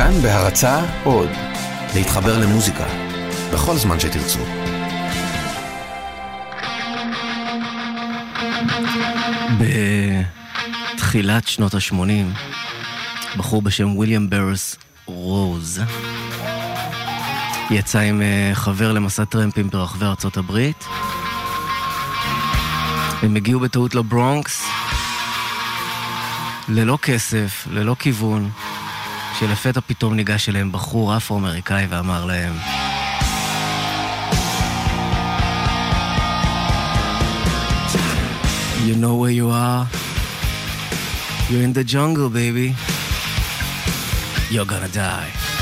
כאן 0.00 0.22
בהרצה 0.22 0.80
עוד, 1.04 1.28
להתחבר 1.94 2.38
למוזיקה, 2.38 2.86
בכל 3.52 3.76
זמן 3.76 4.00
שתרצו. 4.00 4.38
בתחילת 10.94 11.48
שנות 11.48 11.74
ה-80, 11.74 12.38
בחור 13.36 13.62
בשם 13.62 13.96
ויליאם 13.96 14.30
ברס 14.30 14.76
רוז 15.06 15.80
יצא 17.70 17.98
עם 17.98 18.22
אה, 18.22 18.50
חבר 18.54 18.92
למסע 18.92 19.24
טרמפים 19.24 19.70
ברחבי 19.70 20.04
ארצות 20.04 20.36
הברית. 20.36 20.84
הם 23.22 23.36
הגיעו 23.36 23.60
בטעות 23.60 23.94
לברונקס, 23.94 24.64
ללא 26.68 26.98
כסף, 27.02 27.66
ללא 27.70 27.96
כיוון. 27.98 28.50
שלפתע 29.40 29.80
פתאום 29.86 30.14
ניגש 30.14 30.48
אליהם 30.48 30.72
בחור 30.72 31.16
אפרו-אמריקאי 31.16 31.86
ואמר 31.88 32.24
להם... 32.24 32.52
You 38.86 38.96
know 39.02 39.14
where 39.22 39.34
you 39.40 39.48
are? 39.50 39.86
You're 41.48 41.62
in 41.62 41.72
the 41.72 41.84
jungle, 41.84 42.28
baby. 42.28 42.74
You're 44.50 44.66
gonna 44.72 44.88
die. 44.88 45.59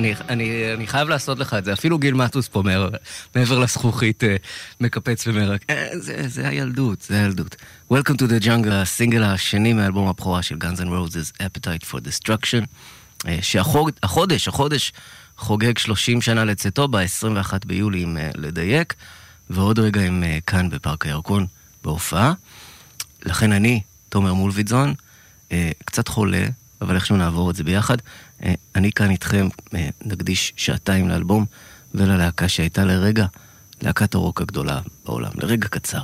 אני, 0.00 0.14
אני, 0.28 0.74
אני 0.74 0.86
חייב 0.86 1.08
לעשות 1.08 1.38
לך 1.38 1.54
את 1.54 1.64
זה. 1.64 1.72
אפילו 1.72 1.98
גיל 1.98 2.14
מטוס 2.14 2.48
פה 2.48 2.62
מעבר, 2.62 2.88
מעבר 3.34 3.58
לזכוכית 3.58 4.24
אה, 4.24 4.36
מקפץ 4.80 5.26
ומרק. 5.26 5.64
אה, 5.70 5.88
זה, 5.92 6.28
זה 6.28 6.48
הילדות, 6.48 7.00
זה 7.00 7.20
הילדות. 7.20 7.56
Welcome 7.92 8.14
to 8.14 8.24
the 8.30 8.44
jungle, 8.44 8.72
הסינגל 8.72 9.22
השני 9.22 9.72
מאלבום 9.72 10.08
הבכורה 10.08 10.42
של 10.42 10.54
Guns 10.54 10.80
N' 10.80 10.88
Roses, 10.88 11.42
Appetite 11.42 11.90
for 11.90 11.96
Destruction, 11.96 12.64
אה, 13.28 13.38
שהחודש, 13.42 14.48
החודש 14.48 14.92
חוגג 15.36 15.78
30 15.78 16.22
שנה 16.22 16.44
לצאתו 16.44 16.88
ב-21 16.88 17.52
ביולי, 17.66 18.04
אם 18.04 18.16
לדייק, 18.34 18.94
ועוד 19.50 19.78
רגע 19.78 20.00
הם 20.00 20.24
כאן 20.46 20.70
בפארק 20.70 21.06
הירקון 21.06 21.46
בהופעה. 21.84 22.32
לכן 23.22 23.52
אני, 23.52 23.80
תומר 24.08 24.34
מולביטזון, 24.34 24.94
קצת 25.84 26.08
חולה, 26.08 26.46
אבל 26.80 26.94
איכשהו 26.94 27.16
נעבור 27.16 27.50
את 27.50 27.56
זה 27.56 27.64
ביחד. 27.64 27.96
אה, 28.44 28.54
אני 28.74 28.92
כאן 28.92 29.10
איתכם, 29.10 29.48
אה, 29.74 29.88
נקדיש 30.04 30.52
שעתיים 30.56 31.08
לאלבום 31.08 31.46
וללהקה 31.94 32.48
שהייתה 32.48 32.84
לרגע 32.84 33.26
להקת 33.82 34.14
הרוק 34.14 34.40
הגדולה 34.40 34.80
בעולם, 35.06 35.30
לרגע 35.34 35.68
קצר. 35.68 36.02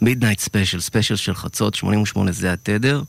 מידנייט 0.00 0.40
ספיישל, 0.40 0.80
ספיישל 0.80 1.16
של 1.16 1.34
חצות, 1.34 1.74
88 1.74 2.32
זה 2.32 2.52
התדר. 2.52 3.02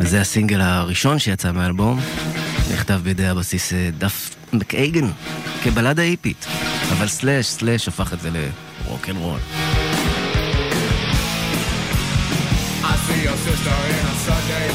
וזה 0.00 0.20
הסינגל 0.20 0.60
הראשון 0.60 1.18
שיצא 1.18 1.52
מהאלבום, 1.52 2.00
נכתב 2.72 3.00
בידי 3.04 3.26
הבסיסט 3.26 3.72
אה, 3.72 3.90
דאף 3.98 4.34
מקייגן, 4.52 5.10
כבלדה 5.62 6.02
היפית, 6.02 6.46
אבל 6.92 7.08
סלאש 7.08 7.46
סלאש 7.46 7.88
הפך 7.88 8.12
את 8.12 8.20
זה 8.20 8.30
לרוק 8.30 9.08
אנד 9.08 9.18
רול. 9.18 9.40
I 12.84 12.96
see 13.06 13.22
your 13.24 13.38
sister 13.46 13.76
in 13.94 14.04
a 14.12 14.16
Sunday 14.26 14.66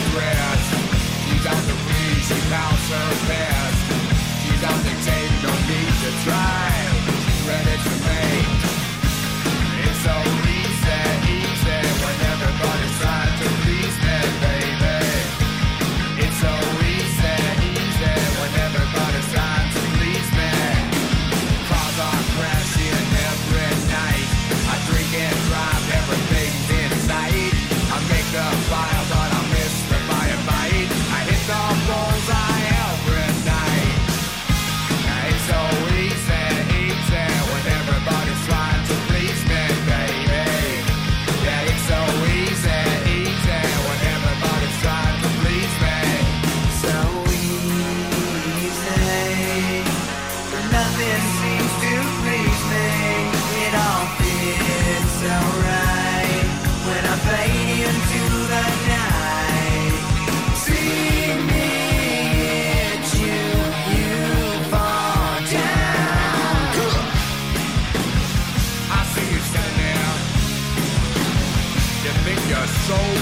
she 2.29 2.35
pounds 2.51 2.89
her 2.89 3.27
best. 3.27 3.89
Out 4.61 4.75
to 4.83 4.93
take, 5.05 5.31
no 5.41 5.51
need 5.67 5.93
to 6.03 6.23
try. 6.25 6.68
soul. 72.89 73.18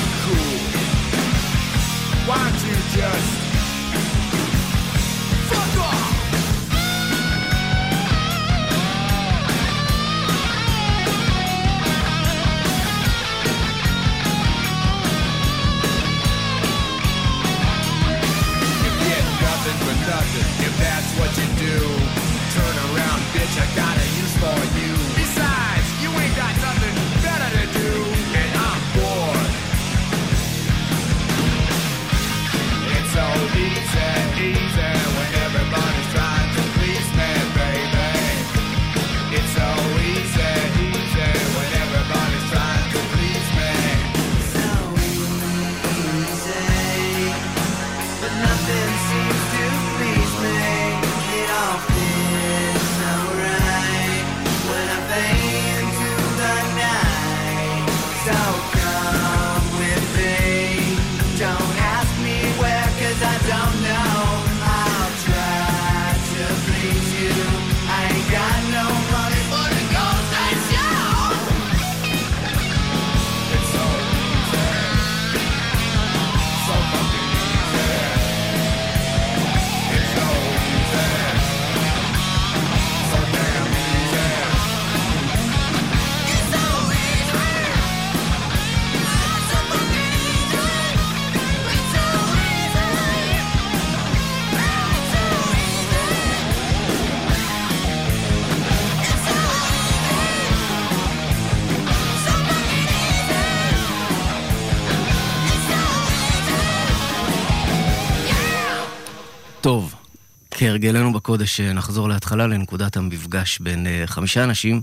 כהרגלנו 110.67 111.13
בקודש 111.13 111.59
אה, 111.59 111.73
נחזור 111.73 112.09
להתחלה 112.09 112.47
לנקודת 112.47 112.97
המפגש 112.97 113.59
בין 113.59 113.87
אה, 113.87 114.03
חמישה 114.05 114.43
אנשים 114.43 114.81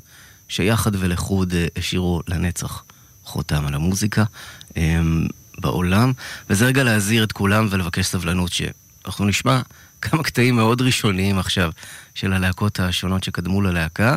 שיחד 0.49 0.91
ולחוד 0.95 1.55
אה, 1.55 1.67
השאירו 1.77 2.21
לנצח 2.29 2.83
חותם 3.25 3.67
על 3.67 3.75
המוזיקה 3.75 4.25
אה, 4.77 5.01
בעולם, 5.59 6.13
וזה 6.51 6.67
רגע 6.67 6.85
להזהיר 6.85 7.25
את 7.25 7.33
כולם 7.33 7.67
ולבקש 7.71 8.07
סבלנות 8.07 8.53
שאנחנו 8.53 9.25
נשמע 9.25 9.61
כמה 10.03 10.23
קטעים 10.23 10.57
מאוד 10.57 10.81
ראשוניים 10.81 11.39
עכשיו 11.39 11.71
של 12.15 12.33
הלהקות 12.33 12.81
השונות 12.81 13.25
שקדמו 13.25 13.63
ללהקה, 13.63 14.17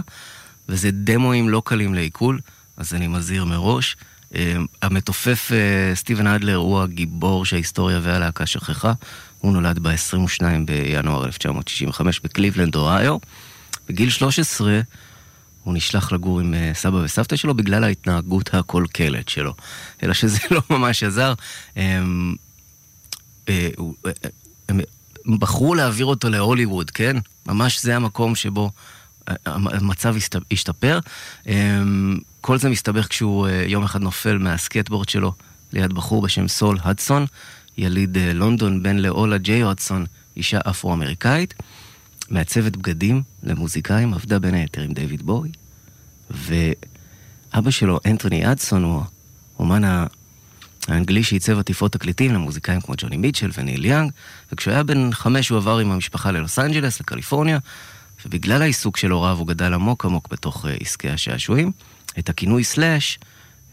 וזה 0.69 0.91
דמואים 0.91 1.49
לא 1.49 1.61
קלים 1.65 1.93
לעיכול, 1.93 2.39
אז 2.77 2.93
אני 2.93 3.07
מזהיר 3.07 3.45
מראש. 3.45 3.95
אה, 4.35 4.55
המתופף 4.81 5.51
סטיבן 5.93 6.27
אדלר 6.27 6.55
הוא 6.55 6.81
הגיבור 6.81 7.45
שההיסטוריה 7.45 7.99
והלהקה 8.03 8.45
שכחה. 8.45 8.93
הוא 9.39 9.53
נולד 9.53 9.79
ב-22 9.79 10.41
בינואר 10.65 11.25
1965 11.25 12.19
בקליבלנד, 12.19 12.75
אוהיו. 12.75 13.17
בגיל 13.89 14.09
13 14.09 14.79
הוא 15.63 15.73
נשלח 15.73 16.11
לגור 16.11 16.39
עם 16.39 16.53
אה, 16.53 16.71
סבא 16.73 16.95
וסבתא 16.97 17.35
שלו 17.35 17.53
בגלל 17.53 17.83
ההתנהגות 17.83 18.53
הקולקלת 18.53 19.29
שלו. 19.29 19.53
אלא 20.03 20.13
שזה 20.13 20.39
לא 20.51 20.61
ממש 20.69 21.03
עזר. 21.03 21.33
הם, 21.75 22.35
אה, 23.49 23.69
הוא- 23.77 23.95
אה, 24.05 24.11
הם 24.69 24.79
בחרו 25.39 25.75
להעביר 25.75 26.05
אותו 26.05 26.29
להוליווד, 26.29 26.91
כן? 26.91 27.17
ממש 27.45 27.81
זה 27.83 27.95
המקום 27.95 28.35
שבו 28.35 28.71
המצב 29.45 30.15
השתפר. 30.51 30.99
אמ, 31.47 32.17
כל 32.41 32.57
זה 32.57 32.69
מסתבך 32.69 33.07
כשהוא 33.09 33.47
יום 33.47 33.83
אחד 33.83 34.01
נופל 34.01 34.37
מהסקטבורד 34.37 35.09
שלו 35.09 35.33
ליד 35.73 35.93
בחור 35.93 36.21
בשם 36.21 36.47
סול 36.47 36.77
הדסון, 36.83 37.25
יליד 37.77 38.17
אה, 38.17 38.33
לונדון, 38.33 38.83
בן 38.83 38.97
לאולה 38.97 39.37
ג'יי 39.37 39.61
הודסון, 39.61 40.05
אישה 40.37 40.59
אפרו-אמריקאית, 40.69 41.53
מעצבת 42.29 42.75
בגדים 42.75 43.21
למוזיקאים, 43.43 44.13
עבדה 44.13 44.39
בין 44.39 44.53
היתר 44.53 44.81
עם 44.81 44.93
דיוויד 44.93 45.21
בואי, 45.21 45.49
ואבא 46.29 47.71
שלו, 47.71 47.99
אנטוני 48.05 48.51
הדסון, 48.51 48.83
הוא 48.83 49.03
אומן. 49.59 50.05
האנגלי 50.87 51.23
שעיצב 51.23 51.59
עטיפות 51.59 51.91
תקליטים 51.91 52.33
למוזיקאים 52.33 52.81
כמו 52.81 52.95
ג'וני 52.97 53.17
מיטשל 53.17 53.49
וניל 53.57 53.85
יאנג, 53.85 54.11
וכשהוא 54.51 54.73
היה 54.73 54.83
בן 54.83 55.11
חמש 55.11 55.49
הוא 55.49 55.57
עבר 55.57 55.77
עם 55.77 55.91
המשפחה 55.91 56.31
ללוס 56.31 56.59
אנג'לס, 56.59 56.99
לקליפורניה, 56.99 57.59
ובגלל 58.25 58.61
העיסוק 58.61 58.97
של 58.97 59.11
הוריו 59.11 59.37
הוא 59.37 59.47
גדל 59.47 59.73
עמוק 59.73 60.05
עמוק 60.05 60.27
בתוך 60.31 60.65
אה, 60.65 60.67
עסקי 60.81 61.09
השעשועים. 61.09 61.71
את 62.19 62.29
הכינוי 62.29 62.63
סלאש 62.63 63.19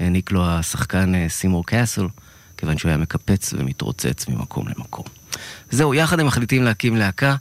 העניק 0.01 0.31
לו 0.31 0.47
השחקן 0.47 1.15
uh, 1.15 1.29
סימור 1.29 1.67
קאסל, 1.67 2.07
כיוון 2.57 2.79
שהוא 2.79 2.89
היה 2.89 2.99
מקפץ 2.99 3.53
ומתרוצץ 3.53 4.29
ממקום 4.29 4.69
למקום. 4.69 5.05
זהו, 5.71 5.95
יחד 5.95 6.21
הם 6.21 6.27
מחליטים 6.27 6.63
להקים 6.63 6.97
להקה, 6.97 7.37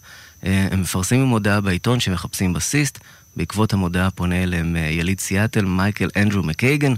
אה, 0.45 0.67
הם 0.71 0.81
מפרסמים 0.81 1.23
מודעה 1.23 1.61
בעיתון 1.61 1.99
שמחפשים 1.99 2.53
בסיסט, 2.53 2.99
בעקבות 3.35 3.73
המודעה 3.73 4.11
פונה 4.11 4.43
אליהם 4.43 4.75
אה, 4.75 4.81
יליד 4.81 5.19
סיאטל, 5.19 5.65
מייקל 5.65 6.09
אנדרו 6.15 6.43
מקייגן, 6.43 6.93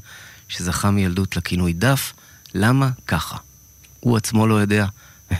שזכה 0.48 0.92
מילדות 0.92 1.36
לכינוי 1.38 1.74
דף. 1.74 2.14
למה 2.54 2.90
ככה? 3.08 3.38
הוא 4.00 4.18
עצמו 4.18 4.48
לא 4.48 4.56
יודע, 4.56 4.86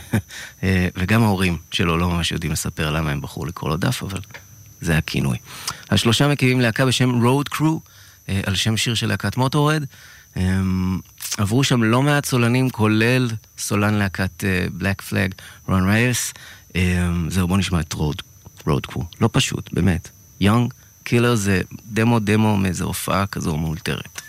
אה, 0.62 0.88
וגם 0.96 1.22
ההורים 1.22 1.56
שלו 1.70 1.96
לא 1.96 2.10
ממש 2.10 2.32
יודעים 2.32 2.52
לספר 2.52 2.90
למה 2.90 3.10
הם 3.10 3.20
בחרו 3.20 3.44
לקרוא 3.44 3.70
לו 3.70 3.76
דף, 3.76 4.02
אבל 4.02 4.20
זה 4.80 4.98
הכינוי. 4.98 5.36
השלושה 5.90 6.28
מקימים 6.28 6.60
להקה 6.60 6.86
בשם 6.86 7.22
Road 7.22 7.54
Crew, 7.54 7.80
על 8.46 8.54
שם 8.54 8.76
שיר 8.76 8.94
של 8.94 9.06
להקת 9.06 9.36
מוטורהד. 9.36 9.84
עברו 11.36 11.64
שם 11.64 11.82
לא 11.82 12.02
מעט 12.02 12.24
סולנים, 12.24 12.70
כולל 12.70 13.28
סולן 13.58 13.94
להקת 13.94 14.44
בלק 14.72 15.02
פלאג, 15.02 15.34
רון 15.68 15.88
רייס. 15.88 16.34
זהו, 17.28 17.48
בואו 17.48 17.58
נשמע 17.58 17.80
את 17.80 17.92
Road, 17.92 18.22
Road 18.66 18.86
Crew. 18.86 19.04
לא 19.20 19.28
פשוט, 19.32 19.72
באמת. 19.72 20.08
Young 20.40 20.72
Killer 21.04 21.34
זה 21.34 21.60
דמו 21.92 22.18
דמו 22.18 22.56
מאיזו 22.56 22.84
הופעה 22.84 23.26
כזו 23.26 23.56
מאולתרת. 23.56 24.22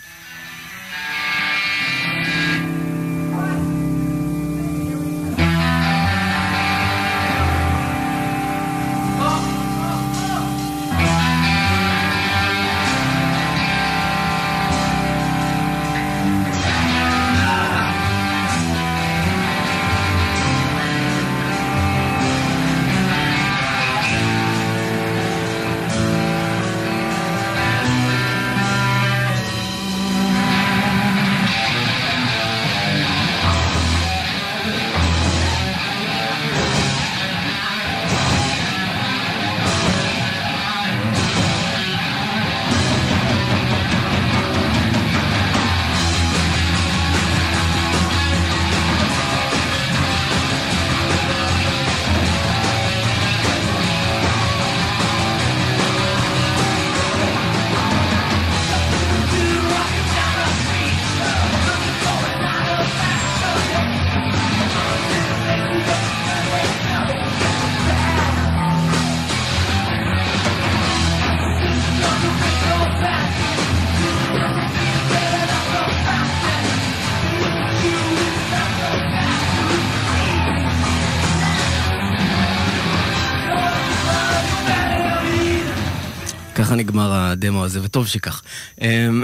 הדמו 87.47 87.65
הזה, 87.65 87.79
וטוב 87.83 88.07
שכך. 88.07 88.41
אמ, 88.81 89.23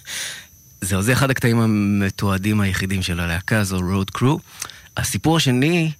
זהו, 0.80 1.02
זה 1.02 1.12
אחד 1.12 1.30
הקטעים 1.30 1.60
המתועדים 1.60 2.60
היחידים 2.60 3.02
של 3.02 3.20
הלהקה 3.20 3.58
הזו, 3.60 3.78
Road 3.78 4.18
Crew. 4.18 4.38
הסיפור 4.96 5.36
השני, 5.36 5.92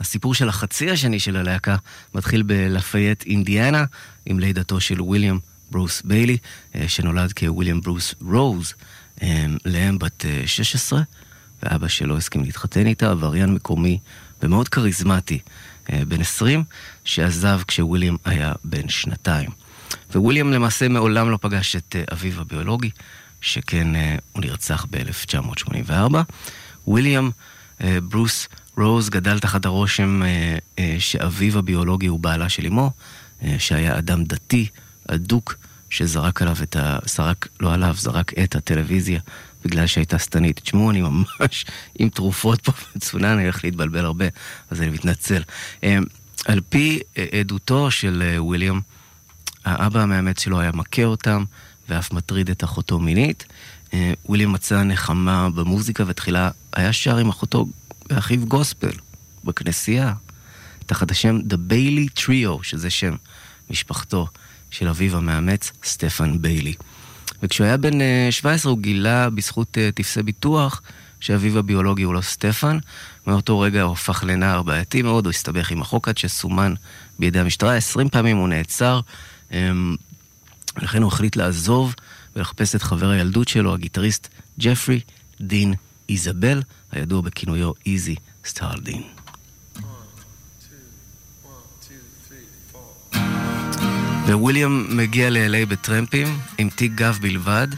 הסיפור 0.00 0.34
של 0.34 0.48
החצי 0.48 0.90
השני 0.90 1.20
של 1.20 1.36
הלהקה, 1.36 1.76
מתחיל 2.14 2.42
בלפייט, 2.42 3.22
אינדיאנה, 3.26 3.84
עם 4.26 4.38
לידתו 4.38 4.80
של 4.80 5.02
ויליאם 5.02 5.38
ברוס 5.70 6.02
ביילי, 6.04 6.38
אה, 6.74 6.88
שנולד 6.88 7.32
כוויליאם 7.32 7.80
ברוס 7.80 8.14
רוז, 8.20 8.74
אמ, 9.22 9.56
לאם 9.64 9.98
בת 9.98 10.24
אה, 10.24 10.42
16, 10.46 11.02
ואבא 11.62 11.88
שלו 11.88 12.16
הסכים 12.16 12.44
להתחתן 12.44 12.86
איתה, 12.86 13.10
עבריין 13.10 13.54
מקומי 13.54 13.98
ומאוד 14.42 14.68
כריזמטי, 14.68 15.38
אה, 15.92 16.02
בן 16.08 16.20
20, 16.20 16.64
שעזב 17.04 17.60
כשוויליאם 17.66 18.16
היה 18.24 18.52
בן 18.64 18.88
שנתיים. 18.88 19.50
וויליאם 20.14 20.52
למעשה 20.52 20.88
מעולם 20.88 21.30
לא 21.30 21.38
פגש 21.40 21.76
את 21.76 21.96
אה, 21.96 22.04
אביו 22.12 22.40
הביולוגי, 22.40 22.90
שכן 23.40 23.96
אה, 23.96 24.16
הוא 24.32 24.42
נרצח 24.42 24.86
ב-1984. 24.90 26.14
וויליאם 26.86 27.30
אה, 27.80 27.98
ברוס 28.00 28.48
רוז 28.76 29.10
גדל 29.10 29.38
תחת 29.38 29.64
הרושם 29.64 30.22
שאביו 30.98 31.58
הביולוגי 31.58 32.06
הוא 32.06 32.20
בעלה 32.20 32.48
של 32.48 32.66
אמו, 32.66 32.90
שהיה 33.58 33.98
אדם 33.98 34.24
דתי, 34.24 34.66
אדוק, 35.08 35.54
שזרק 35.90 36.42
עליו 36.42 36.56
את 36.62 36.76
ה... 36.76 36.98
זרק, 37.04 37.48
לא 37.60 37.74
עליו, 37.74 37.94
זרק 37.98 38.38
את 38.38 38.56
הטלוויזיה 38.56 39.20
בגלל 39.64 39.86
שהייתה 39.86 40.18
שטנית. 40.18 40.60
תשמעו, 40.60 40.90
אני 40.90 41.02
ממש 41.02 41.64
עם 41.98 42.08
תרופות 42.08 42.60
פה 42.60 42.72
בצונן, 42.96 43.24
אני 43.24 43.42
הולך 43.42 43.64
להתבלבל 43.64 44.04
הרבה, 44.04 44.24
אז 44.70 44.80
אני 44.80 44.90
מתנצל. 44.90 45.42
על 46.44 46.60
פי 46.68 47.00
עדותו 47.40 47.90
של 47.90 48.36
וויליאם, 48.38 48.80
האבא 49.72 50.00
המאמץ 50.00 50.42
שלו 50.42 50.60
היה 50.60 50.72
מכה 50.72 51.04
אותם 51.04 51.44
ואף 51.88 52.12
מטריד 52.12 52.50
את 52.50 52.64
אחותו 52.64 52.98
מינית. 52.98 53.46
אה, 53.94 54.12
וויליאם 54.26 54.52
מצא 54.52 54.82
נחמה 54.82 55.50
במוזיקה 55.50 56.04
ותחילה 56.06 56.50
היה 56.72 56.92
שר 56.92 57.16
עם 57.16 57.28
אחותו 57.28 57.66
ואחיו 58.10 58.46
גוספל 58.46 58.92
בכנסייה, 59.44 60.12
תחת 60.86 61.10
השם 61.10 61.38
The 61.50 61.72
Bailey 61.72 62.20
Trio, 62.20 62.62
שזה 62.62 62.90
שם 62.90 63.14
משפחתו 63.70 64.28
של 64.70 64.88
אביו 64.88 65.16
המאמץ, 65.16 65.72
סטפן 65.84 66.42
ביילי. 66.42 66.74
וכשהוא 67.42 67.66
היה 67.66 67.76
בן 67.76 68.00
אה, 68.00 68.28
17 68.30 68.72
הוא 68.72 68.78
גילה 68.78 69.30
בזכות 69.30 69.78
אה, 69.78 69.90
טפסי 69.94 70.22
ביטוח 70.22 70.82
שאביו 71.20 71.58
הביולוגי 71.58 72.02
הוא 72.02 72.14
לא 72.14 72.20
סטפן. 72.20 72.78
מאותו 73.26 73.60
רגע 73.60 73.82
הוא 73.82 73.92
הפך 73.92 74.24
לנער 74.26 74.62
בעייתי 74.62 75.02
מאוד, 75.02 75.26
הוא 75.26 75.30
הסתבך 75.30 75.70
עם 75.70 75.82
החוק 75.82 76.08
עד 76.08 76.18
שסומן 76.18 76.74
בידי 77.18 77.38
המשטרה. 77.38 77.76
20 77.76 78.08
פעמים 78.08 78.36
הוא 78.36 78.48
נעצר, 78.48 79.00
ולכן 79.50 81.02
הוא 81.02 81.08
החליט 81.12 81.36
לעזוב 81.36 81.94
ולחפש 82.36 82.74
את 82.74 82.82
חבר 82.82 83.10
הילדות 83.10 83.48
שלו, 83.48 83.74
הגיטריסט 83.74 84.28
ג'פרי 84.60 85.00
דין 85.40 85.74
איזבל, 86.08 86.62
הידוע 86.92 87.20
בכינויו 87.20 87.72
איזי 87.86 88.14
סטארדין. 88.44 89.02
וויליאם 94.28 94.96
מגיע 94.96 95.30
ל-LA 95.30 95.66
בטרמפים, 95.68 96.38
עם 96.58 96.68
תיק 96.68 96.92
גב 96.94 97.18
בלבד, 97.20 97.68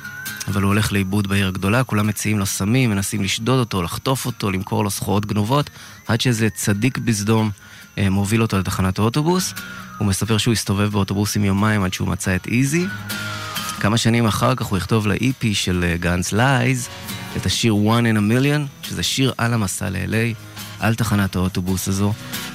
אבל 0.48 0.62
הוא 0.62 0.68
הולך 0.68 0.92
לאיבוד 0.92 1.26
בעיר 1.26 1.48
הגדולה, 1.48 1.84
כולם 1.84 2.06
מציעים 2.06 2.38
לו 2.38 2.46
סמים, 2.46 2.90
מנסים 2.90 3.22
לשדוד 3.22 3.58
אותו, 3.58 3.82
לחטוף 3.82 4.26
אותו, 4.26 4.50
למכור 4.50 4.84
לו 4.84 4.90
סחורות 4.90 5.26
גנובות, 5.26 5.70
עד 6.08 6.20
שאיזה 6.20 6.50
צדיק 6.50 6.98
בסדום 6.98 7.50
אה, 7.98 8.10
מוביל 8.10 8.42
אותו 8.42 8.58
לתחנת 8.58 8.98
האוטובוס. 8.98 9.54
הוא 10.02 10.09
מספר 10.09 10.38
שהוא 10.38 10.52
הסתובב 10.52 10.92
באוטובוסים 10.92 11.44
יומיים 11.44 11.85
עד 11.85 11.92
שהוא 11.92 12.09
מצא 12.09 12.37
את 12.37 12.47
איזי. 12.47 12.87
כמה 13.80 13.97
שנים 13.97 14.26
אחר 14.26 14.54
כך 14.54 14.66
הוא 14.66 14.78
יכתוב 14.78 15.06
ל-EP 15.06 15.44
של 15.52 15.94
גאנס 16.00 16.32
לייז 16.32 16.88
את 17.37 17.47
השיר 17.47 17.75
One 17.75 18.14
in 18.14 18.16
a 18.16 18.21
Million, 18.21 18.87
שזה 18.87 19.02
שיר 19.02 19.32
על 19.38 19.54
המסע 19.54 19.90
ל-LA, 19.90 20.35
על 20.80 20.94
תחנת 20.94 21.37
האוטובוס 21.37 21.88
הזו, 21.88 22.12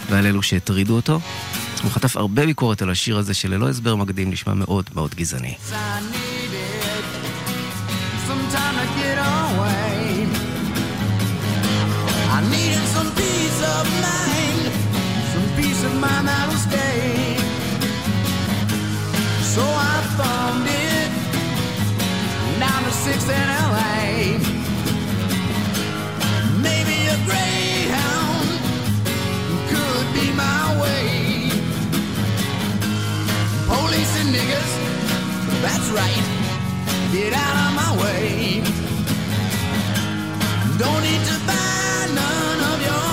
ועל 0.09 0.25
אלו 0.25 0.43
שהטרידו 0.43 0.95
אותו. 0.95 1.19
הוא 1.83 1.91
חטף 1.91 2.17
הרבה 2.17 2.45
ביקורת 2.45 2.81
על 2.81 2.89
השיר 2.89 3.17
הזה, 3.17 3.33
שללא 3.33 3.69
הסבר 3.69 3.95
מקדים 3.95 4.31
נשמע 4.31 4.53
מאוד 4.53 4.89
מאוד 4.95 5.15
גזעני. 5.15 5.55
I 12.37 12.41
needed 12.51 12.87
some. 12.93 13.07
I 13.07 13.17
peace 13.57 13.61
of 13.75 13.85
mind, 14.05 14.63
some 15.31 15.47
peace 15.57 15.83
of 15.83 15.93
mind 16.03 16.27
that'll 16.27 16.55
stay. 16.57 17.16
So 19.57 19.63
I 19.63 19.97
thumbed 20.17 20.69
it 20.69 21.11
down 22.59 22.83
to 22.83 22.91
6 22.91 23.23
in 23.37 23.47
LA. 23.73 24.37
Maybe 26.61 26.97
a 27.09 27.17
Greyhound 27.25 28.49
could 29.71 30.07
be 30.13 30.27
my 30.45 30.61
way. 30.79 31.49
Police 33.65 34.13
and 34.21 34.29
niggas, 34.35 34.73
that's 35.65 35.89
right, 35.99 36.25
get 37.11 37.33
out 37.33 37.55
of 37.65 37.71
my 37.81 37.91
way. 38.03 38.61
Don't 40.77 41.01
need 41.01 41.23
to 41.31 41.37
buy 41.49 42.05
none 42.21 42.59
of 42.71 42.77
your 42.89 43.11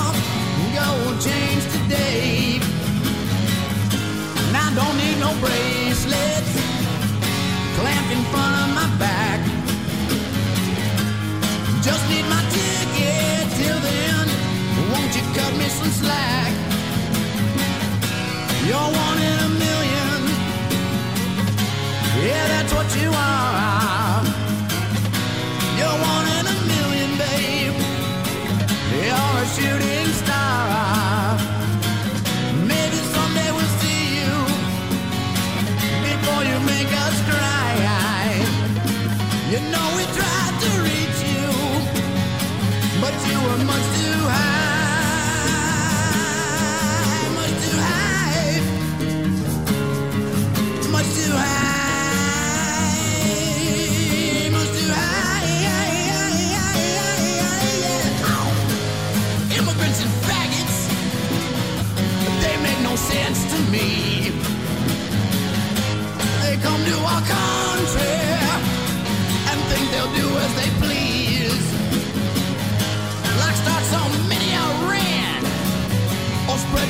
gold 0.77 1.17
chains 1.23 1.65
today. 1.73 2.34
Don't 4.75 4.97
need 4.97 5.19
no 5.21 5.31
bracelets 5.39 6.53
clamp 7.77 8.11
in 8.11 8.23
front 8.33 8.55
of 8.63 8.69
my 8.75 8.89
back. 8.99 9.41
Just 11.83 12.03
need 12.11 12.27
my 12.35 12.43
ticket 12.57 13.45
till 13.59 13.79
then. 13.89 14.27
Won't 14.91 15.15
you 15.15 15.23
cut 15.37 15.53
me 15.61 15.69
some 15.79 15.93
slack? 16.01 16.53
You're 18.67 18.91
one 19.07 19.19
in 19.31 19.39
a 19.47 19.51
million. 19.65 20.21
Yeah, 22.27 22.45
that's 22.49 22.73
what 22.75 22.89
you 23.01 23.11
are. 23.11 23.74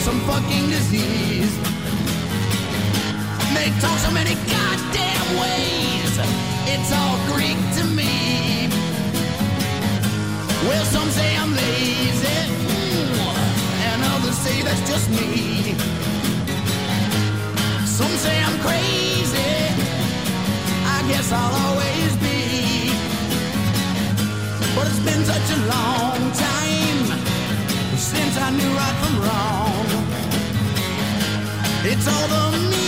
some 0.04 0.21
fucking 0.26 0.69
disease. 0.69 1.57
Make 3.54 3.73
so 3.81 4.11
many 4.11 4.35
goddamn 4.52 5.26
ways. 5.40 6.12
It's 6.73 6.90
all 6.93 7.16
Greek 7.33 7.57
to 7.78 7.85
me. 7.99 8.69
Well, 10.69 10.85
some 10.85 11.09
say 11.09 11.37
I'm 11.37 11.52
lazy, 11.54 12.38
mm. 12.69 13.25
and 13.88 14.02
others 14.12 14.37
say 14.45 14.61
that's 14.62 14.85
just 14.90 15.09
me. 15.09 15.75
Some 17.87 18.14
say 18.25 18.37
I'm 18.43 18.59
crazy 18.61 19.63
guess 21.09 21.33
I'll 21.33 21.55
always 21.67 22.13
be. 22.17 22.91
But 24.75 24.87
it's 24.89 25.05
been 25.09 25.25
such 25.25 25.49
a 25.57 25.61
long 25.75 26.21
time 26.49 27.01
since 27.97 28.35
I 28.39 28.51
knew 28.51 28.71
right 28.81 28.97
from 29.03 29.15
wrong. 29.25 29.87
It's 31.91 32.07
all 32.09 32.29
the 32.29 32.59
me. 32.71 32.84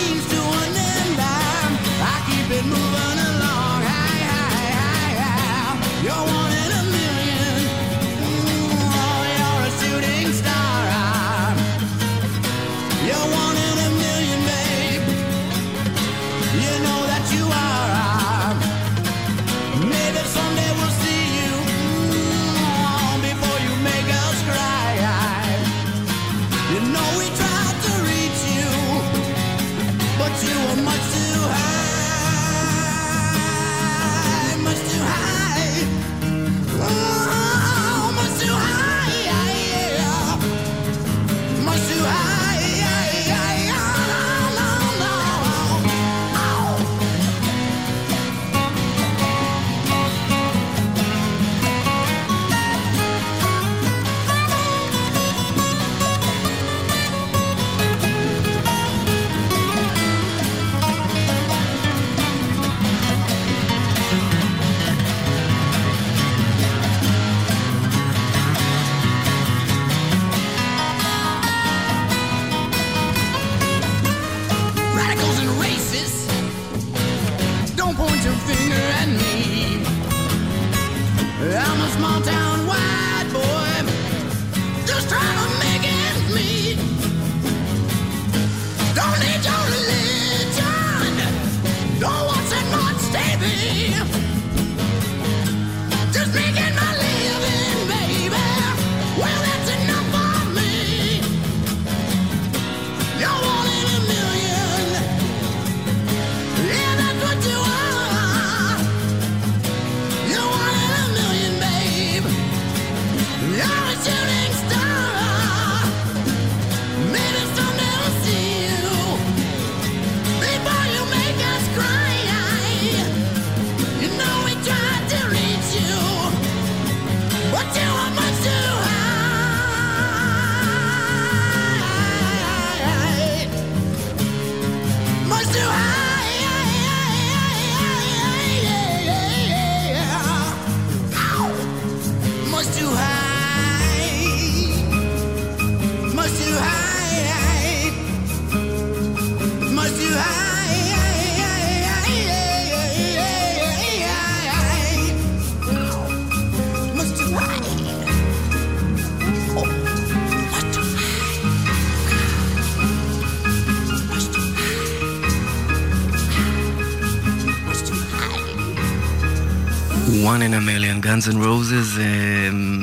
גאנז 171.17 171.29
אנד 171.29 171.45
רוזז, 171.45 171.99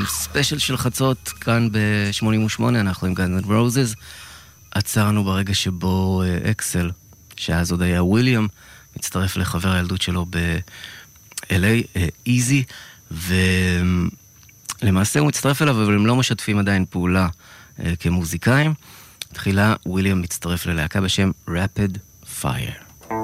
ספיישל 0.07 0.59
של 0.59 0.77
חצות, 0.77 1.29
כאן 1.29 1.69
ב-88 1.73 2.63
אנחנו 2.69 3.07
עם 3.07 3.15
גאנז 3.15 3.31
אנד 3.31 3.45
רוזז. 3.45 3.95
עצרנו 4.71 5.25
ברגע 5.25 5.55
שבו 5.55 6.23
אה, 6.23 6.51
אקסל, 6.51 6.91
שאז 7.37 7.71
עוד 7.71 7.83
היה 7.83 8.05
וויליאם, 8.05 8.47
מצטרף 8.97 9.37
לחבר 9.37 9.73
הילדות 9.73 10.03
שלו 10.03 10.27
ב-LA, 10.31 12.01
איזי, 12.27 12.65
אה, 13.13 13.83
ולמעשה 14.83 15.21
הוא 15.21 15.29
מצטרף 15.29 15.63
אליו, 15.63 15.83
אבל 15.83 15.95
הם 15.95 16.07
לא 16.07 16.17
משתפים 16.17 16.59
עדיין 16.59 16.85
פעולה 16.91 17.29
אה, 17.81 17.93
כמוזיקאים. 18.01 18.75
תחילה 19.33 19.75
וויליאם 19.87 20.23
מצטרף 20.23 20.67
ללהקה 20.67 21.01
בשם 21.01 21.31
Rapid 21.49 21.99
Fire. 22.43 23.15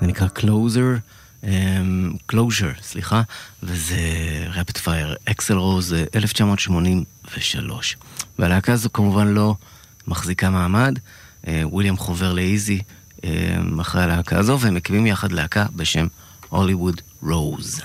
זה 0.00 0.06
נקרא 0.06 0.26
Closer, 0.38 1.00
um, 1.44 1.46
Closure, 2.32 2.82
סליחה, 2.82 3.22
וזה 3.62 4.00
רפט 4.54 4.76
פייר, 4.76 5.14
אקסל 5.24 5.56
רוז, 5.56 5.94
1983. 6.14 7.96
והלהקה 8.38 8.72
הזו 8.72 8.88
כמובן 8.92 9.28
לא 9.28 9.54
מחזיקה 10.06 10.50
מעמד, 10.50 10.98
אה, 11.46 11.62
וויליאם 11.64 11.94
uh, 11.94 11.98
חובר 11.98 12.32
לאיזי 12.32 12.80
um, 13.16 13.24
אחרי 13.80 14.02
הלהקה 14.02 14.38
הזו, 14.38 14.60
והם 14.60 14.74
מקימים 14.74 15.06
יחד 15.06 15.32
להקה 15.32 15.66
בשם 15.76 16.06
הוליווד 16.48 17.00
רוז. 17.22 17.80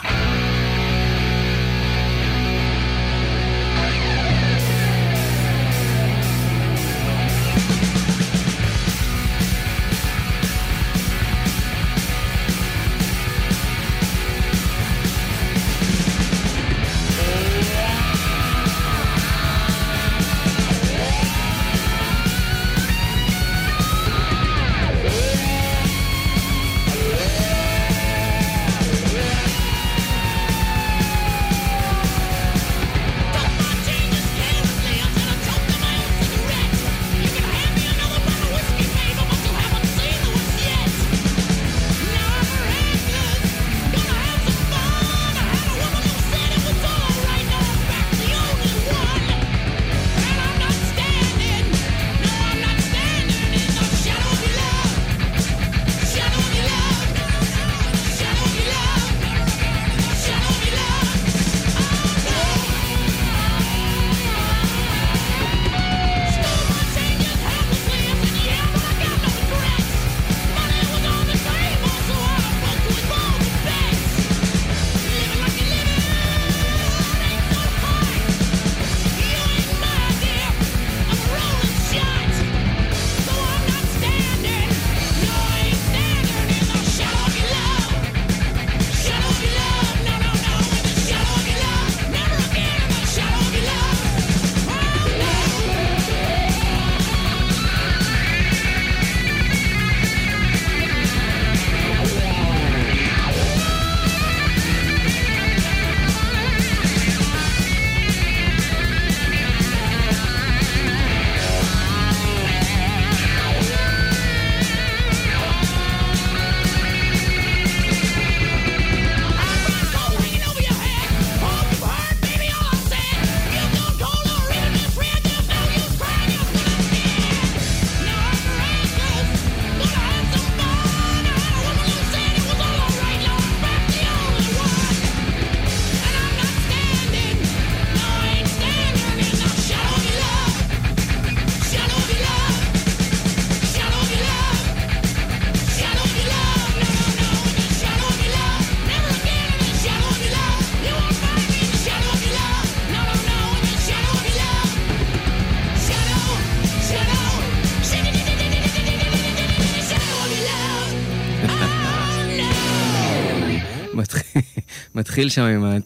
מתחיל 165.23 165.29
שם 165.29 165.43
עם 165.43 165.63
ה... 165.63 165.77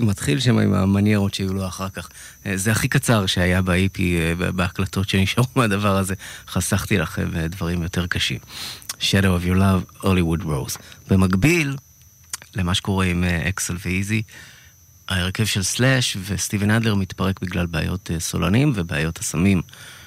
מתחיל 0.00 0.40
שם 0.40 0.58
עם 0.58 0.74
המניירות 0.74 1.34
שהיו 1.34 1.54
לו 1.54 1.66
אחר 1.66 1.88
כך. 1.88 2.08
אה, 2.46 2.56
זה 2.56 2.72
הכי 2.72 2.88
קצר 2.88 3.26
שהיה 3.26 3.62
ב-EP, 3.62 4.00
אה, 4.00 4.52
בהקלטות 4.52 5.08
שנשארו 5.08 5.46
מהדבר 5.56 5.96
הזה. 5.96 6.14
חסכתי 6.48 6.98
לכם 6.98 7.28
אה, 7.36 7.48
דברים 7.48 7.82
יותר 7.82 8.06
קשים. 8.06 8.38
Shadow 9.00 9.40
of 9.40 9.46
Your 9.46 9.56
Love, 9.56 10.02
Hollywood 10.02 10.44
Rose. 10.44 10.78
במקביל 11.10 11.76
למה 12.54 12.74
שקורה 12.74 13.04
עם 13.04 13.24
אקסל 13.24 13.76
ואיזי, 13.84 14.22
ההרכב 15.08 15.44
של 15.44 15.62
סלאש 15.62 16.16
וסטיבן 16.28 16.70
אדלר 16.70 16.94
מתפרק 16.94 17.40
בגלל 17.40 17.66
בעיות 17.66 18.10
סולנים 18.18 18.72
ובעיות 18.74 19.18
הסמים 19.18 19.62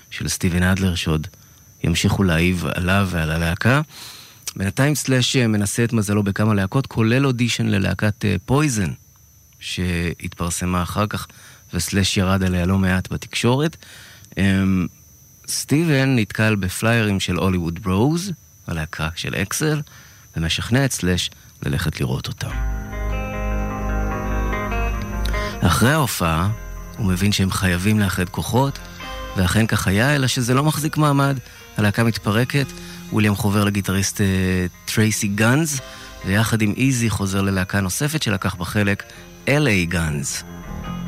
של 0.10 0.28
סטיבן 0.28 0.63
אדלר 0.63 0.95
שעוד 0.95 1.28
ימשיכו 1.84 2.24
להעיב 2.24 2.65
עליו 2.65 3.08
ועל 3.12 3.32
הלהקה. 3.32 3.82
בינתיים 4.56 4.96
סלאש 4.96 5.36
אה, 5.36 5.48
מנסה 5.48 5.84
את 5.84 5.94
מזלו 5.94 6.24
בכמה 6.24 6.54
להקות, 6.54 6.88
כולל 6.88 7.26
אודישן 7.26 7.65
ללהקת 7.65 8.26
פויזן, 8.46 8.91
שהתפרסמה 9.60 10.84
אחר 10.84 11.08
כך, 11.08 11.28
וסלאש 11.74 12.18
ירד 12.18 12.44
עליה 12.44 12.65
לא 12.65 12.78
מעט 12.78 13.12
בתקשורת. 13.12 13.78
אמ, 14.38 14.88
סטיבן 15.48 16.15
נתקל 16.15 16.56
בפליירים 16.56 17.20
של 17.20 17.36
הוליווד 17.36 17.80
ברוז, 17.84 18.32
הלהקה 18.68 19.10
של 19.15 19.36
אקסל, 19.36 19.82
ומשכנע 20.38 20.86
את 20.86 20.91
סלאש 20.91 21.32
ללכת 21.63 22.00
לראות 22.00 22.28
אותם. 22.28 22.50
אחרי 25.62 25.91
ההופעה, 25.91 26.50
הוא 26.98 27.06
מבין 27.06 27.32
שהם 27.32 27.52
חייבים 27.52 28.00
לאחד 28.00 28.30
כוחות, 28.30 28.80
ואכן 29.38 29.68
כך 29.68 29.88
היה, 29.88 30.15
אלא 30.15 30.28
שזה 30.28 30.54
לא 30.54 30.63
מחזיק 30.63 30.98
מעמד. 30.98 31.38
הלהקה 31.78 32.04
מתפרקת, 32.04 32.68
וויליאם 33.12 33.36
חובר 33.36 33.63
לגיטריסט 33.63 34.22
אה, 34.22 34.26
טרייסי 34.86 35.28
גאנז, 35.28 35.82
ויחד 36.26 36.62
עם 36.62 36.74
איזי 36.78 37.10
חוזר 37.10 37.41
ללהקה 37.41 37.82
נוספת 37.82 38.24
שלקח 38.24 38.56
בה 38.56 38.65
חלק, 38.65 39.04
LA 39.48 39.86
גאנז. 39.89 40.44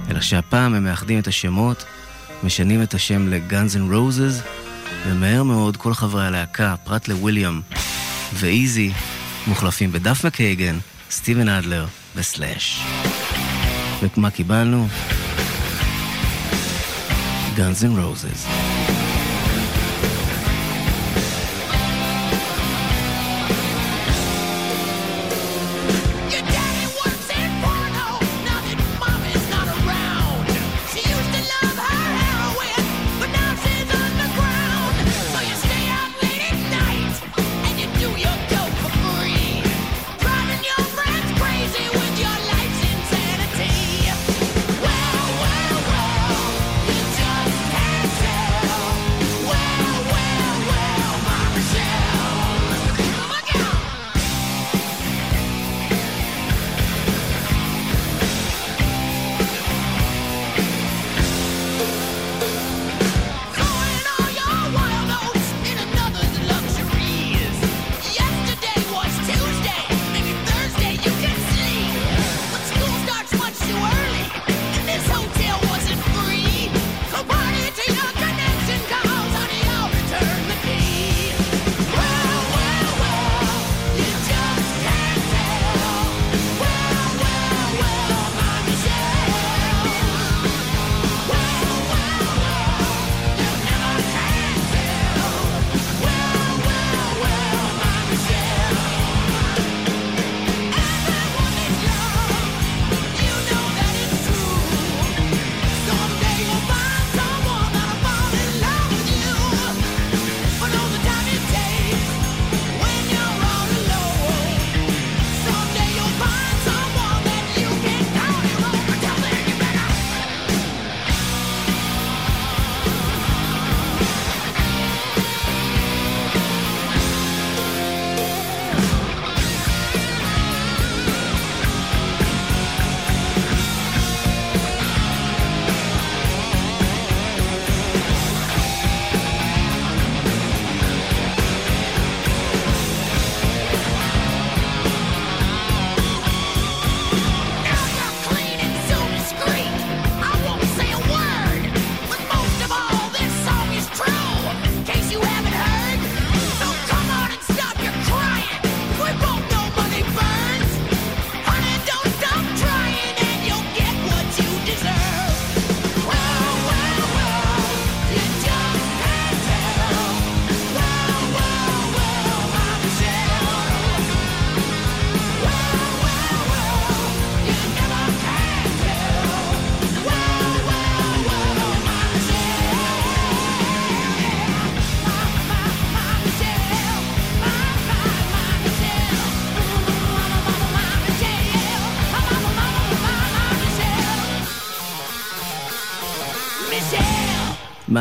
אלא 0.09 0.21
שהפעם 0.21 0.73
הם 0.73 0.83
מאחדים 0.83 1.19
את 1.19 1.27
השמות, 1.27 1.85
משנים 2.43 2.83
את 2.83 2.93
השם 2.93 3.27
לגאנז 3.27 3.75
אנד 3.75 3.93
רוזס, 3.93 4.41
ומהר 5.07 5.43
מאוד 5.43 5.77
כל 5.77 5.93
חברי 5.93 6.25
הלהקה, 6.25 6.75
פרט 6.83 7.07
לוויליאם 7.07 7.61
ואיזי, 8.33 8.91
מוחלפים 9.47 9.91
בדאף 9.91 10.25
מקייגן, 10.25 10.77
סטיבן 11.11 11.49
אדלר 11.49 11.85
וסלאש. 12.15 12.81
ומה 14.17 14.29
קיבלנו? 14.29 14.87
Guns 17.57 17.81
N' 17.83 17.95
Roses. 17.97 18.66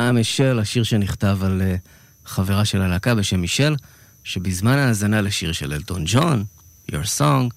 מה 0.06 0.12
מישל, 0.12 0.58
השיר 0.58 0.82
שנכתב 0.82 1.38
על 1.42 1.62
אה, 1.62 1.76
חברה 2.24 2.64
של 2.64 2.82
הלהקה 2.82 3.14
בשם 3.14 3.40
מישל, 3.40 3.76
שבזמן 4.24 4.78
ההאזנה 4.78 5.20
לשיר 5.20 5.52
של 5.52 5.72
אלטון 5.72 6.04
ג'ון, 6.06 6.44
Your 6.90 7.18
Song, 7.18 7.50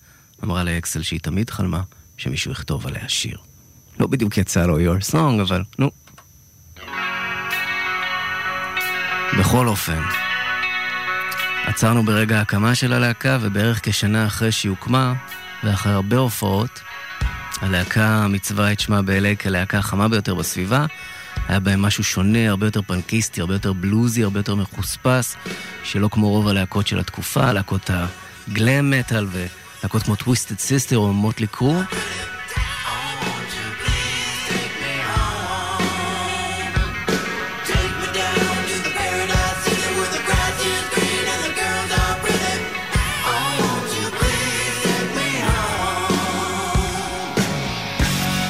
אמרה 0.43 0.63
לאקסל 0.63 1.01
שהיא 1.01 1.19
תמיד 1.19 1.49
חלמה 1.49 1.81
שמישהו 2.17 2.51
יכתוב 2.51 2.87
עליה 2.87 3.09
שיר. 3.09 3.37
לא 3.99 4.07
בדיוק 4.07 4.37
יצא 4.37 4.65
לו 4.65 4.79
Your 4.79 5.11
Song, 5.11 5.41
אבל 5.41 5.63
נו. 5.79 5.91
בכל 9.39 9.67
אופן, 9.67 10.01
עצרנו 11.65 12.03
ברגע 12.03 12.37
ההקמה 12.37 12.75
של 12.75 12.93
הלהקה, 12.93 13.37
ובערך 13.41 13.79
כשנה 13.83 14.25
אחרי 14.25 14.51
שהיא 14.51 14.69
הוקמה, 14.69 15.13
ואחרי 15.63 15.93
הרבה 15.93 16.17
הופעות, 16.17 16.81
הלהקה 17.61 18.27
מיצבה 18.27 18.71
את 18.71 18.79
שמה 18.79 19.01
ב-LA 19.01 19.41
כלהקה 19.41 19.77
החמה 19.77 20.07
ביותר 20.07 20.35
בסביבה. 20.35 20.85
היה 21.49 21.59
בהם 21.59 21.81
משהו 21.81 22.03
שונה, 22.03 22.49
הרבה 22.49 22.67
יותר 22.67 22.81
פנקיסטי, 22.81 23.41
הרבה 23.41 23.53
יותר 23.55 23.73
בלוזי, 23.73 24.23
הרבה 24.23 24.39
יותר 24.39 24.55
מחוספס, 24.55 25.35
שלא 25.83 26.09
כמו 26.11 26.29
רוב 26.29 26.47
הלהקות 26.47 26.87
של 26.87 26.99
התקופה, 26.99 27.51
להקות 27.51 27.89
הגלאם 28.47 28.91
מטאל 28.91 29.27
להקות 29.83 30.03
כמו 30.03 30.15
טוויסטד 30.15 30.59
סיסטר 30.59 30.97
או 30.97 31.13
מוטלי 31.13 31.47
קרו. 31.47 31.81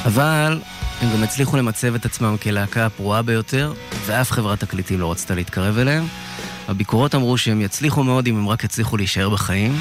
אבל 0.06 0.60
הם 1.00 1.12
גם 1.12 1.22
הצליחו 1.22 1.56
למצב 1.56 1.94
את 1.94 2.04
עצמם 2.04 2.36
כלהקה 2.42 2.86
הפרועה 2.86 3.22
ביותר, 3.22 3.72
ואף 4.06 4.30
חברת 4.30 4.60
תקליטים 4.60 5.00
לא 5.00 5.12
רצתה 5.12 5.34
להתקרב 5.34 5.78
אליהם. 5.78 6.06
הביקורות 6.68 7.14
אמרו 7.14 7.38
שהם 7.38 7.60
יצליחו 7.60 8.04
מאוד 8.04 8.26
אם 8.26 8.38
הם 8.38 8.48
רק 8.48 8.64
יצליחו 8.64 8.96
להישאר 8.96 9.28
בחיים. 9.30 9.80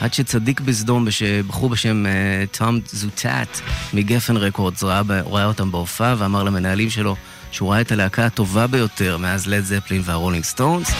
עד 0.00 0.14
שצדיק 0.14 0.60
בסדום, 0.60 1.06
בחור 1.46 1.68
בשם 1.68 2.06
אה, 2.06 2.44
תום 2.58 2.80
זוטט 2.86 3.60
מגפן 3.92 4.36
רקורדס 4.36 4.82
ראה, 4.82 5.02
ראה 5.30 5.44
אותם 5.44 5.72
בהופעה 5.72 6.14
ואמר 6.18 6.42
למנהלים 6.42 6.90
שלו 6.90 7.16
שהוא 7.50 7.72
ראה 7.72 7.80
את 7.80 7.92
הלהקה 7.92 8.26
הטובה 8.26 8.66
ביותר 8.66 9.16
מאז 9.16 9.46
לד 9.46 9.64
זפלין 9.64 10.02
והרולינג 10.04 10.44
סטונס. 10.44 10.90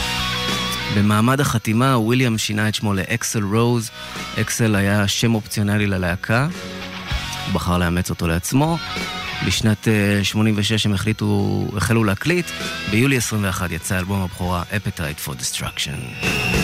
במעמד 0.97 1.41
החתימה 1.41 1.99
וויליאם 1.99 2.39
שינה 2.39 2.69
את 2.69 2.75
שמו 2.75 2.95
לאקסל 2.95 3.45
רוז. 3.45 3.91
אקסל 4.41 4.77
היה 4.77 5.09
שם 5.09 5.35
אופציונלי 5.35 5.87
ללהקה. 5.87 6.49
הוא 7.47 7.55
בחר 7.55 7.79
לאמץ 7.79 8.11
אותו 8.11 8.27
לעצמו. 8.27 8.79
בשנת 9.47 9.89
אה, 9.89 10.25
86 10.25 10.87
הם 10.87 10.93
החליטו, 10.93 11.65
החלו 11.77 12.05
להקליט. 12.05 12.47
ביולי 12.91 13.17
21 13.17 13.71
יצא 13.71 13.99
אלבום 13.99 14.23
הבכורה 14.23 14.63
Appetite 14.63 15.29
for 15.29 15.33
Destruction. 15.33 16.56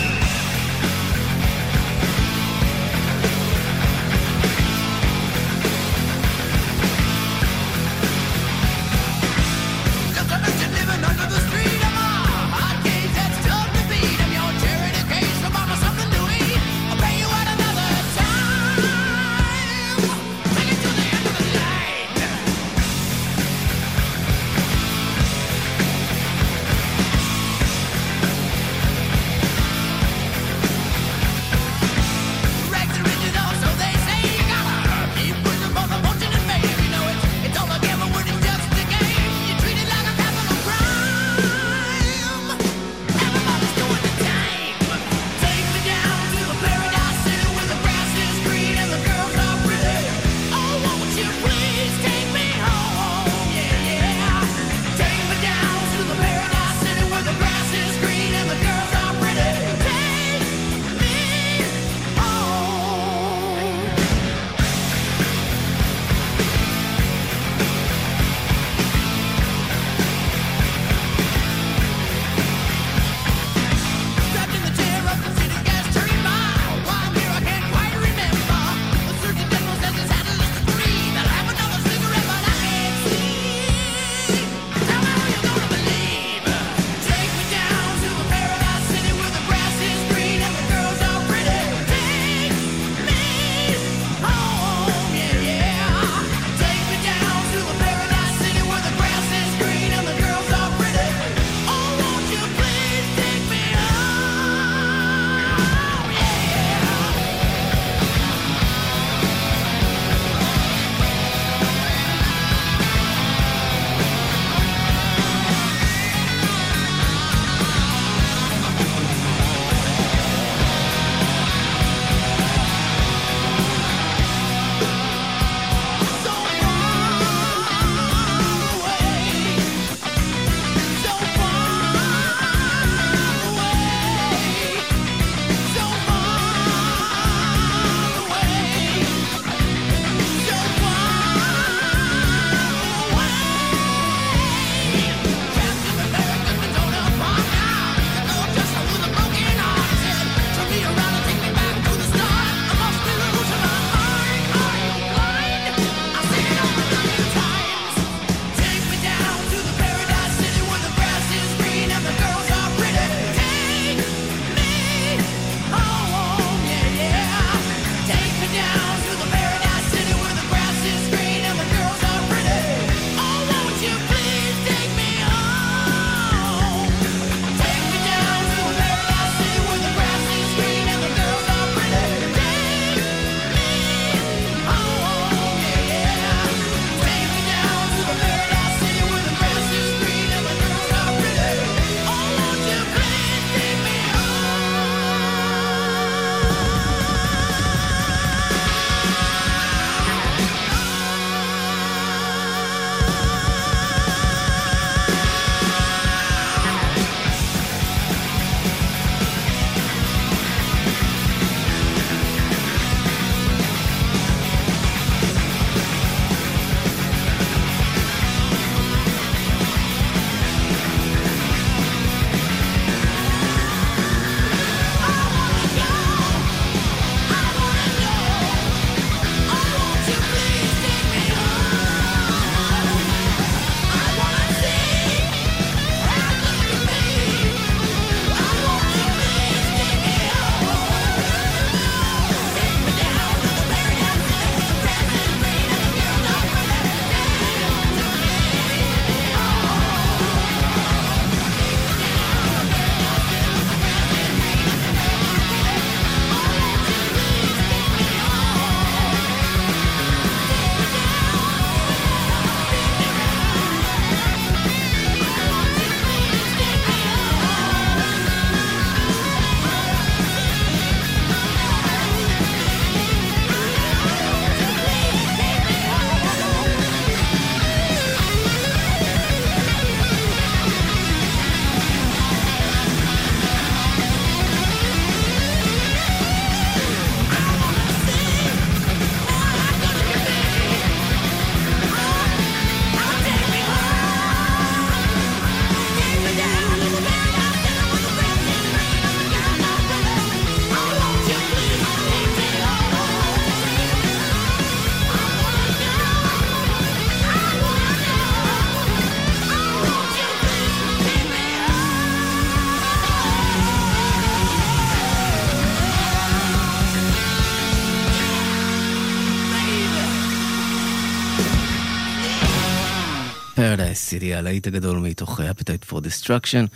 City, 324.09 324.35
הלהיט 324.35 324.67
הגדול 324.67 324.97
מתוך 324.97 325.39
Appetite 325.39 325.93
Destruction. 325.93 326.67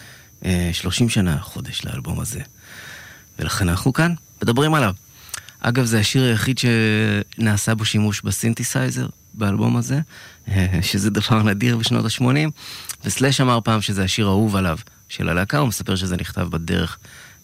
אה, 0.45 0.69
30 0.73 1.09
שנה 1.09 1.37
חודש 1.39 1.85
לאלבום 1.85 2.19
הזה. 2.19 2.41
ולכן 3.39 3.69
אנחנו 3.69 3.93
כאן, 3.93 4.13
מדברים 4.43 4.73
עליו. 4.73 4.93
אגב, 5.59 5.85
זה 5.85 5.99
השיר 5.99 6.23
היחיד 6.23 6.57
שנעשה 6.57 7.75
בו 7.75 7.85
שימוש 7.85 8.21
בסינתסייזר 8.21 9.07
באלבום 9.33 9.77
הזה, 9.77 9.99
אה, 10.47 10.79
שזה 10.81 11.09
דבר 11.09 11.43
נדיר 11.43 11.77
בשנות 11.77 12.05
ה-80, 12.05 12.49
וסלאש 13.05 13.41
אמר 13.41 13.59
פעם 13.63 13.81
שזה 13.81 14.03
השיר 14.03 14.27
האהוב 14.27 14.55
עליו 14.55 14.77
של 15.09 15.29
הלהקה, 15.29 15.57
הוא 15.57 15.67
מספר 15.67 15.95
שזה 15.95 16.17
נכתב 16.17 16.47
בדרך 16.51 16.97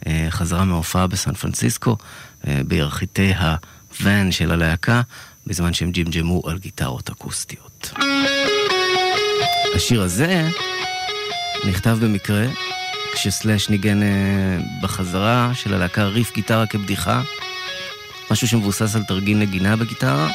אה, 0.07 0.27
חזרה 0.29 0.65
מההופעה 0.65 1.07
בסן 1.07 1.33
פרנסיסקו, 1.33 1.97
אה, 2.47 2.61
בירכתי 2.67 3.33
הוואן 3.33 4.31
של 4.31 4.51
הלהקה, 4.51 5.01
בזמן 5.47 5.73
שהם 5.73 5.91
ג'ימג'מו 5.91 6.41
על 6.45 6.57
גיטרות 6.57 7.09
אקוסטיות. 7.09 7.93
השיר 9.75 10.01
הזה 10.01 10.49
נכתב 11.65 11.97
במקרה 12.01 12.45
כשסלאש 13.13 13.69
ניגן 13.69 14.03
אה, 14.03 14.07
בחזרה 14.81 15.51
של 15.53 15.73
הלהקה 15.73 16.03
ריף 16.03 16.33
גיטרה 16.35 16.65
כבדיחה, 16.67 17.21
משהו 18.31 18.47
שמבוסס 18.47 18.95
על 18.95 19.03
תרגיל 19.03 19.37
נגינה 19.37 19.75
בגיטרה. 19.75 20.29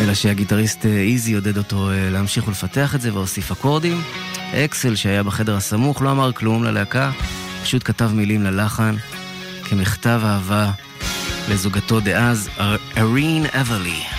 אלא 0.00 0.14
שהגיטריסט 0.14 0.86
אה, 0.86 0.90
איזי 0.90 1.34
עודד 1.34 1.56
אותו 1.58 1.90
אה, 1.90 2.10
להמשיך 2.10 2.48
ולפתח 2.48 2.94
את 2.94 3.00
זה 3.00 3.14
והוסיף 3.14 3.50
אקורדים. 3.50 4.02
אקסל 4.54 4.94
שהיה 4.96 5.22
בחדר 5.22 5.56
הסמוך 5.56 6.02
לא 6.02 6.10
אמר 6.10 6.32
כלום 6.32 6.64
ללהקה, 6.64 7.10
פשוט 7.62 7.82
כתב 7.84 8.10
מילים 8.14 8.42
ללחן 8.42 8.94
כמכתב 9.64 10.20
אהבה 10.24 10.70
לזוגתו 11.48 12.00
דאז, 12.00 12.48
אר- 12.60 12.76
ארין 12.98 13.46
אברלי. 13.60 14.15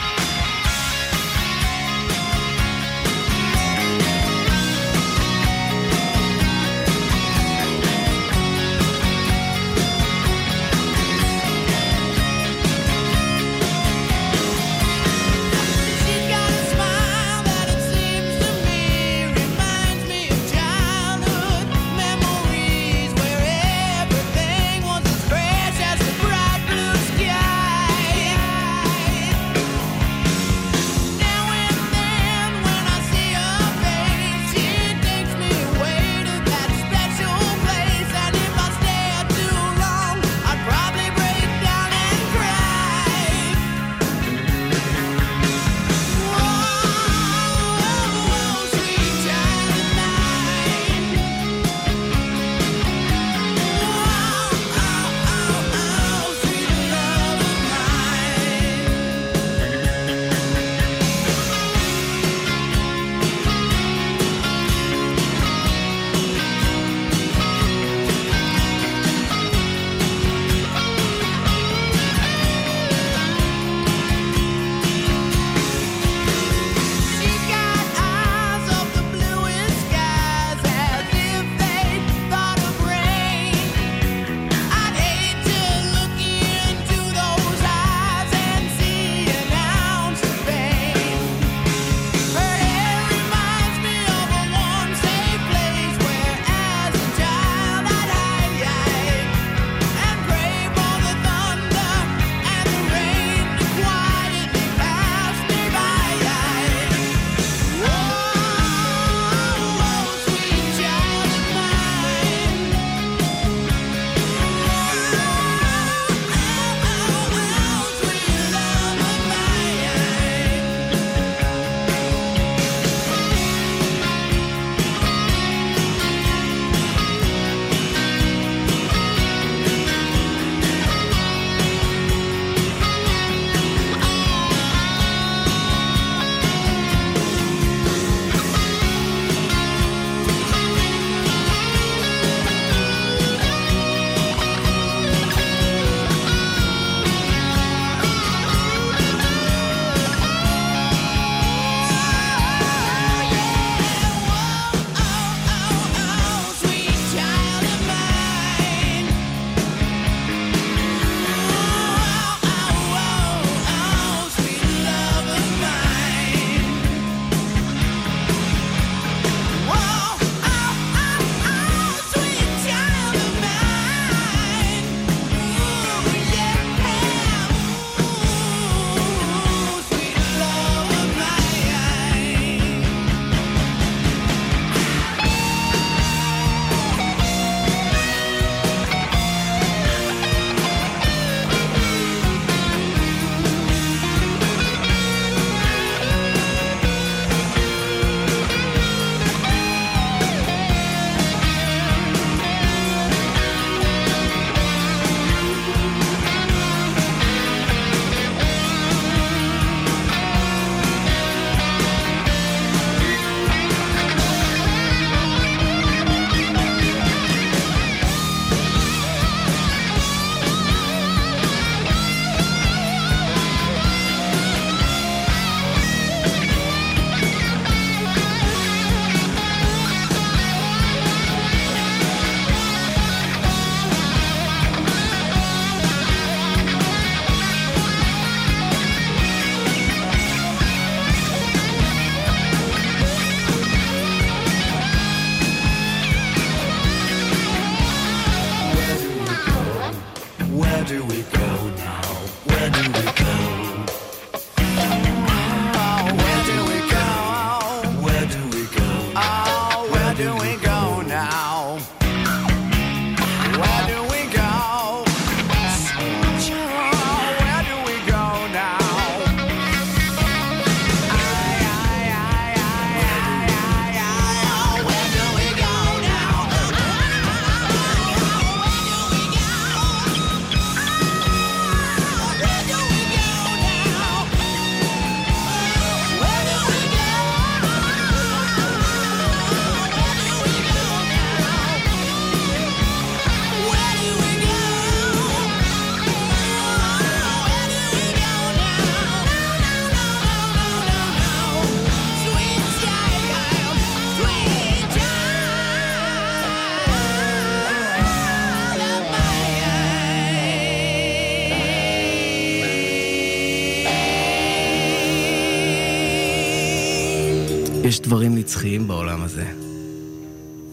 דברים 318.08 318.36
נצחיים 318.36 318.88
בעולם 318.88 319.24
הזה. 319.24 319.54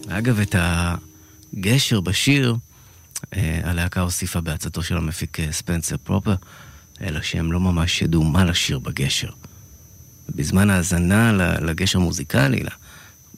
אגב, 0.09 0.39
את 0.39 0.55
הגשר 0.57 2.01
בשיר, 2.01 2.55
אה, 3.33 3.59
הלהקה 3.63 4.01
הוסיפה 4.01 4.41
בעצתו 4.41 4.83
של 4.83 4.97
המפיק 4.97 5.39
אה, 5.39 5.51
ספנסר 5.51 5.97
פרופר, 5.97 6.35
אלא 7.01 7.21
שהם 7.21 7.51
לא 7.51 7.59
ממש 7.59 8.01
ידעו 8.01 8.23
מה 8.23 8.45
לשיר 8.45 8.79
בגשר. 8.79 9.29
בזמן 10.29 10.69
ההאזנה 10.69 11.31
לגשר 11.61 11.99
המוזיקלי, 11.99 12.63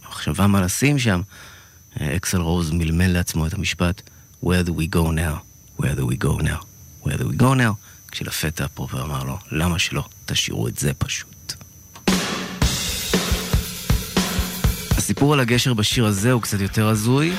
למחשבה 0.05 0.47
מה 0.47 0.61
לשים 0.61 0.99
שם, 0.99 1.21
אה, 2.01 2.15
אקסל 2.15 2.41
רוז 2.41 2.71
מלמל 2.71 3.07
לעצמו 3.07 3.47
את 3.47 3.53
המשפט 3.53 4.01
Where 4.43 4.67
do 4.67 4.69
we 4.69 4.95
go 4.95 5.11
now? 5.11 5.41
Where 5.81 5.95
do 5.95 6.05
we 6.11 6.23
go 6.23 6.41
now? 6.41 6.61
Where 7.05 7.17
do 7.17 7.23
we 7.23 7.41
go 7.41 7.55
now? 7.55 7.73
כשלפתע 8.11 8.67
פרופר 8.67 9.03
אמר 9.03 9.23
לו, 9.23 9.37
למה 9.51 9.79
שלא? 9.79 10.03
תשאירו 10.25 10.67
את 10.67 10.77
זה 10.77 10.93
פשוט. 10.93 11.36
הסיפור 15.07 15.33
על 15.33 15.39
הגשר 15.39 15.73
בשיר 15.73 16.05
הזה 16.05 16.31
הוא 16.31 16.41
קצת 16.41 16.61
יותר 16.61 16.87
הזוי. 16.87 17.33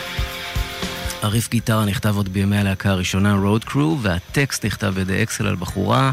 הריף 1.23 1.51
גיטרה 1.51 1.85
נכתב 1.85 2.17
עוד 2.17 2.29
בימי 2.29 2.59
הלהקה 2.59 2.91
הראשונה, 2.91 3.37
Road 3.43 3.69
Crew, 3.69 3.97
והטקסט 4.03 4.65
נכתב 4.65 4.93
בידי 4.95 5.23
אקסל 5.23 5.47
על 5.47 5.57
בחורה 5.57 6.13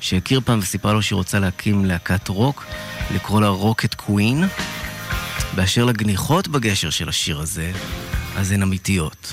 שהכיר 0.00 0.40
פעם 0.44 0.58
וסיפרה 0.58 0.92
לו 0.92 1.02
שהיא 1.02 1.16
רוצה 1.16 1.38
להקים 1.38 1.84
להקת 1.84 2.28
רוק, 2.28 2.64
לקרוא 3.14 3.40
לה 3.40 3.48
רוקט 3.48 3.94
קווין. 3.94 4.44
באשר 5.54 5.84
לגניחות 5.84 6.48
בגשר 6.48 6.90
של 6.90 7.08
השיר 7.08 7.40
הזה, 7.40 7.72
אז 8.36 8.52
הן 8.52 8.62
אמיתיות. 8.62 9.32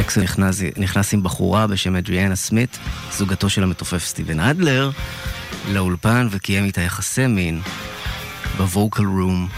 אקסל 0.00 0.22
נכנס, 0.22 0.60
נכנס 0.76 1.14
עם 1.14 1.22
בחורה 1.22 1.66
בשם 1.66 1.96
אדריאנה 1.96 2.36
סמית, 2.36 2.78
זוגתו 3.12 3.50
של 3.50 3.62
המתופף 3.62 4.04
סטיבן 4.04 4.40
אדלר, 4.40 4.90
לאולפן 5.72 6.28
וקיים 6.30 6.64
איתה 6.64 6.80
יחסי 6.80 7.26
מין 7.26 7.60
בווקל 8.56 9.04
רום, 9.04 9.48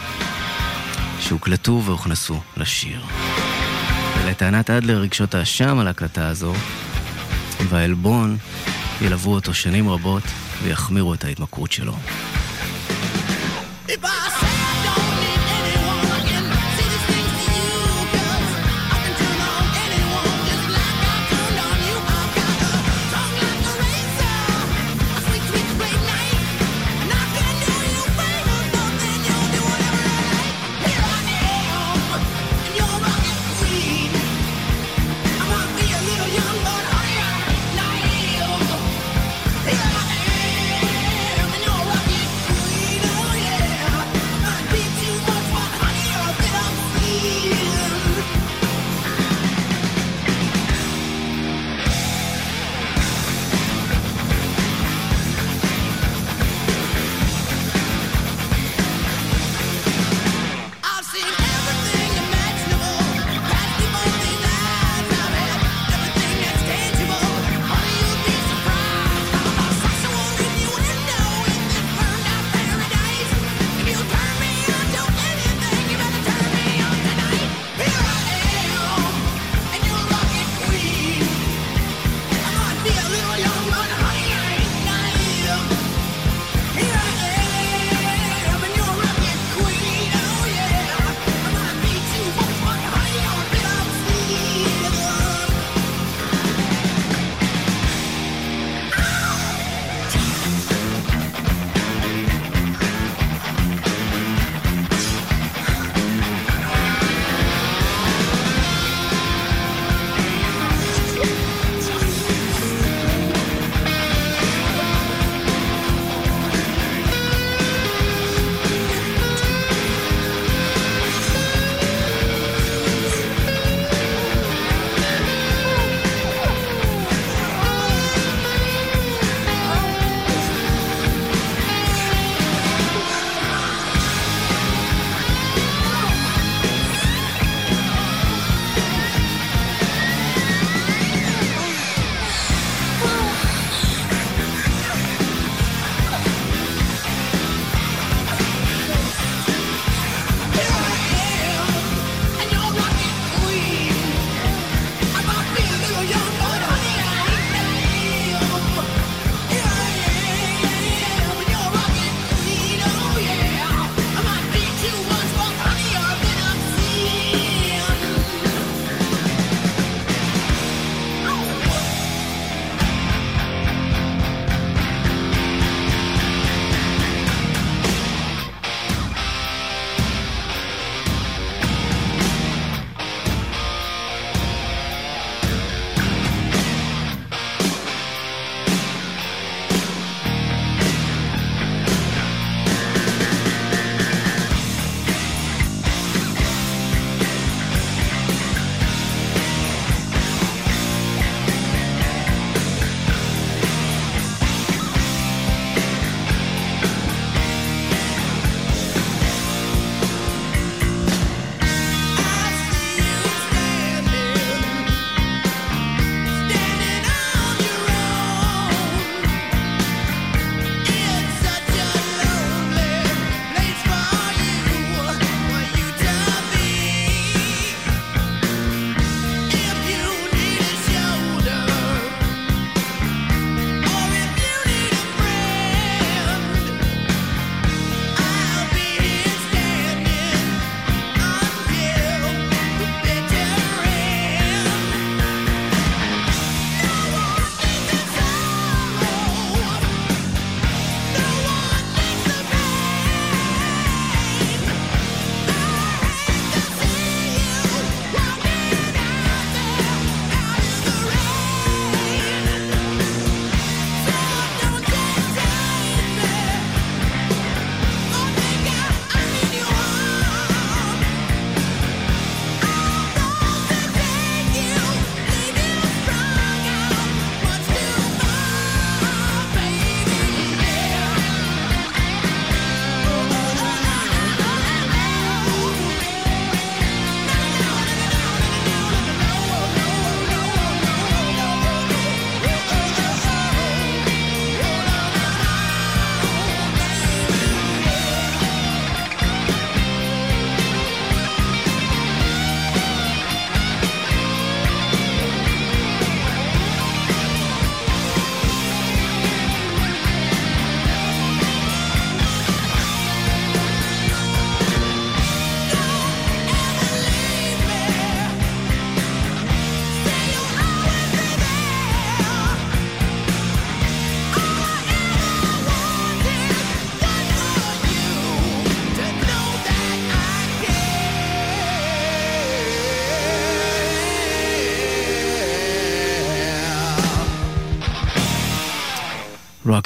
שהוקלטו 1.29 1.83
והוכנסו 1.85 2.41
לשיר. 2.57 3.01
ולטענת 4.19 4.71
אדלר 4.71 4.99
רגשות 4.99 5.35
האשם 5.35 5.79
על 5.79 5.87
ההקלטה 5.87 6.29
הזו, 6.29 6.53
והעלבון 7.69 8.37
ילוו 9.01 9.35
אותו 9.35 9.55
שנים 9.55 9.89
רבות 9.89 10.23
ויחמירו 10.63 11.15
את 11.15 11.25
ההתמכרות 11.25 11.73
שלו. 11.73 11.95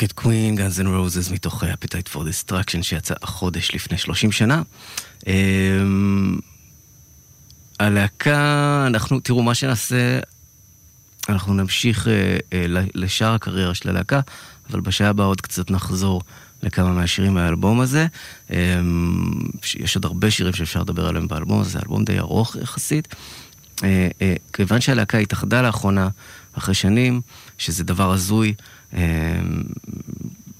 Rocket 0.02 0.12
Queen, 0.12 0.56
גאנז 0.56 0.80
אנד 0.80 0.88
רוזס 0.88 1.30
מתוך 1.30 1.64
Appetite 1.64 2.08
for 2.08 2.24
Destruction 2.24 2.82
שיצא 2.82 3.14
החודש 3.22 3.74
לפני 3.74 3.98
30 3.98 4.32
שנה. 4.32 4.62
אמ, 5.26 6.38
הלהקה, 7.80 8.84
אנחנו, 8.86 9.20
תראו, 9.20 9.42
מה 9.42 9.54
שנעשה, 9.54 10.20
אנחנו 11.28 11.54
נמשיך 11.54 12.08
אה, 12.08 12.66
ל- 12.68 12.86
לשאר 12.94 13.34
הקריירה 13.34 13.74
של 13.74 13.88
הלהקה, 13.88 14.20
אבל 14.70 14.80
בשעה 14.80 15.08
הבאה 15.08 15.26
עוד 15.26 15.40
קצת 15.40 15.70
נחזור 15.70 16.22
לכמה 16.62 16.92
מהשירים 16.92 17.34
מהאלבום 17.34 17.80
הזה. 17.80 18.06
ש- 19.62 19.74
יש 19.74 19.96
עוד 19.96 20.04
הרבה 20.04 20.30
שירים 20.30 20.52
שאפשר 20.52 20.80
לדבר 20.80 21.06
עליהם 21.06 21.28
באלבום 21.28 21.60
הזה, 21.60 21.70
זה 21.70 21.78
אלבום 21.78 22.04
די 22.04 22.18
ארוך 22.18 22.56
יחסית. 22.62 23.14
אה, 23.84 24.08
אה, 24.22 24.34
כיוון 24.52 24.80
שהלהקה 24.80 25.18
התאחדה 25.18 25.62
לאחרונה, 25.62 26.08
אחרי 26.52 26.74
שנים, 26.74 27.20
שזה 27.58 27.84
דבר 27.84 28.12
הזוי, 28.12 28.54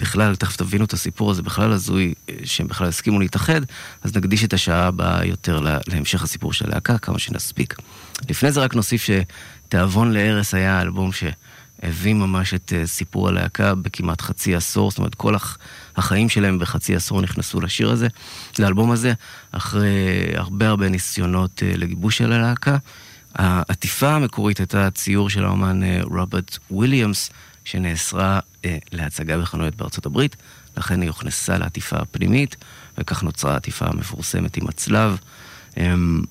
בכלל, 0.01 0.37
תכף 0.37 0.57
תבינו 0.57 0.85
את 0.85 0.93
הסיפור 0.93 1.31
הזה, 1.31 1.43
בכלל 1.43 1.73
הזוי 1.73 2.15
אה, 2.29 2.35
שהם 2.45 2.67
בכלל 2.67 2.89
הסכימו 2.89 3.21
להתאחד, 3.21 3.61
אז 4.03 4.17
נקדיש 4.17 4.45
את 4.45 4.53
השעה 4.53 4.87
הבאה 4.87 5.25
יותר 5.25 5.61
לה- 5.61 5.79
להמשך 5.89 6.23
הסיפור 6.23 6.53
של 6.53 6.65
הלהקה, 6.67 6.99
כמה 6.99 7.19
שנספיק. 7.19 7.75
לפני 8.29 8.53
זה 8.53 8.61
רק 8.61 8.75
נוסיף 8.75 9.07
שתיאבון 9.07 10.13
להרס 10.13 10.55
היה 10.55 10.79
האלבום 10.79 11.11
שהביא 11.13 12.15
ממש 12.15 12.55
את 12.55 12.73
אה, 12.77 12.87
סיפור 12.87 13.29
הלהקה 13.29 13.75
בכמעט 13.75 14.21
חצי 14.21 14.55
עשור, 14.55 14.91
זאת 14.91 14.99
אומרת 14.99 15.15
כל 15.15 15.35
הח... 15.35 15.59
החיים 15.97 16.29
שלהם 16.29 16.59
בחצי 16.59 16.97
עשור 16.97 17.21
נכנסו 17.23 17.61
לשיר 17.61 17.91
הזה, 17.91 18.09
לאלבום 18.59 18.91
הזה, 18.91 19.13
אחרי 19.53 19.91
הרבה 20.35 20.69
הרבה 20.69 20.89
ניסיונות 20.89 21.63
אה, 21.63 21.73
לגיבוש 21.77 22.19
של 22.19 22.33
הלהקה. 22.33 22.77
העטיפה 23.35 24.11
המקורית 24.15 24.59
הייתה 24.59 24.91
ציור 24.91 25.31
של 25.31 25.45
האומן 25.45 25.83
אה, 25.83 26.01
רוברט 26.03 26.59
וויליאמס, 26.71 27.31
שנאסרה 27.65 28.41
אה, 28.65 28.79
להצגה 28.93 29.39
בחנויות 29.39 29.75
בארצות 29.75 30.07
הברית, 30.07 30.37
לכן 30.77 31.01
היא 31.01 31.09
הוכנסה 31.09 31.59
לעטיפה 31.59 31.97
הפנימית, 31.97 32.57
וכך 32.99 33.23
נוצרה 33.23 33.53
העטיפה 33.53 33.87
המפורסמת 33.87 34.57
עם 34.57 34.69
הצלב. 34.69 35.19
אמ, 35.77 36.23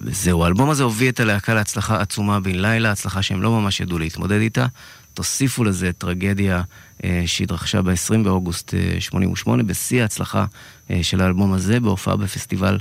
וזהו, 0.00 0.44
האלבום 0.44 0.70
הזה 0.70 0.82
הוביל 0.82 1.08
את 1.08 1.20
הלהקה 1.20 1.54
להצלחה 1.54 2.00
עצומה 2.00 2.40
בן 2.40 2.54
לילה, 2.54 2.90
הצלחה 2.90 3.22
שהם 3.22 3.42
לא 3.42 3.60
ממש 3.60 3.80
ידעו 3.80 3.98
להתמודד 3.98 4.40
איתה. 4.40 4.66
תוסיפו 5.14 5.64
לזה 5.64 5.92
טרגדיה 5.92 6.62
אה, 7.04 7.22
שהתרחשה 7.26 7.82
ב-20 7.82 8.18
באוגוסט 8.24 8.74
אה, 8.74 9.00
88, 9.00 9.62
בשיא 9.62 10.02
ההצלחה 10.02 10.44
אה, 10.90 10.98
של 11.02 11.20
האלבום 11.20 11.52
הזה, 11.52 11.80
בהופעה 11.80 12.16
בפסטיבל 12.16 12.78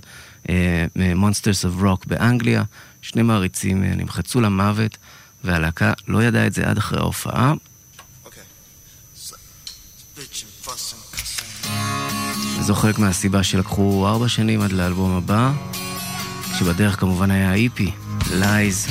אה, 0.49 0.85
Monsters 0.95 1.65
of 1.65 1.83
Rock 1.83 2.07
באנגליה. 2.07 2.63
שני 3.01 3.21
מעריצים 3.21 3.83
אה, 3.83 3.95
נמחצו 3.95 4.41
למוות, 4.41 4.97
והלהקה 5.45 5.93
לא 6.07 6.23
ידעה 6.23 6.47
את 6.47 6.53
זה 6.53 6.69
עד 6.69 6.77
אחרי 6.77 6.99
ההופעה. 6.99 7.53
וזו 12.59 12.75
חלק 12.75 12.99
מהסיבה 12.99 13.43
שלקחו 13.43 14.07
ארבע 14.07 14.27
שנים 14.27 14.61
עד 14.61 14.71
לאלבום 14.71 15.17
הבא, 15.17 15.51
כשבדרך 16.55 16.99
כמובן 16.99 17.31
היה 17.31 17.51
האיפי, 17.51 17.91
לייז, 18.31 18.87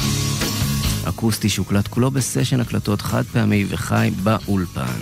אקוסטי 1.09 1.49
שהוקלט 1.49 1.89
כולו 1.89 2.11
בסשן 2.11 2.61
הקלטות 2.61 3.03
חד 3.03 3.23
פעמי 3.33 3.67
וחי 3.69 4.11
באולפן. 4.23 5.01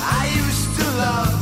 I 0.00 0.26
used 0.26 0.80
to 0.80 0.84
love 0.84 1.41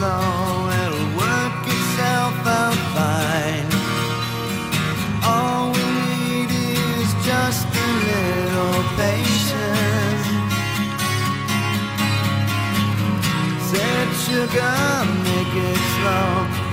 Slow, 0.00 0.70
it'll 0.80 1.08
work 1.20 1.62
itself 1.76 2.36
out 2.58 2.78
fine. 2.96 3.68
All 5.32 5.64
we 5.76 5.88
need 6.08 6.50
is 7.00 7.10
just 7.28 7.68
a 7.84 7.88
little 8.08 8.80
patience. 9.00 10.26
Said 13.68 14.08
sugar, 14.24 14.78
make 15.28 15.54
it 15.68 15.80
slow, 15.94 16.30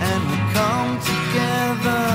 and 0.09 0.21
we 0.29 0.37
come 0.55 0.91
together 1.11 2.06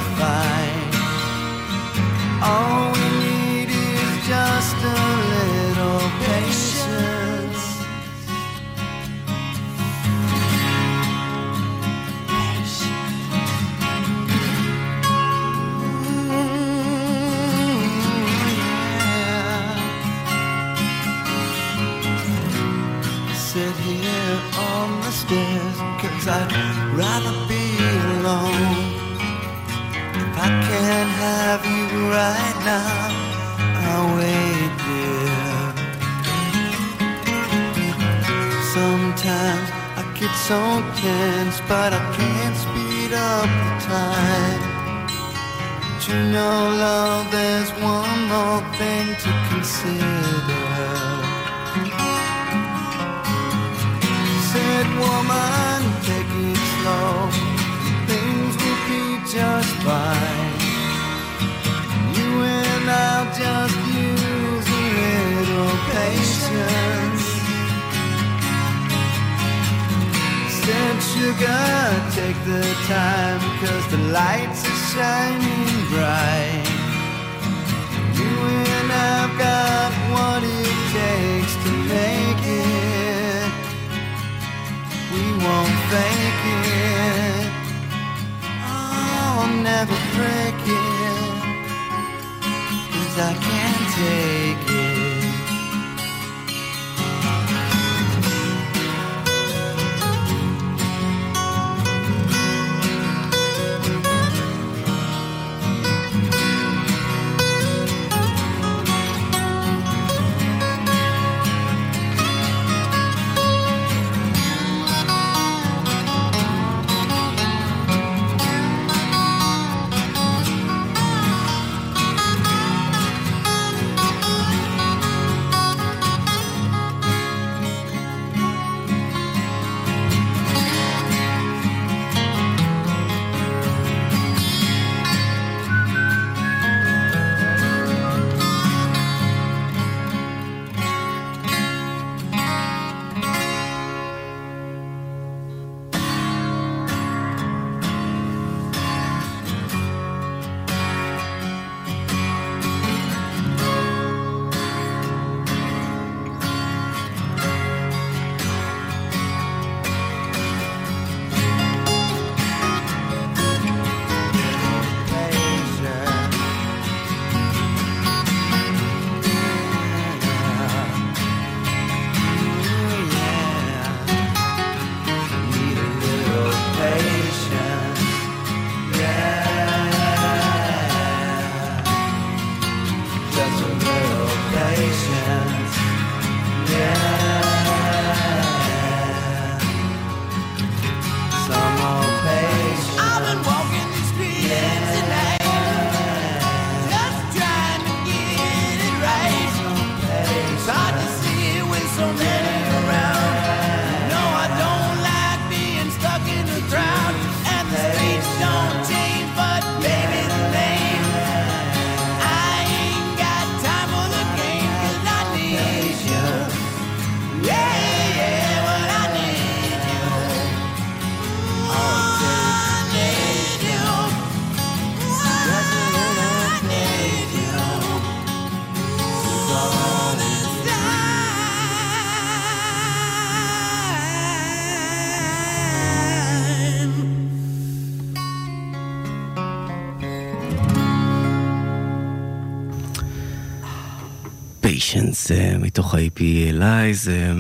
Patience, 244.93 245.35
אה, 245.35 245.59
מתוך 245.59 245.95
ה-EP 245.95 246.21
Lies. 246.53 247.11
אה, 247.11 247.33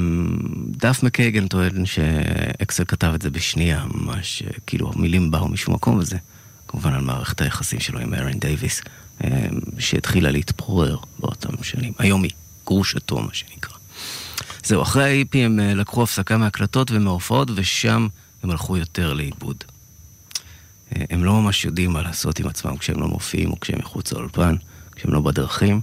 דף 0.66 1.02
מקייגן 1.02 1.48
טוען 1.48 1.86
שאקסל 1.86 2.84
כתב 2.84 3.12
את 3.14 3.22
זה 3.22 3.30
בשנייה, 3.30 3.84
ממש, 3.94 4.42
אה, 4.42 4.50
כאילו 4.66 4.92
המילים 4.94 5.30
באו 5.30 5.48
משום 5.48 5.74
מקום, 5.74 5.98
וזה 5.98 6.16
כמובן 6.68 6.92
על 6.92 7.00
מערכת 7.00 7.40
היחסים 7.40 7.80
שלו 7.80 7.98
עם 7.98 8.14
ארן 8.14 8.38
דייוויס, 8.38 8.82
אה, 9.24 9.46
שהתחילה 9.78 10.30
להתפורר 10.30 10.96
באותם 11.18 11.62
שנים. 11.62 11.92
היום 11.98 12.22
היא 12.22 12.30
גרושתו, 12.66 13.22
מה 13.22 13.34
שנקרא. 13.34 13.76
זהו, 14.64 14.82
אחרי 14.82 15.04
ה-EP 15.04 15.38
הם 15.38 15.60
אה, 15.60 15.74
לקחו 15.74 16.02
הפסקה 16.02 16.36
מהקלטות 16.36 16.90
ומהופעות, 16.90 17.48
ושם 17.54 18.08
הם 18.42 18.50
הלכו 18.50 18.76
יותר 18.76 19.12
לאיבוד. 19.12 19.64
אה, 20.96 21.04
הם 21.10 21.24
לא 21.24 21.42
ממש 21.42 21.64
יודעים 21.64 21.90
מה 21.90 22.02
לעשות 22.02 22.38
עם 22.38 22.46
עצמם 22.46 22.76
כשהם 22.76 23.00
לא 23.00 23.08
מופיעים 23.08 23.50
או 23.50 23.60
כשהם 23.60 23.78
מחוץ 23.78 24.12
לאולפן, 24.12 24.54
כשהם 24.96 25.12
לא 25.12 25.20
בדרכים. 25.20 25.80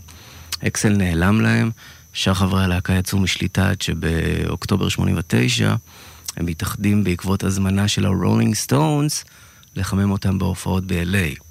אקסל 0.67 0.89
נעלם 0.89 1.41
להם, 1.41 1.71
שאר 2.13 2.33
חברי 2.33 2.63
הלהקה 2.63 2.93
יצאו 2.93 3.19
משליטה 3.19 3.69
עד 3.69 3.81
שבאוקטובר 3.81 4.89
89 4.89 5.75
הם 6.37 6.45
מתאחדים 6.45 7.03
בעקבות 7.03 7.43
הזמנה 7.43 7.87
של 7.87 8.05
הרולינג 8.05 8.55
סטונס 8.55 9.25
לחמם 9.75 10.11
אותם 10.11 10.39
בהופעות 10.39 10.83
ב-LA. 10.87 11.43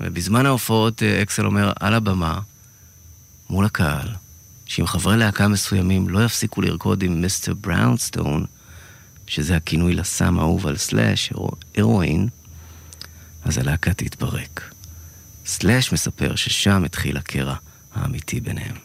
ובזמן 0.00 0.46
ההופעות 0.46 1.02
אה, 1.02 1.22
אקסל 1.22 1.46
אומר 1.46 1.72
על 1.80 1.94
הבמה, 1.94 2.40
מול 3.50 3.64
הקהל, 3.64 4.08
שאם 4.66 4.86
חברי 4.86 5.16
להקה 5.16 5.48
מסוימים 5.48 6.08
לא 6.08 6.24
יפסיקו 6.24 6.62
לרקוד 6.62 7.02
עם 7.02 7.20
Mr. 7.20 7.54
Brownstone, 7.54 8.44
שזה 9.26 9.56
הכינוי 9.56 9.94
לסם 9.94 10.38
האהוב 10.38 10.66
על 10.66 10.76
סלאש, 10.76 11.32
או 11.32 11.50
הרואין, 11.76 12.28
אז 13.44 13.58
הלהקה 13.58 13.94
תתפרק. 13.94 14.70
סלאש 15.46 15.92
מספר 15.92 16.36
ששם 16.36 16.84
התחיל 16.84 17.16
הקרע 17.16 17.54
האמיתי 17.94 18.40
ביניהם. 18.40 18.76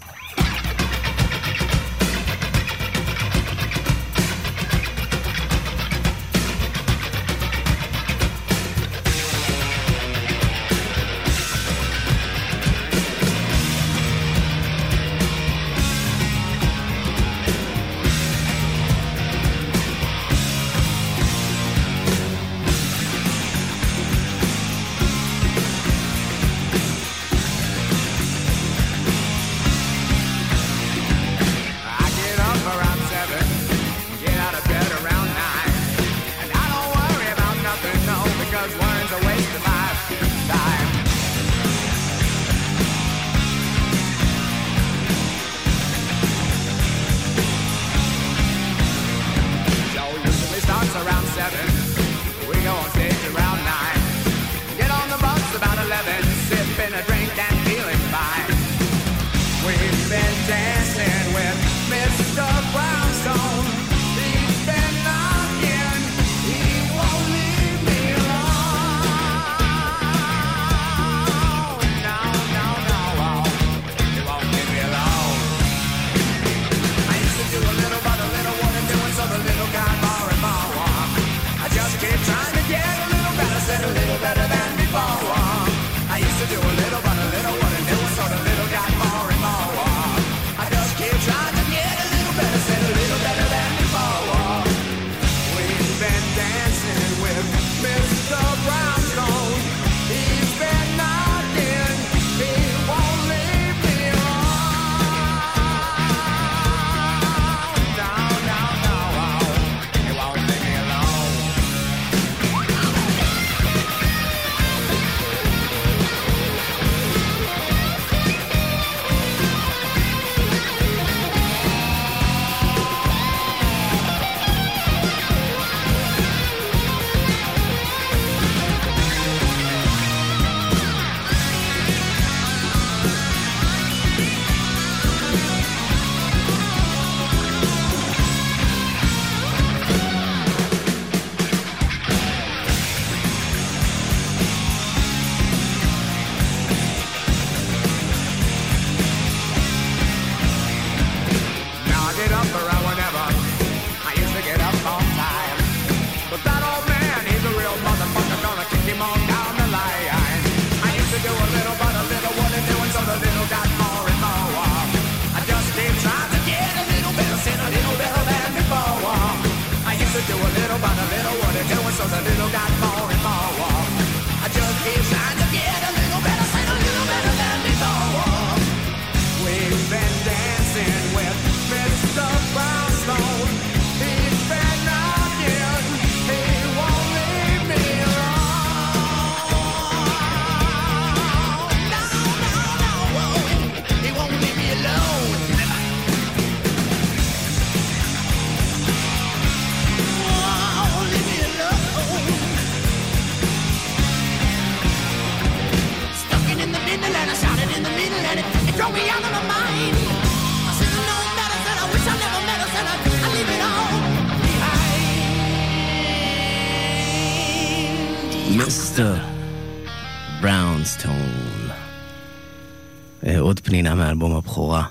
פנינה 223.70 223.96
מאלבום 223.96 224.36
הבכורה, 224.36 224.84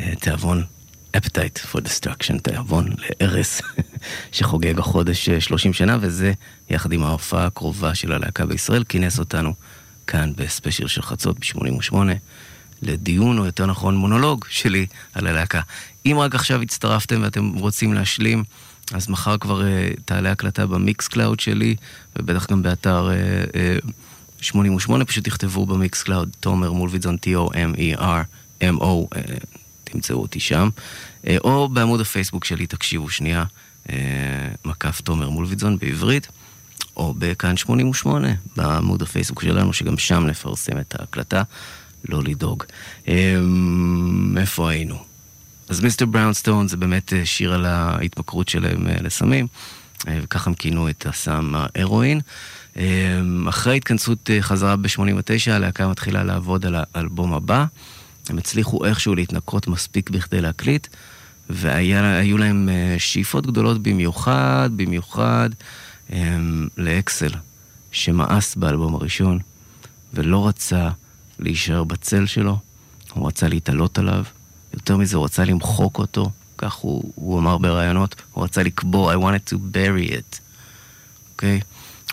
אה, 0.00 0.12
תיאבון 0.20 0.64
Appetite 1.16 1.58
for 1.72 1.78
Destruction, 1.78 2.38
תיאבון 2.42 2.88
להרס, 3.20 3.62
שחוגג 4.32 4.78
החודש 4.78 5.28
אה, 5.28 5.40
30 5.40 5.72
שנה, 5.72 5.96
וזה, 6.00 6.32
יחד 6.70 6.92
עם 6.92 7.02
ההופעה 7.04 7.46
הקרובה 7.46 7.94
של 7.94 8.12
הלהקה 8.12 8.46
בישראל, 8.46 8.84
כינס 8.84 9.18
אותנו 9.18 9.54
כאן 10.06 10.32
בספיישל 10.36 10.86
של 10.86 11.02
חצות 11.02 11.38
ב-88, 11.38 11.94
לדיון, 12.82 13.38
או 13.38 13.46
יותר 13.46 13.66
נכון 13.66 13.96
מונולוג 13.96 14.44
שלי 14.48 14.86
על 15.12 15.26
הלהקה. 15.26 15.60
אם 16.06 16.16
רק 16.18 16.34
עכשיו 16.34 16.62
הצטרפתם 16.62 17.22
ואתם 17.22 17.48
רוצים 17.48 17.92
להשלים, 17.94 18.44
אז 18.92 19.08
מחר 19.08 19.38
כבר 19.38 19.60
אה, 19.60 20.00
תעלה 20.04 20.30
הקלטה 20.30 20.66
ב 20.66 21.08
Mixcloud 21.08 21.40
שלי, 21.40 21.76
ובטח 22.16 22.50
גם 22.50 22.62
באתר 22.62 23.08
אה, 23.08 23.82
אה, 23.86 23.90
88, 24.40 25.04
פשוט 25.04 25.24
תכתבו 25.24 25.66
ב 25.66 26.02
Mixcloud, 26.02 26.30
תומר 26.40 26.72
מולוידזון, 26.72 27.16
T-O-M-E-R-M-O, 27.26 28.82
אה, 28.82 29.18
תמצאו 29.84 30.22
אותי 30.22 30.40
שם, 30.40 30.68
אה, 31.22 31.28
או 31.44 31.68
בעמוד 31.68 32.00
הפייסבוק 32.00 32.44
שלי, 32.44 32.66
תקשיבו 32.66 33.10
שנייה, 33.10 33.44
אה, 33.86 33.90
מקף 34.64 35.00
תומר 35.00 35.30
מולוידזון 35.30 35.78
בעברית. 35.78 36.28
או 36.96 37.14
בכאן 37.18 37.56
88, 37.56 38.28
בעמוד 38.56 39.02
הפייסבוק 39.02 39.42
שלנו, 39.42 39.72
שגם 39.72 39.98
שם 39.98 40.26
נפרסם 40.26 40.78
את 40.78 41.00
ההקלטה, 41.00 41.42
לא 42.08 42.22
לדאוג. 42.22 42.64
איפה 44.36 44.70
היינו? 44.70 44.96
אז 45.68 45.80
Mr. 45.80 46.06
Brownstone 46.06 46.68
זה 46.68 46.76
באמת 46.76 47.12
אה, 47.12 47.26
שיר 47.26 47.54
על 47.54 47.66
ההתמכרות 47.66 48.48
שלהם 48.48 48.86
אה, 48.86 48.96
לסמים, 49.00 49.46
אה, 50.08 50.18
וככה 50.22 50.50
הם 50.50 50.54
כינו 50.54 50.88
את 50.88 51.06
הסם 51.06 51.54
ההרואין. 51.54 52.20
אמ, 52.76 53.48
אחרי 53.48 53.76
התכנסות 53.76 54.30
אה, 54.30 54.42
חזרה 54.42 54.76
ב-89, 54.76 55.50
הלהקה 55.50 55.88
מתחילה 55.88 56.24
לעבוד 56.24 56.66
על 56.66 56.76
האלבום 56.94 57.32
הבא. 57.32 57.64
הם 58.28 58.38
הצליחו 58.38 58.84
איכשהו 58.84 59.14
להתנקות 59.14 59.68
מספיק 59.68 60.10
בכדי 60.10 60.40
להקליט, 60.40 60.86
והיו 61.50 62.38
להם 62.38 62.68
אה, 62.68 62.96
שאיפות 62.98 63.46
גדולות 63.46 63.82
במיוחד, 63.82 64.70
במיוחד 64.76 65.50
אמ, 66.12 66.68
לאקסל, 66.76 67.30
שמאס 67.92 68.56
באלבום 68.56 68.94
הראשון, 68.94 69.38
ולא 70.14 70.48
רצה 70.48 70.88
להישאר 71.38 71.84
בצל 71.84 72.26
שלו, 72.26 72.58
הוא 73.12 73.28
רצה 73.28 73.48
להתעלות 73.48 73.98
עליו, 73.98 74.24
יותר 74.74 74.96
מזה, 74.96 75.16
הוא 75.16 75.24
רצה 75.24 75.44
למחוק 75.44 75.98
אותו, 75.98 76.30
כך 76.58 76.74
הוא, 76.74 77.12
הוא 77.14 77.38
אמר 77.38 77.58
בראיונות, 77.58 78.14
הוא 78.32 78.44
רצה 78.44 78.62
לקבור, 78.62 79.12
I 79.12 79.16
wanted 79.16 79.52
to 79.52 79.56
bury 79.56 80.10
it, 80.10 80.38
אוקיי? 81.32 81.60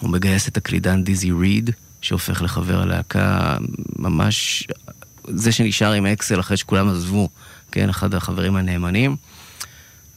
הוא 0.02 0.10
מגייס 0.10 0.48
את 0.48 0.58
הקלידן 0.58 1.04
דיזי 1.04 1.32
ריד, 1.32 1.70
שהופך 2.02 2.42
לחבר 2.42 2.82
הלהקה 2.82 3.58
ממש... 4.00 4.68
זה 5.28 5.52
שנשאר 5.52 5.92
עם 5.92 6.06
אקסל 6.06 6.40
אחרי 6.40 6.58
שכולם 6.58 6.90
עזבו, 6.90 7.30
כן? 7.72 7.90
אחד 7.90 8.14
החברים 8.14 8.56
הנאמנים. 8.56 9.16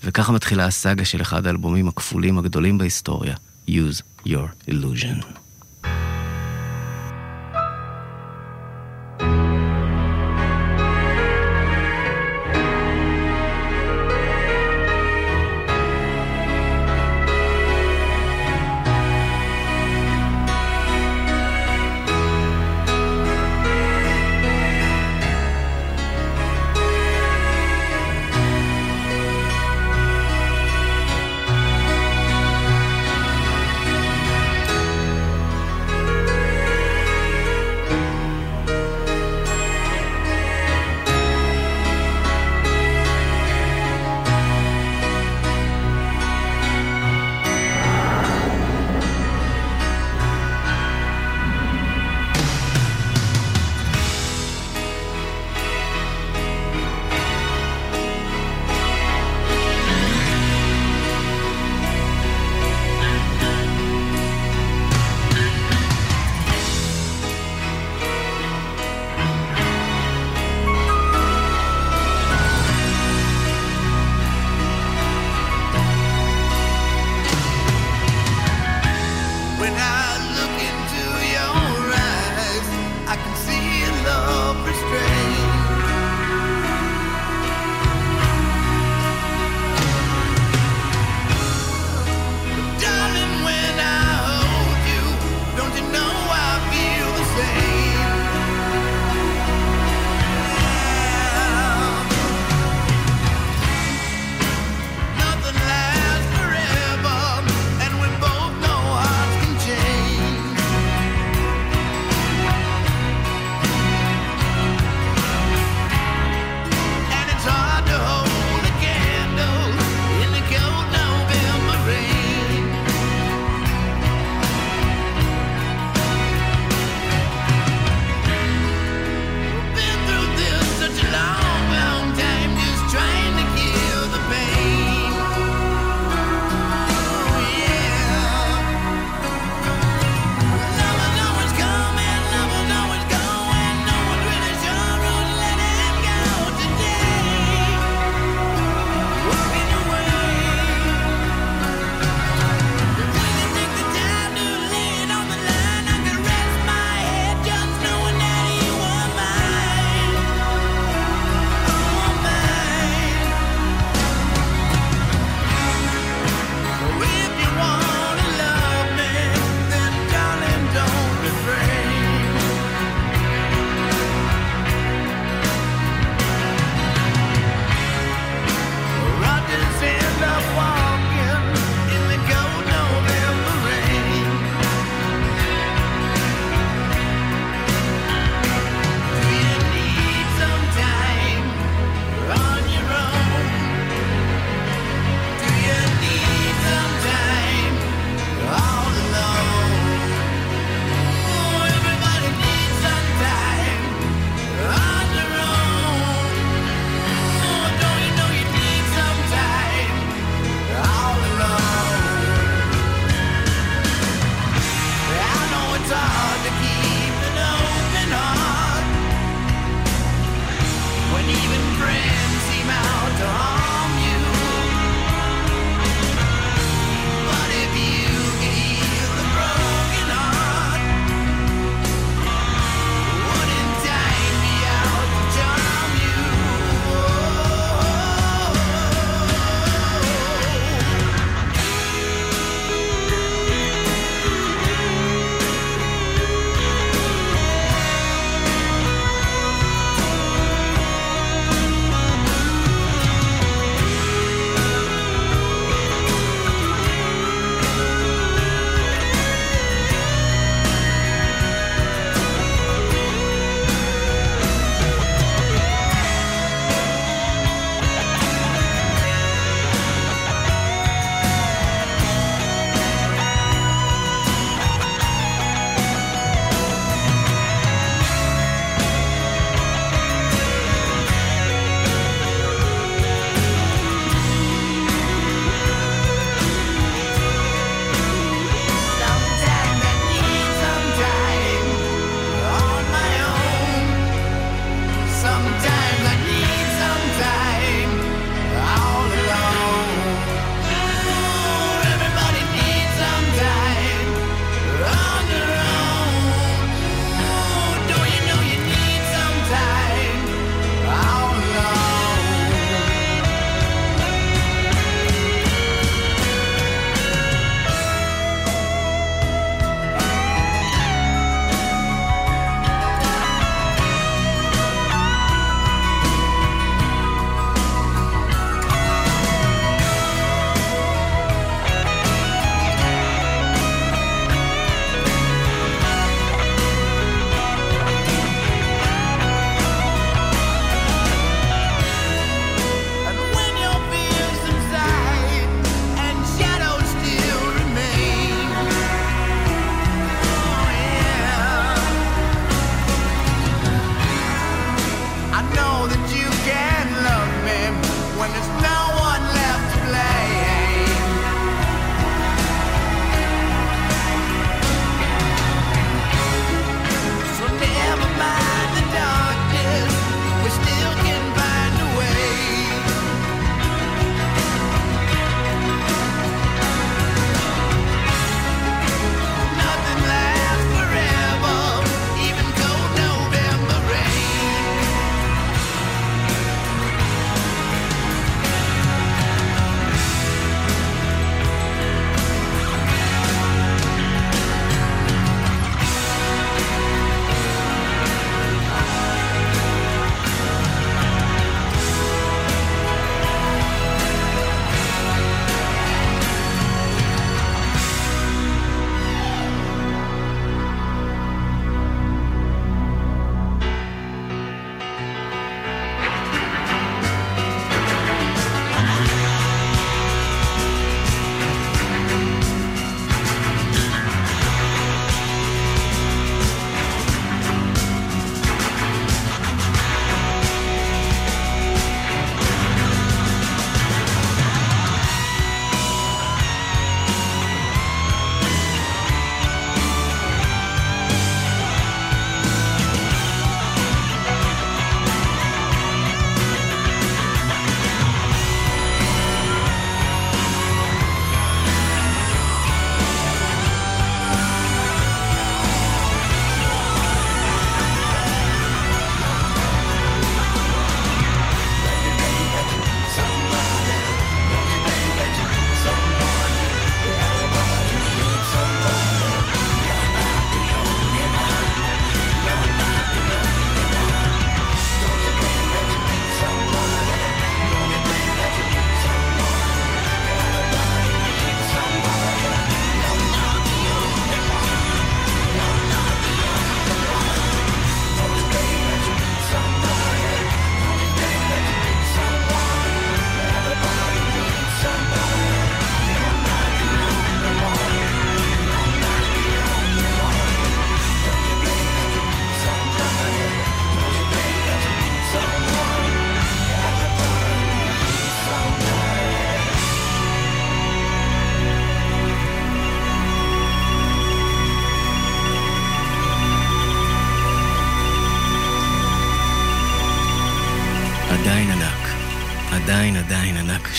וככה 0.05 0.32
מתחילה 0.32 0.66
הסאגה 0.66 1.05
של 1.05 1.22
אחד 1.22 1.47
האלבומים 1.47 1.89
הכפולים 1.89 2.39
הגדולים 2.39 2.78
בהיסטוריה, 2.78 3.35
Use 3.68 4.26
Your 4.26 4.70
Illusion. 4.70 5.43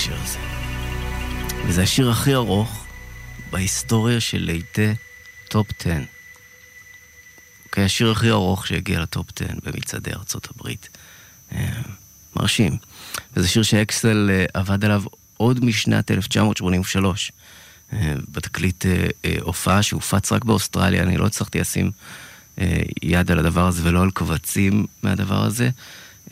השיר 0.06 0.18
הזה. 0.24 0.40
וזה 1.68 1.84
השיר 1.84 2.10
הכי 2.10 2.34
ארוך 2.34 2.86
בהיסטוריה 3.52 4.20
של 4.20 4.46
להיטי 4.46 4.94
טופ 5.50 5.68
10. 5.80 5.90
אוקיי, 7.66 7.84
השיר 7.84 8.12
הכי 8.12 8.30
ארוך 8.30 8.68
שהגיע 8.68 9.00
לטופ 9.00 9.28
10 9.36 9.46
במצעדי 9.64 10.12
ארצות 10.14 10.48
הברית. 10.56 10.90
אה, 11.52 11.82
מרשים. 12.36 12.78
וזה 13.36 13.48
שיר 13.48 13.64
שאקסל 13.64 14.30
אה, 14.30 14.46
עבד 14.54 14.86
עליו 14.86 15.04
עוד 15.38 15.66
משנת 15.66 16.12
1983. 16.12 17.32
אה, 17.94 18.14
בתקליט 18.32 18.86
הופעה 19.42 19.84
שהופץ 19.84 20.32
רק 20.32 20.46
באוסטרליה, 20.46 21.04
אני 21.04 21.18
לא 21.18 21.26
הצלחתי 21.26 21.60
לשים 21.60 21.92
יד 23.04 23.32
על 23.32 23.40
הדבר 23.40 23.68
הזה 23.68 23.82
ולא 23.86 24.02
על 24.02 24.12
קבצים 24.12 24.86
מהדבר 25.04 25.44
הזה. 25.44 25.70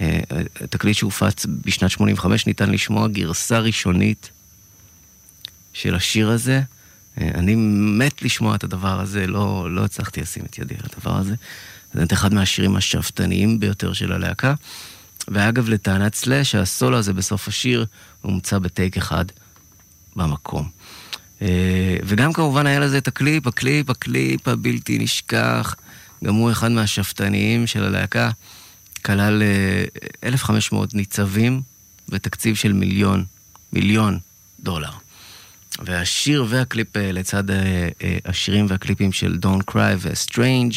אה, 0.02 0.20
תקליט 0.70 0.98
שהופץ 0.98 1.46
בשנת 1.46 1.92
85 1.92 2.48
ניתן 2.48 2.70
לשמוע 2.70 3.08
גרסה 3.08 3.60
ראשונית 3.60 4.30
של 5.74 5.96
השיר 5.96 6.30
הזה. 6.30 6.62
אה, 7.22 7.32
אני 7.34 7.56
מת 7.98 8.22
לשמוע 8.22 8.56
את 8.56 8.64
הדבר 8.64 9.00
הזה, 9.00 9.28
לא, 9.28 9.68
לא 9.72 9.86
הצלחתי 9.86 10.22
לשים 10.22 10.46
את 10.46 10.58
ידי 10.58 10.76
על 10.76 10.90
הדבר 10.94 11.18
הזה. 11.18 11.36
זה 11.94 12.04
אחד 12.14 12.34
מהשירים 12.34 12.76
השאפתניים 12.76 13.60
ביותר 13.60 13.94
של 13.94 14.12
הלהקה. 14.12 14.54
ואגב, 15.28 15.70
לטענת 15.70 16.16
סלאש, 16.16 16.56
הסולו 16.56 16.98
הזה 16.98 17.14
בסוף 17.14 17.48
השיר 17.48 17.86
הומצא 18.22 18.60
בטייק 18.60 18.98
אחד 18.98 19.26
במקום. 20.16 20.70
אה, 21.42 21.98
וגם 22.04 22.34
כמובן 22.34 22.68
היה 22.68 22.80
לזה 22.80 22.98
את 22.98 23.08
הקליפ, 23.08 23.48
הקליפ, 23.48 23.90
הקליפ 23.90 24.48
הבלתי 24.48 24.98
נשכח, 25.00 25.76
גם 26.24 26.36
הוא 26.36 26.52
אחד 26.52 26.72
מהשאפתניים 26.72 27.68
של 27.68 27.84
הלהקה, 27.84 28.30
כלל 29.06 29.44
אה, 29.44 29.86
1,500 30.24 30.94
ניצבים 30.94 31.62
ותקציב 32.10 32.56
של 32.56 32.74
מיליון, 32.74 33.26
מיליון 33.74 34.20
דולר. 34.60 34.92
והשיר 35.80 36.46
והקליפ 36.50 36.98
אה, 36.98 37.12
לצד 37.12 37.52
אה, 37.52 37.90
אה, 38.04 38.18
השירים 38.26 38.66
והקליפים 38.70 39.12
של 39.12 39.38
Don't 39.44 39.72
Cry 39.72 39.96
ו-Strange 39.98 40.76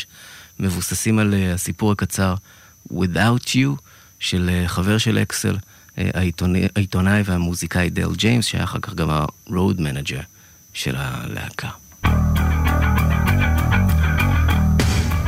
מבוססים 0.61 1.19
על 1.19 1.35
אה, 1.35 1.53
הסיפור 1.55 1.93
הקצר 1.93 2.35
Without 2.93 3.47
You 3.47 3.81
של 4.19 4.51
אה, 4.53 4.69
חבר 4.69 4.99
של 4.99 5.19
אקסל, 5.19 5.57
אה, 5.99 6.11
העיתונאי 6.75 7.23
והמוזיקאי 7.25 7.91
דל 7.91 8.15
ג'יימס, 8.15 8.47
שהיה 8.47 8.65
אחר 8.65 8.79
כך 8.83 8.95
גם 8.95 9.11
ה-road 9.11 9.79
manager 9.79 10.23
של 10.73 10.95
הלהקה. 10.97 11.69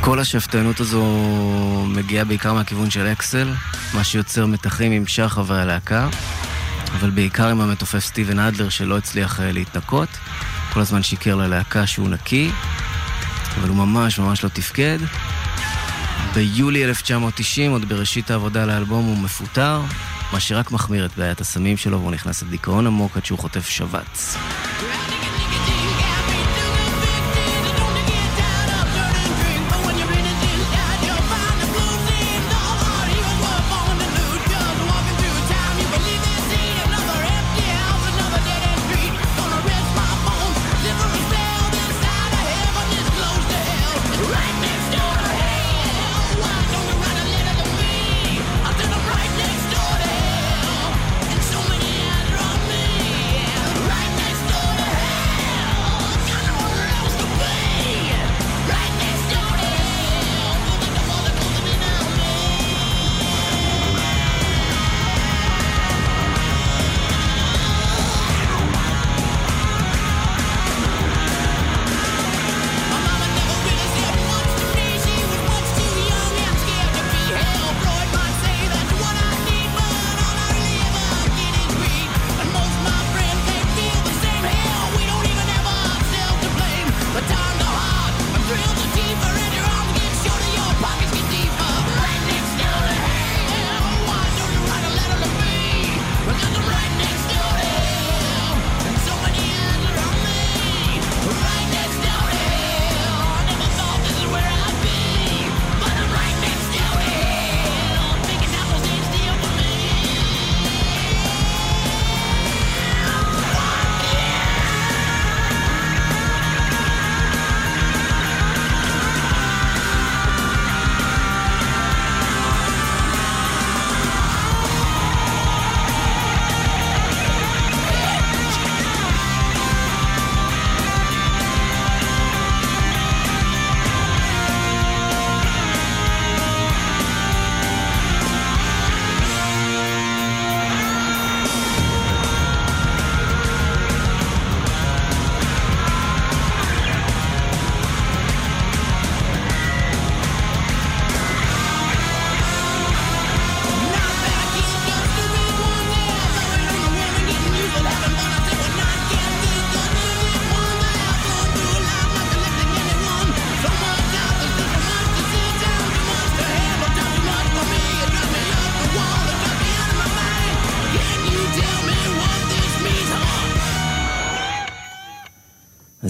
כל 0.08 0.20
השאפתנות 0.20 0.80
הזו 0.80 1.04
מגיעה 1.88 2.24
בעיקר 2.24 2.54
מהכיוון 2.54 2.90
של 2.90 3.06
אקסל, 3.06 3.54
מה 3.94 4.04
שיוצר 4.04 4.46
מתחים 4.46 4.92
עם 4.92 5.06
שאר 5.06 5.28
חברי 5.28 5.60
הלהקה, 5.60 6.08
אבל 6.94 7.10
בעיקר 7.10 7.48
עם 7.48 7.60
המתופף 7.60 7.98
סטיבן 7.98 8.38
אדלר 8.38 8.68
שלא 8.68 8.98
הצליח 8.98 9.40
אה, 9.40 9.52
להתנקות, 9.52 10.08
כל 10.72 10.80
הזמן 10.80 11.02
שיקר 11.02 11.34
ללהקה 11.34 11.86
שהוא 11.86 12.08
נקי, 12.08 12.50
אבל 13.60 13.68
הוא 13.68 13.76
ממש 13.76 14.18
ממש 14.18 14.44
לא 14.44 14.48
תפקד. 14.48 14.98
ביולי 16.34 16.84
1990, 16.84 17.72
עוד 17.72 17.88
בראשית 17.88 18.30
העבודה 18.30 18.62
על 18.62 18.70
האלבום, 18.70 19.04
הוא 19.04 19.18
מפוטר, 19.18 19.80
מה 20.32 20.40
שרק 20.40 20.70
מחמיר 20.70 21.06
את 21.06 21.10
בעיית 21.16 21.40
הסמים 21.40 21.76
שלו, 21.76 22.00
והוא 22.00 22.10
נכנס 22.10 22.42
לדיכאון 22.42 22.86
עמוק 22.86 23.16
עד 23.16 23.24
שהוא 23.24 23.38
חוטף 23.38 23.68
שבץ. 23.68 24.36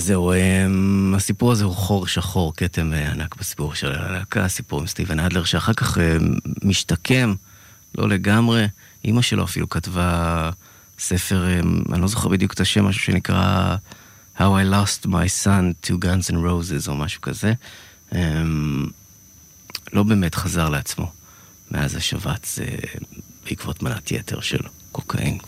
זהו, 0.09 0.33
אמ, 0.33 1.15
הסיפור 1.17 1.53
הזה 1.53 1.65
הוא 1.65 1.75
חור 1.75 2.07
שחור, 2.07 2.53
כתם 2.57 2.93
אה, 2.93 3.11
ענק 3.11 3.37
בסיפור 3.37 3.75
של 3.75 3.93
הלהקה, 3.93 4.45
הסיפור 4.45 4.81
עם 4.81 4.87
סטיבן 4.87 5.21
אדלר, 5.21 5.45
שאחר 5.45 5.73
כך 5.73 5.99
אה, 5.99 6.17
משתקם, 6.63 7.35
לא 7.99 8.09
לגמרי. 8.09 8.67
אימא 9.05 9.23
שלו 9.23 9.45
אפילו 9.45 9.69
כתבה 9.69 10.51
ספר, 10.99 11.47
אה, 11.47 11.61
אני 11.93 12.01
לא 12.01 12.09
זוכר 12.09 12.29
בדיוק 12.29 12.53
את 12.53 12.61
השם, 12.61 12.85
משהו 12.85 13.03
שנקרא 13.03 13.77
How 14.39 14.41
I 14.41 14.73
Lost 14.73 15.07
My 15.07 15.45
Son 15.45 15.87
to 15.87 15.93
Guns 15.93 16.33
and 16.33 16.37
Roses 16.37 16.89
או 16.89 16.97
משהו 16.97 17.21
כזה. 17.21 17.53
אמ, 18.15 18.87
לא 19.93 20.03
באמת 20.03 20.35
חזר 20.35 20.69
לעצמו 20.69 21.13
מאז 21.71 21.97
השבץ 21.97 22.59
בעקבות 23.45 23.83
מנת 23.83 24.11
יתר 24.11 24.41
של 24.41 24.61
קוקאין. 24.93 25.39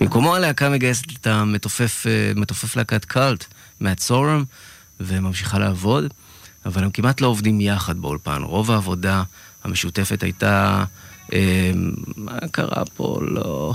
במקומו 0.00 0.34
הלהקה 0.34 0.70
מגייסת 0.70 1.04
את 1.20 1.26
המתופף, 1.26 2.06
מתופף 2.36 2.76
להקת 2.76 3.04
קאלט. 3.04 3.44
מאט 3.80 3.98
סורם, 3.98 4.44
וממשיכה 5.00 5.58
לעבוד, 5.58 6.04
אבל 6.66 6.84
הם 6.84 6.90
כמעט 6.90 7.20
לא 7.20 7.26
עובדים 7.26 7.60
יחד 7.60 7.98
באולפן. 7.98 8.42
רוב 8.42 8.70
העבודה 8.70 9.22
המשותפת 9.64 10.22
הייתה, 10.22 10.84
אה, 11.32 11.70
מה 12.16 12.38
קרה 12.50 12.82
פה? 12.96 13.20
לא... 13.22 13.74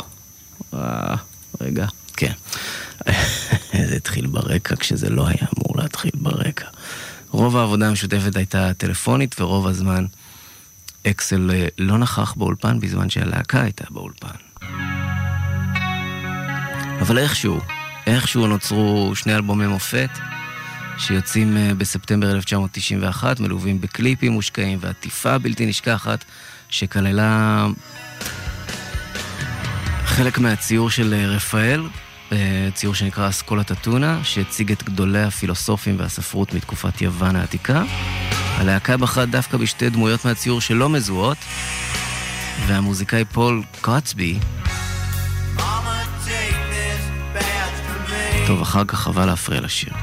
אה, 0.74 1.16
רגע, 1.62 1.88
כן. 2.18 2.34
זה 3.90 3.96
התחיל 3.96 4.28
ברקע 4.28 4.76
כשזה 4.76 5.10
לא 5.10 5.28
היה 5.28 5.48
אמור 5.58 5.78
להתחיל 5.78 6.12
ברקע. 6.16 6.68
רוב 7.30 7.58
העבודה 7.58 7.88
המשותפת 7.88 8.36
הייתה 8.36 8.74
טלפונית, 8.74 9.42
ורוב 9.42 9.68
הזמן 9.68 10.06
אקסל 11.08 11.52
אה, 11.54 11.68
לא 11.78 11.98
נכח 11.98 12.34
באולפן 12.34 12.80
בזמן 12.80 13.10
שהלהקה 13.10 13.62
הייתה 13.62 13.86
באולפן. 13.90 14.28
אבל 17.02 17.18
איכשהו, 17.18 17.60
איכשהו 18.08 18.48
נוצרו 18.48 19.12
שני 19.16 19.36
אלבומי 19.36 19.68
מופת 19.68 20.10
שיוצאים 20.98 21.58
אה, 21.58 21.72
בספטמבר 21.78 22.32
1991, 22.32 23.40
מלווים 23.40 23.82
בקליפים 23.82 24.32
מושקעים 24.32 24.78
ועטיפה 24.82 25.38
בלתי 25.38 25.66
נשכחת, 25.66 26.26
שכללה 26.70 27.68
חלק 30.06 30.40
מהציור 30.40 30.90
של 30.90 31.14
אה, 31.14 31.28
רפאל, 31.28 31.84
אה, 32.32 32.70
ציור 32.74 32.96
שנקרא 32.96 33.30
אסכולת 33.30 33.72
אתונה, 33.72 34.20
שהציג 34.24 34.72
את 34.72 34.84
גדולי 34.84 35.24
הפילוסופים 35.24 35.96
והספרות 36.00 36.54
מתקופת 36.54 37.02
יוון 37.02 37.36
העתיקה. 37.36 37.84
הלהקה 38.32 38.98
בחרה 38.98 39.26
דווקא 39.26 39.58
בשתי 39.58 39.90
דמויות 39.90 40.26
מהציור 40.26 40.62
שלא 40.62 40.90
מזוהות, 40.90 41.38
והמוזיקאי 42.68 43.26
פול 43.26 43.64
קוטסבי, 43.82 44.40
Mama, 45.58 46.03
טוב, 48.48 48.62
אחר 48.62 48.86
כך 48.86 49.00
חבל 49.00 49.26
להפריע 49.26 49.62
לשיר. 49.62 49.94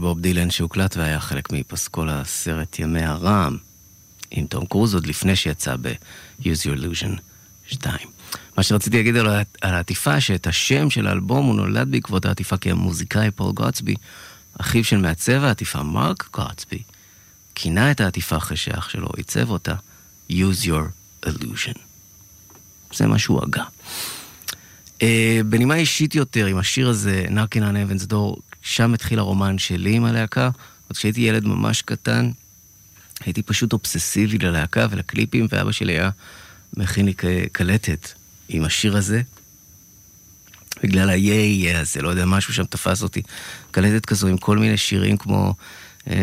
לבוב 0.00 0.20
דילן 0.20 0.50
שהוקלט 0.50 0.96
והיה 0.96 1.20
חלק 1.20 1.52
מפסקול 1.52 2.08
הסרט 2.10 2.78
ימי 2.78 3.02
הרעם 3.02 3.56
עם 4.30 4.46
תום 4.46 4.66
קרוז 4.66 4.94
עוד 4.94 5.06
לפני 5.06 5.36
שיצא 5.36 5.76
ב-Use 5.80 6.42
Your 6.42 6.78
Illusion 6.78 7.20
2. 7.66 8.08
מה 8.56 8.62
שרציתי 8.62 8.96
להגיד 8.96 9.16
על, 9.16 9.26
על 9.60 9.74
העטיפה, 9.74 10.20
שאת 10.20 10.46
השם 10.46 10.90
של 10.90 11.06
האלבום 11.06 11.46
הוא 11.46 11.54
נולד 11.54 11.90
בעקבות 11.90 12.24
העטיפה 12.24 12.56
כי 12.56 12.70
המוזיקאי 12.70 13.30
פול 13.30 13.52
גוטסבי, 13.52 13.94
אחיו 14.60 14.84
של 14.84 14.96
מעצב 14.96 15.44
העטיפה 15.44 15.82
מרק 15.82 16.28
גוטסבי, 16.32 16.82
כינה 17.54 17.90
את 17.90 18.00
העטיפה 18.00 18.36
אחרי 18.36 18.56
שאח 18.56 18.88
שלו 18.88 19.08
עיצב 19.16 19.50
אותה 19.50 19.74
Use 20.30 20.64
Your 20.64 21.26
Illusion. 21.26 21.78
זה 22.94 23.06
מה 23.06 23.18
שהוא 23.18 23.42
הגה. 23.42 23.64
Uh, 24.98 25.02
בנימה 25.46 25.74
אישית 25.74 26.14
יותר, 26.14 26.46
עם 26.46 26.56
השיר 26.56 26.88
הזה, 26.88 27.26
on 27.28 27.56
Heaven's 27.56 28.10
Door, 28.10 28.49
שם 28.62 28.94
התחיל 28.94 29.18
הרומן 29.18 29.58
שלי 29.58 29.94
עם 29.94 30.04
הלהקה. 30.04 30.50
עוד 30.88 30.96
כשהייתי 30.96 31.20
ילד 31.20 31.46
ממש 31.46 31.82
קטן, 31.82 32.30
הייתי 33.24 33.42
פשוט 33.42 33.72
אובססיבי 33.72 34.38
ללהקה 34.38 34.86
ולקליפים, 34.90 35.46
ואבא 35.50 35.72
שלי 35.72 35.92
היה 35.92 36.10
מכין 36.76 37.06
לי 37.06 37.14
קלטת 37.52 38.08
עם 38.48 38.64
השיר 38.64 38.96
הזה. 38.96 39.22
בגלל 40.82 41.10
יה 41.10 41.80
הזה, 41.80 42.02
לא 42.02 42.08
יודע, 42.08 42.24
משהו 42.24 42.54
שם 42.54 42.64
תפס 42.64 43.02
אותי. 43.02 43.22
קלטת 43.70 44.06
כזו 44.06 44.28
עם 44.28 44.38
כל 44.38 44.58
מיני 44.58 44.76
שירים 44.76 45.16
כמו 45.16 45.54
אמ, 46.06 46.14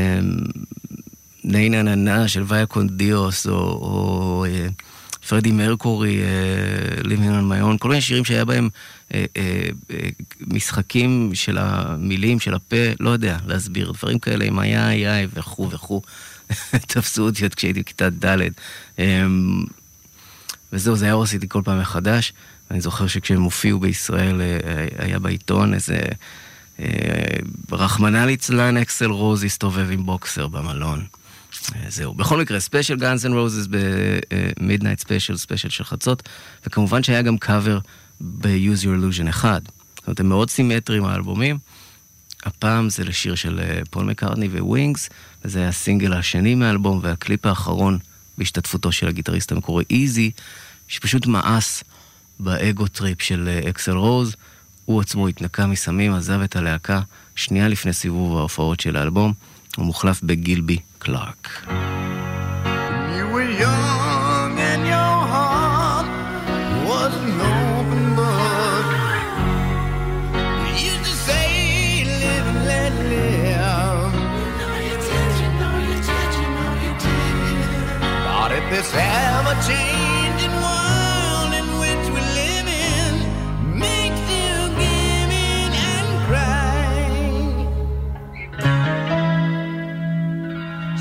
ניינה 1.44 1.82
ננה 1.84 2.28
של 2.28 2.44
ויה 2.48 2.66
קונדיוס, 2.66 3.48
או, 3.48 3.54
או 3.54 4.46
אה, 4.48 4.68
פרדי 5.28 5.52
מרקורי, 5.52 6.22
אה, 6.22 7.02
Living 7.02 7.08
on 7.08 7.52
my 7.52 7.64
own, 7.64 7.78
כל 7.80 7.90
מיני 7.90 8.02
שירים 8.02 8.26
שהיה 8.26 8.46
בהם 8.46 8.70
משחקים 10.48 11.32
של 11.34 11.58
המילים, 11.58 12.40
של 12.40 12.54
הפה, 12.54 12.76
לא 13.00 13.10
יודע 13.10 13.38
להסביר, 13.46 13.92
דברים 13.92 14.20
כאלה 14.20 14.46
עם 14.46 14.60
היה, 14.60 14.88
היה 14.88 15.28
וכו' 15.34 15.70
וכו'. 15.72 16.02
תפסו 16.88 17.24
אותי 17.24 17.44
עוד 17.44 17.56
כשהייתי 17.56 17.80
בכיתה 17.80 18.10
ד'. 18.10 18.38
אמ, 19.00 19.64
וזהו, 20.74 20.96
זה 20.96 21.06
היה 21.06 21.14
הורס 21.14 21.34
איתי 21.34 21.50
כל 21.50 21.62
פעם 21.66 21.80
מחדש. 21.80 22.34
אני 22.72 22.82
זוכר 22.82 23.08
שכשהם 23.08 23.42
הופיעו 23.42 23.80
בישראל, 23.80 24.42
אה, 24.42 24.88
היה 24.98 25.20
בעיתון 25.20 25.74
איזה... 25.74 26.00
אה, 26.80 26.86
רחמנא 27.72 28.18
ליצלן 28.18 28.78
אקסל 28.78 29.12
רוז 29.12 29.44
הסתובב 29.44 29.92
עם 29.92 30.06
בוקסר 30.06 30.48
במלון. 30.48 31.06
אה, 31.76 31.82
זהו. 31.90 32.14
בכל 32.14 32.42
מקרה, 32.42 32.60
ספיישל 32.60 32.96
גאנס 32.96 33.26
אנד 33.26 33.34
רוזס 33.34 33.68
ב 34.60 34.64
midnight 34.64 35.00
special, 35.00 35.38
ספיישל 35.38 35.70
של 35.70 35.84
חצות, 35.84 36.30
וכמובן 36.66 37.04
שהיה 37.04 37.22
גם 37.22 37.38
קאבר 37.38 37.80
ב-Use 38.22 38.84
Your 38.84 39.16
Illusion 39.16 39.30
1. 39.30 39.62
זאת 39.98 40.08
אומרת, 40.08 40.20
הם 40.20 40.30
מאוד 40.30 40.50
סימטריים 40.50 41.06
האלבומים. 41.06 41.58
הפעם 42.44 42.90
זה 42.90 43.04
לשיר 43.04 43.36
של 43.36 43.60
אה, 43.60 43.82
פול 43.90 44.06
מקארטני 44.06 44.48
וווינגס, 44.48 45.10
וזה 45.46 45.68
הסינגל 45.68 46.14
השני 46.14 46.56
מהאלבום, 46.56 47.00
והקליפ 47.04 47.46
האחרון 47.46 47.98
בהשתתפותו 48.38 48.92
של 48.92 49.08
הגיטריסט 49.08 49.52
המקורי 49.52 49.84
איזי, 49.90 50.32
שפשוט 50.88 51.28
מאס 51.28 51.84
ב 52.40 52.52
ego 52.52 52.88
trip 52.88 53.22
של 53.22 53.50
אה, 53.50 53.70
אקסל 53.70 53.98
רוז. 53.98 54.36
הוא 54.86 55.02
עצמו 55.02 55.28
התנקה 55.28 55.68
מסמים, 55.68 56.14
עזב 56.14 56.42
את 56.42 56.56
הלהקה 56.56 57.02
שנייה 57.36 57.68
לפני 57.68 57.94
סיבוב 57.94 58.38
ההופעות 58.38 58.80
של 58.80 58.96
האלבום, 58.96 59.34
הוא 59.78 59.86
מוחלף 59.86 60.24
בגילבי 60.24 60.78
קלארק. 61.00 61.68
You 63.18 63.26
were 63.34 63.62
young 63.62 64.07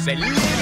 feliz. 0.07 0.56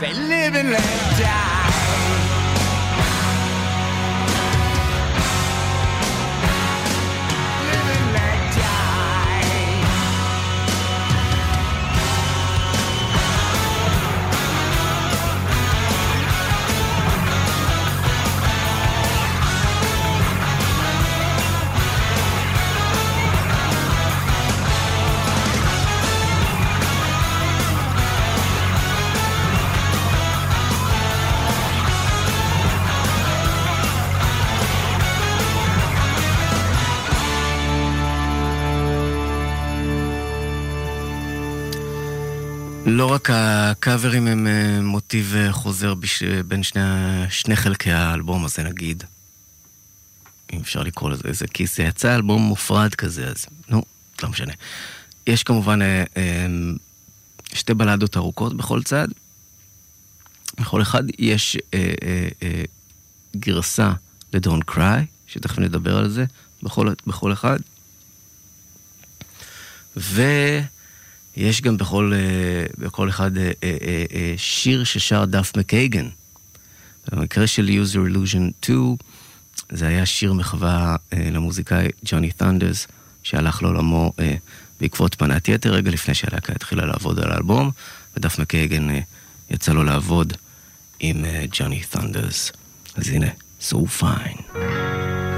Say 0.00 0.14
live 0.14 0.54
and 0.56 0.70
let 0.70 0.80
die. 1.18 1.59
הקאברים 43.90 44.26
הם 44.26 44.46
אה, 44.46 44.80
מוטיב 44.82 45.34
אה, 45.36 45.52
חוזר 45.52 45.94
בש... 45.94 46.22
אה, 46.22 46.42
בין 46.42 46.62
שני... 46.62 46.80
שני 47.30 47.56
חלקי 47.56 47.92
האלבום 47.92 48.44
הזה, 48.44 48.62
נגיד. 48.62 49.04
אם 50.52 50.60
אפשר 50.60 50.82
לקרוא 50.82 51.10
לזה 51.10 51.22
איזה, 51.24 51.46
כיס, 51.46 51.76
זה 51.76 51.82
יצא 51.82 52.14
אלבום 52.16 52.42
מופרד 52.42 52.94
כזה, 52.94 53.28
אז 53.28 53.46
נו, 53.68 53.82
לא 54.22 54.28
משנה. 54.28 54.52
יש 55.26 55.42
כמובן 55.42 55.78
אמ, 55.82 56.76
שתי 57.52 57.74
בלדות 57.74 58.16
ארוכות 58.16 58.56
בכל 58.56 58.82
צד. 58.82 59.08
בכל 60.60 60.82
אחד 60.82 61.02
יש 61.18 61.56
גרסה 63.36 63.92
ל-Don't 64.32 64.70
Cry, 64.70 65.04
שתכף 65.26 65.58
נדבר 65.58 65.96
על 65.96 66.08
זה, 66.08 66.24
בכל, 66.62 66.92
בכל 67.06 67.32
אחד. 67.32 67.58
ו... 69.96 70.22
יש 71.36 71.62
גם 71.62 71.76
בכל, 71.76 72.12
אה, 72.14 72.66
בכל 72.78 73.08
אחד 73.08 73.38
אה, 73.38 73.52
אה, 73.62 74.34
שיר 74.36 74.84
ששר 74.84 75.24
דף 75.24 75.52
מקייגן. 75.56 76.08
במקרה 77.12 77.46
של 77.46 77.70
User 77.82 78.12
Illusion 78.12 78.64
2, 78.64 78.96
זה 79.72 79.86
היה 79.86 80.06
שיר 80.06 80.32
מחווה 80.32 80.96
למוזיקאי 81.12 81.88
ג'וני 82.04 82.30
תנדרס, 82.30 82.86
שהלך 83.22 83.62
לעולמו 83.62 84.12
בעקבות 84.80 85.14
פנת 85.14 85.48
יתר, 85.48 85.72
רגע 85.72 85.90
לפני 85.90 86.14
שהלהקה 86.14 86.52
התחילה 86.52 86.86
לעבוד 86.86 87.18
על 87.18 87.32
האלבום, 87.32 87.70
ודף 88.16 88.38
מקייגן 88.38 88.88
יצא 89.50 89.72
לו 89.72 89.84
לעבוד 89.84 90.32
עם 91.00 91.24
ג'וני 91.52 91.80
תנדרס. 91.90 92.52
אז 92.96 93.08
הנה, 93.08 93.28
So 93.60 93.86
Fine. 93.86 95.29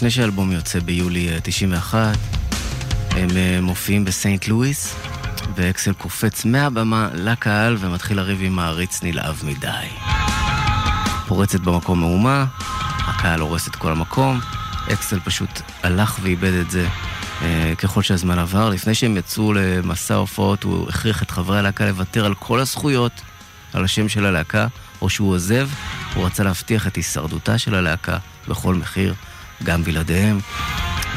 לפני 0.00 0.10
שהאלבום 0.10 0.52
יוצא 0.52 0.80
ביולי 0.80 1.28
אה, 1.28 1.38
91, 1.42 2.16
הם 3.10 3.28
אה, 3.36 3.58
מופיעים 3.62 4.04
בסנט 4.04 4.48
לואיס, 4.48 4.96
ואקסל 5.56 5.92
קופץ 5.92 6.44
מהבמה 6.44 7.08
לקהל 7.14 7.76
ומתחיל 7.80 8.16
לריב 8.16 8.38
עם 8.42 8.52
מעריץ 8.52 9.02
נלהב 9.02 9.36
מדי. 9.44 9.86
פורצת 11.26 11.60
במקום 11.60 12.00
מהומה, 12.00 12.46
הקהל 12.98 13.40
הורס 13.40 13.68
את 13.68 13.76
כל 13.76 13.92
המקום, 13.92 14.40
אקסל 14.92 15.20
פשוט 15.20 15.60
הלך 15.82 16.18
ואיבד 16.22 16.52
את 16.52 16.70
זה 16.70 16.88
אה, 17.42 17.72
ככל 17.78 18.02
שהזמן 18.02 18.38
עבר. 18.38 18.68
לפני 18.68 18.94
שהם 18.94 19.16
יצאו 19.16 19.52
למסע 19.52 20.14
הופעות, 20.14 20.62
הוא 20.62 20.88
הכריח 20.88 21.22
את 21.22 21.30
חברי 21.30 21.58
הלהקה 21.58 21.86
לוותר 21.86 22.24
על 22.24 22.34
כל 22.34 22.60
הזכויות, 22.60 23.20
על 23.72 23.84
השם 23.84 24.08
של 24.08 24.26
הלהקה, 24.26 24.66
או 25.02 25.10
שהוא 25.10 25.34
עוזב, 25.34 25.68
הוא 26.14 26.26
רצה 26.26 26.42
להבטיח 26.42 26.86
את 26.86 26.96
הישרדותה 26.96 27.58
של 27.58 27.74
הלהקה 27.74 28.18
בכל 28.48 28.74
מחיר. 28.74 29.14
גם 29.64 29.84
בלעדיהם, 29.84 30.38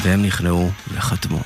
והם 0.04 0.22
נכנעו 0.22 0.72
וחתמו. 0.94 1.40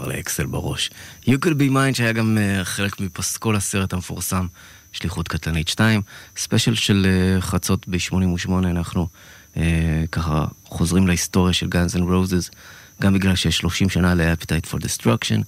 שעבר 0.00 0.08
לאקסל 0.08 0.46
בראש. 0.46 0.90
You 1.26 1.32
could 1.44 1.54
be 1.58 1.72
mine 1.72 1.94
שהיה 1.94 2.12
גם 2.12 2.38
uh, 2.38 2.64
חלק 2.64 3.00
מפסקול 3.00 3.56
הסרט 3.56 3.92
המפורסם, 3.92 4.46
שליחות 4.92 5.28
קטלנית 5.28 5.68
2. 5.68 6.02
ספיישל 6.36 6.74
של 6.74 7.06
uh, 7.38 7.40
חצות 7.40 7.88
ב-88 7.88 8.50
אנחנו 8.52 9.08
uh, 9.54 9.58
ככה 10.12 10.46
חוזרים 10.64 11.06
להיסטוריה 11.06 11.52
של 11.52 11.66
Guns 11.66 11.96
N' 11.96 12.00
Roses, 12.00 12.56
גם 13.02 13.14
בגלל 13.14 13.36
שיש 13.36 13.58
30 13.58 13.90
שנה 13.90 14.14
ל-Appetite 14.14 14.70
for 14.70 14.78
Destruction, 14.78 15.42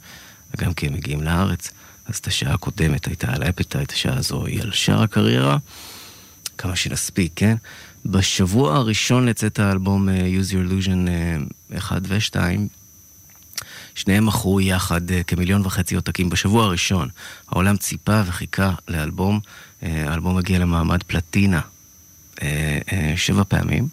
וגם 0.54 0.74
כי 0.74 0.86
הם 0.86 0.92
מגיעים 0.92 1.22
לארץ. 1.22 1.70
אז 2.06 2.16
את 2.16 2.26
השעה 2.26 2.54
הקודמת 2.54 3.06
הייתה 3.06 3.32
על 3.32 3.42
Appetite, 3.42 3.92
השעה 3.92 4.16
הזו 4.16 4.46
היא 4.46 4.62
על 4.62 4.72
שאר 4.72 5.02
הקריירה. 5.02 5.58
כמה 6.58 6.76
שנספיק, 6.76 7.32
כן? 7.36 7.56
בשבוע 8.06 8.76
הראשון 8.76 9.26
לצאת 9.26 9.58
האלבום 9.58 10.08
uh, 10.08 10.12
Use 10.12 10.52
Your 10.52 10.70
Illusion 10.70 11.08
uh, 11.72 11.78
1 11.78 12.02
ו-2, 12.08 12.36
שניהם 13.94 14.26
מכרו 14.26 14.60
יחד 14.60 15.10
uh, 15.10 15.12
כמיליון 15.26 15.62
וחצי 15.64 15.94
עותקים 15.94 16.30
בשבוע 16.30 16.64
הראשון. 16.64 17.08
העולם 17.48 17.76
ציפה 17.76 18.22
וחיכה 18.26 18.72
לאלבום, 18.88 19.40
uh, 19.40 19.86
האלבום 19.86 20.38
הגיע 20.38 20.58
למעמד 20.58 21.02
פלטינה 21.02 21.60
uh, 22.36 22.42
שבע 23.16 23.44
פעמים. 23.48 23.88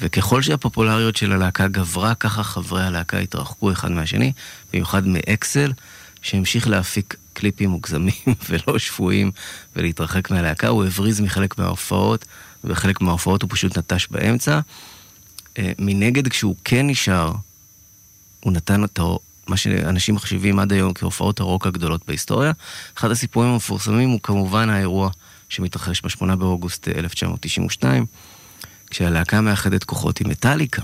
וככל 0.00 0.42
שהפופולריות 0.42 1.16
של 1.16 1.32
הלהקה 1.32 1.68
גברה, 1.68 2.14
ככה 2.14 2.42
חברי 2.42 2.82
הלהקה 2.82 3.18
התרחקו 3.18 3.72
אחד 3.72 3.90
מהשני, 3.90 4.32
במיוחד 4.72 5.06
מאקסל, 5.06 5.72
שהמשיך 6.22 6.68
להפיק 6.68 7.16
קליפים 7.32 7.70
מוגזמים 7.70 8.14
ולא 8.48 8.78
שפויים 8.78 9.30
ולהתרחק 9.76 10.30
מהלהקה. 10.30 10.68
הוא 10.68 10.84
הבריז 10.84 11.20
מחלק 11.20 11.58
מההופעות, 11.58 12.24
וחלק 12.64 13.00
מההופעות 13.00 13.42
הוא 13.42 13.50
פשוט 13.52 13.78
נטש 13.78 14.06
באמצע. 14.10 14.60
אה, 15.58 15.72
מנגד, 15.78 16.28
כשהוא 16.28 16.56
כן 16.64 16.86
נשאר, 16.86 17.32
הוא 18.40 18.52
נתן 18.52 18.82
אותו, 18.82 19.18
מה 19.46 19.56
שאנשים 19.56 20.14
מחשיבים 20.14 20.58
עד 20.58 20.72
היום 20.72 20.94
כהופעות 20.94 21.40
הרוק 21.40 21.66
הגדולות 21.66 22.00
בהיסטוריה. 22.06 22.52
אחד 22.98 23.10
הסיפורים 23.10 23.50
המפורסמים 23.50 24.10
הוא 24.10 24.20
כמובן 24.22 24.70
האירוע 24.70 25.10
שמתרחש 25.48 26.02
ב-8 26.02 26.36
באוגוסט 26.36 26.88
1992, 26.88 28.06
כשהלהקה 28.90 29.40
מאחדת 29.40 29.84
כוחות 29.84 30.20
עם 30.20 30.28
מטאליקה 30.28 30.82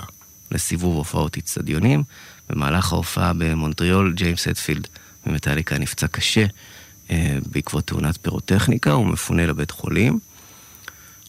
לסיבוב 0.51 0.97
הופעות 0.97 1.37
אצטדיונים. 1.37 2.03
במהלך 2.51 2.93
ההופעה 2.93 3.33
במונטריאול, 3.33 4.13
ג'יימס 4.13 4.49
אדפילד 4.49 4.89
ממטאליקה 5.27 5.79
נפצע 5.79 6.07
קשה 6.07 6.47
אה, 7.11 7.39
בעקבות 7.53 7.87
תאונת 7.87 8.19
פירוטכניקה, 8.23 8.93
הוא 8.93 9.07
מפונה 9.07 9.47
לבית 9.47 9.71
חולים. 9.71 10.19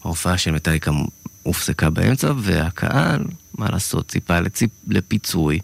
ההופעה 0.04 0.38
של 0.38 0.50
מטאליקה 0.50 0.90
הופסקה 1.42 1.90
באמצע, 1.90 2.32
והקהל, 2.38 3.24
מה 3.58 3.70
לעשות, 3.70 4.08
ציפה 4.08 4.40
לציפ, 4.40 4.70
לפיצוי 4.88 5.58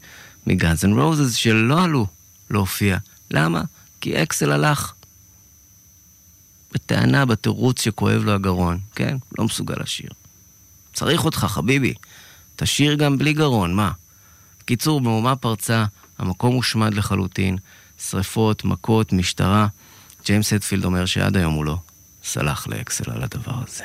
מגאנז 0.46 0.84
אנד 0.84 0.98
רוזס 0.98 1.34
שלא 1.34 1.82
עלו 1.84 2.06
להופיע. 2.50 2.98
למה? 3.30 3.62
כי 4.00 4.22
אקסל 4.22 4.52
הלך. 4.52 4.92
בטענה, 6.72 7.26
בתירוץ 7.26 7.82
שכואב 7.82 8.22
לו 8.24 8.32
הגרון, 8.32 8.78
כן? 8.94 9.16
לא 9.38 9.44
מסוגל 9.44 9.74
לשיר. 9.80 10.10
צריך 10.92 11.24
אותך, 11.24 11.38
חביבי. 11.38 11.94
תשיר 12.56 12.94
גם 12.94 13.18
בלי 13.18 13.32
גרון, 13.32 13.74
מה? 13.74 13.90
קיצור, 14.64 15.00
מהומה 15.00 15.36
פרצה, 15.36 15.84
המקום 16.18 16.54
הושמד 16.54 16.94
לחלוטין, 16.94 17.58
שריפות, 18.10 18.64
מכות, 18.64 19.12
משטרה. 19.12 19.66
ג'יימס 20.24 20.52
הדפילד 20.52 20.84
אומר 20.84 21.06
שעד 21.06 21.36
היום 21.36 21.54
הוא 21.54 21.64
לא 21.64 21.76
סלח 22.24 22.66
לאקסל 22.66 23.10
על 23.10 23.22
הדבר 23.22 23.54
הזה. 23.66 23.84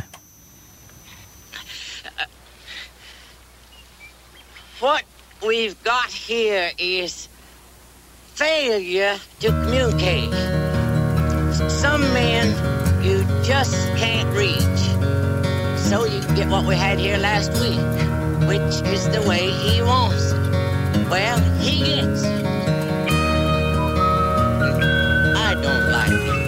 What 4.81 5.19
we've 5.45 5.82
got 5.84 6.11
here 6.11 6.72
is 6.78 7.28
failure 8.34 9.18
to 9.40 9.48
communicate. 9.48 10.32
Some 11.70 12.02
men 12.14 12.48
you 13.03 13.24
just 13.44 13.76
can't 13.98 14.30
reach. 14.36 14.82
So 15.90 16.06
you 16.06 16.22
get 16.36 16.49
what 16.49 16.66
we 16.66 16.76
had 16.76 16.99
here 16.99 17.18
last 17.18 17.52
week, 17.53 17.80
which 18.48 18.94
is 18.94 19.07
the 19.10 19.24
way 19.28 19.49
he 19.52 19.82
wants 19.82 20.32
it. 20.32 21.10
Well, 21.10 21.40
he 21.60 21.80
gets 21.80 22.24
it. 22.24 22.45
I 25.36 25.53
don't 25.61 25.91
like 25.91 26.36
it 26.36 26.39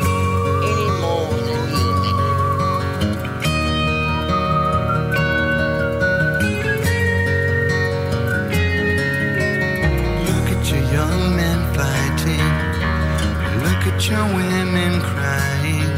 at 14.02 14.10
your 14.10 14.26
women 14.36 15.00
crying. 15.00 15.92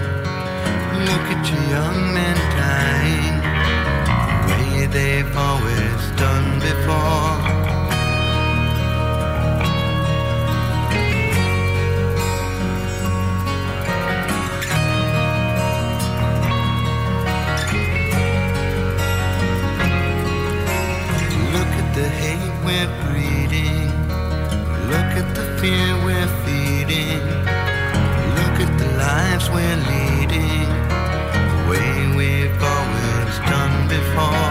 Look 1.08 1.26
at 1.34 1.50
your 1.50 1.64
young 1.70 2.14
men 2.14 2.36
dying. 2.60 3.38
The 4.48 4.56
way 4.72 4.86
they've 4.88 5.38
always 5.38 6.02
done 6.18 6.60
before. 6.60 7.34
Look 21.54 21.72
at 21.82 21.90
the 21.96 22.10
hate 22.22 22.54
we're 22.66 22.92
breeding. 23.06 23.88
Look 24.92 25.12
at 25.22 25.36
the 25.36 25.46
fear 25.62 25.96
we're 26.04 26.43
we're 29.54 29.78
leading. 29.92 30.70
The 31.52 31.66
way 31.70 32.16
we've 32.18 32.64
always 32.64 33.38
done 33.52 33.88
before. 33.88 34.43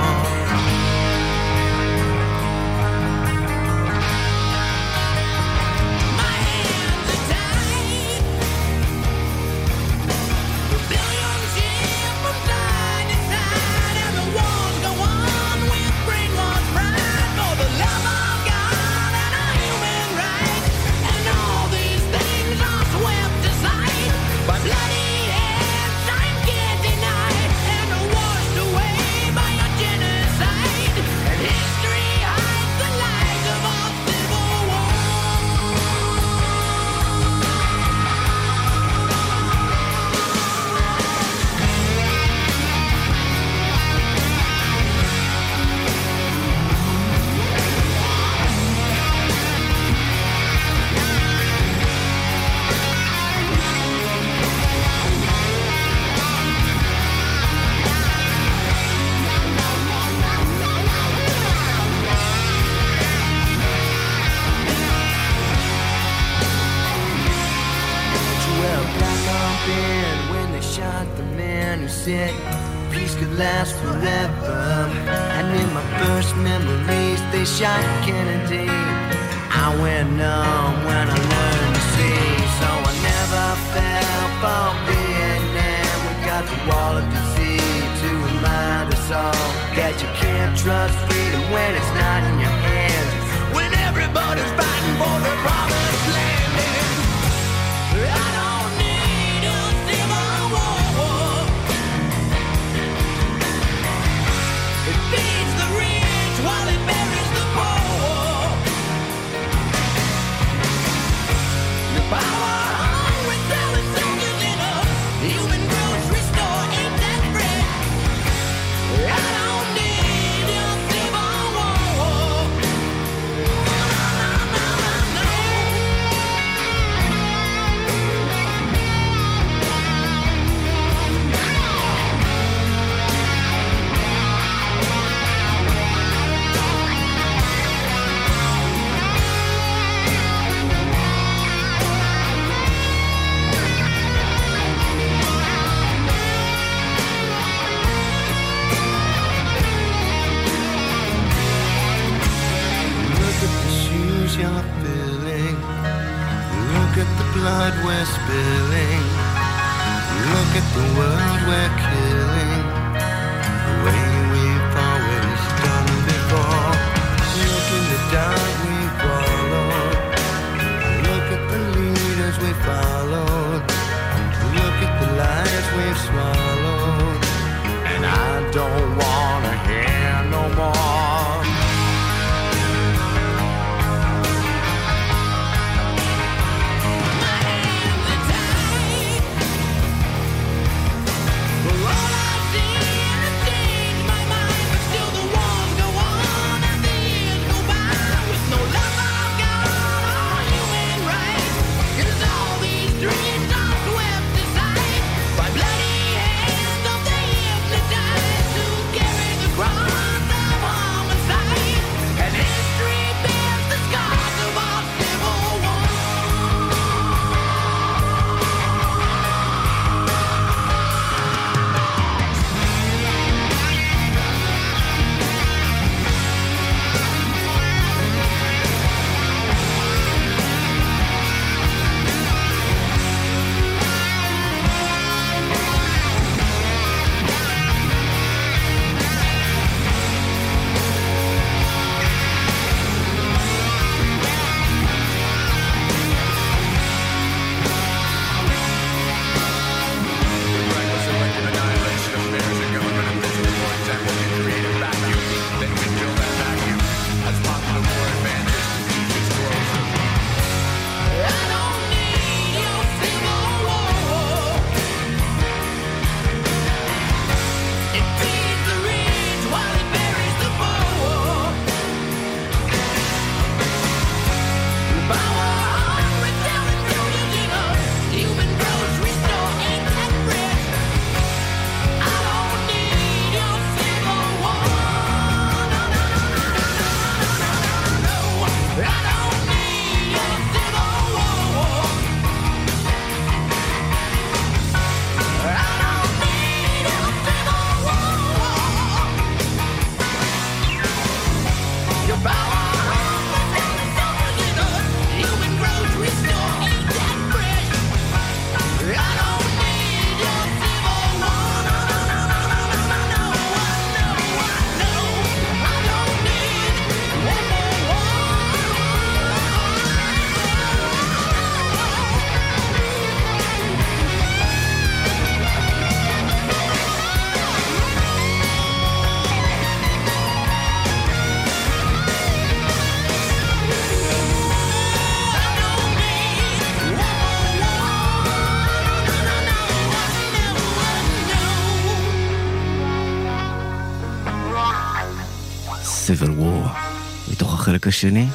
השני. 347.92 348.28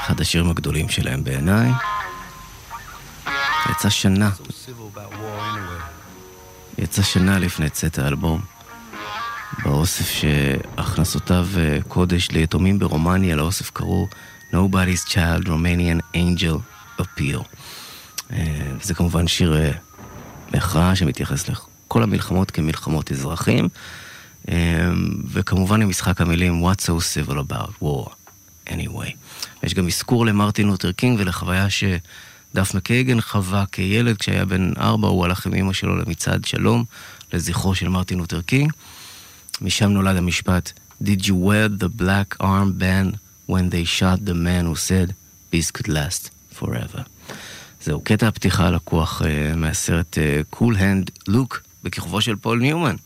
אחד 0.00 0.20
השירים 0.20 0.50
הגדולים 0.50 0.88
שלהם 0.88 1.24
בעיניי. 1.24 1.70
יצא 3.70 3.90
שנה. 3.90 4.30
יצא 6.78 7.02
שנה 7.02 7.38
לפני 7.38 7.70
צאת 7.70 7.98
האלבום. 7.98 8.40
באוסף 9.64 10.10
שהכנסותיו 10.10 11.46
אה, 11.56 11.78
קודש 11.88 12.30
ליתומים 12.30 12.78
ברומניה, 12.78 13.36
לאוסף 13.36 13.70
קראו 13.70 14.08
Nobody's 14.52 15.08
Child 15.08 15.46
Romanian 15.46 16.16
Angel 16.16 16.58
Appeal. 17.00 17.42
אה, 18.32 18.72
וזה 18.80 18.94
כמובן 18.94 19.26
שיר 19.26 19.56
אה, 19.56 19.70
מחאה 20.54 20.96
שמתייחס 20.96 21.48
לכל 21.48 22.02
המלחמות 22.02 22.50
כמלחמות 22.50 23.12
אזרחים, 23.12 23.68
וכמובן 25.30 25.82
עם 25.82 25.88
משחק 25.88 26.20
המילים 26.20 26.64
What's 26.64 26.82
so 26.82 27.00
civil 27.00 27.34
about 27.34 27.82
war 27.82 28.10
anyway. 28.68 29.12
יש 29.62 29.74
גם 29.74 29.86
אזכור 29.86 30.26
למרטין 30.26 30.66
לותר 30.66 30.92
קינג 30.92 31.20
ולחוויה 31.20 31.66
שדאף 31.70 32.74
מקייגן 32.74 33.20
חווה 33.20 33.64
כילד 33.72 34.16
כשהיה 34.16 34.44
בן 34.44 34.72
ארבע, 34.78 35.08
הוא 35.08 35.24
הלך 35.24 35.46
עם 35.46 35.54
אמא 35.54 35.72
שלו 35.72 35.96
למצעד 35.96 36.44
שלום 36.44 36.84
לזכרו 37.32 37.74
של 37.74 37.88
מרטין 37.88 38.18
לותר 38.18 38.40
קינג. 38.40 38.72
משם 39.60 39.90
נולד 39.90 40.16
המשפט 40.16 40.72
Did 41.02 41.26
you 41.26 41.34
wear 41.34 41.68
the 41.68 41.88
black 41.88 42.36
armband 42.40 43.16
when 43.46 43.70
they 43.70 43.84
shot 43.84 44.18
the 44.24 44.34
man 44.34 44.66
who 44.66 44.76
said 44.76 45.14
peace 45.50 45.70
could 45.70 45.88
last 45.88 46.30
forever? 46.60 47.02
זהו 47.84 48.00
קטע 48.00 48.28
הפתיחה 48.28 48.70
לקוח 48.70 49.22
אה, 49.22 49.56
מהסרט 49.56 50.18
אה, 50.18 50.56
Cool 50.56 50.74
Hand 50.76 51.30
Luke 51.30 51.56
בכיכובו 51.84 52.20
של 52.20 52.36
פול 52.36 52.60
ניומן. 52.60 52.96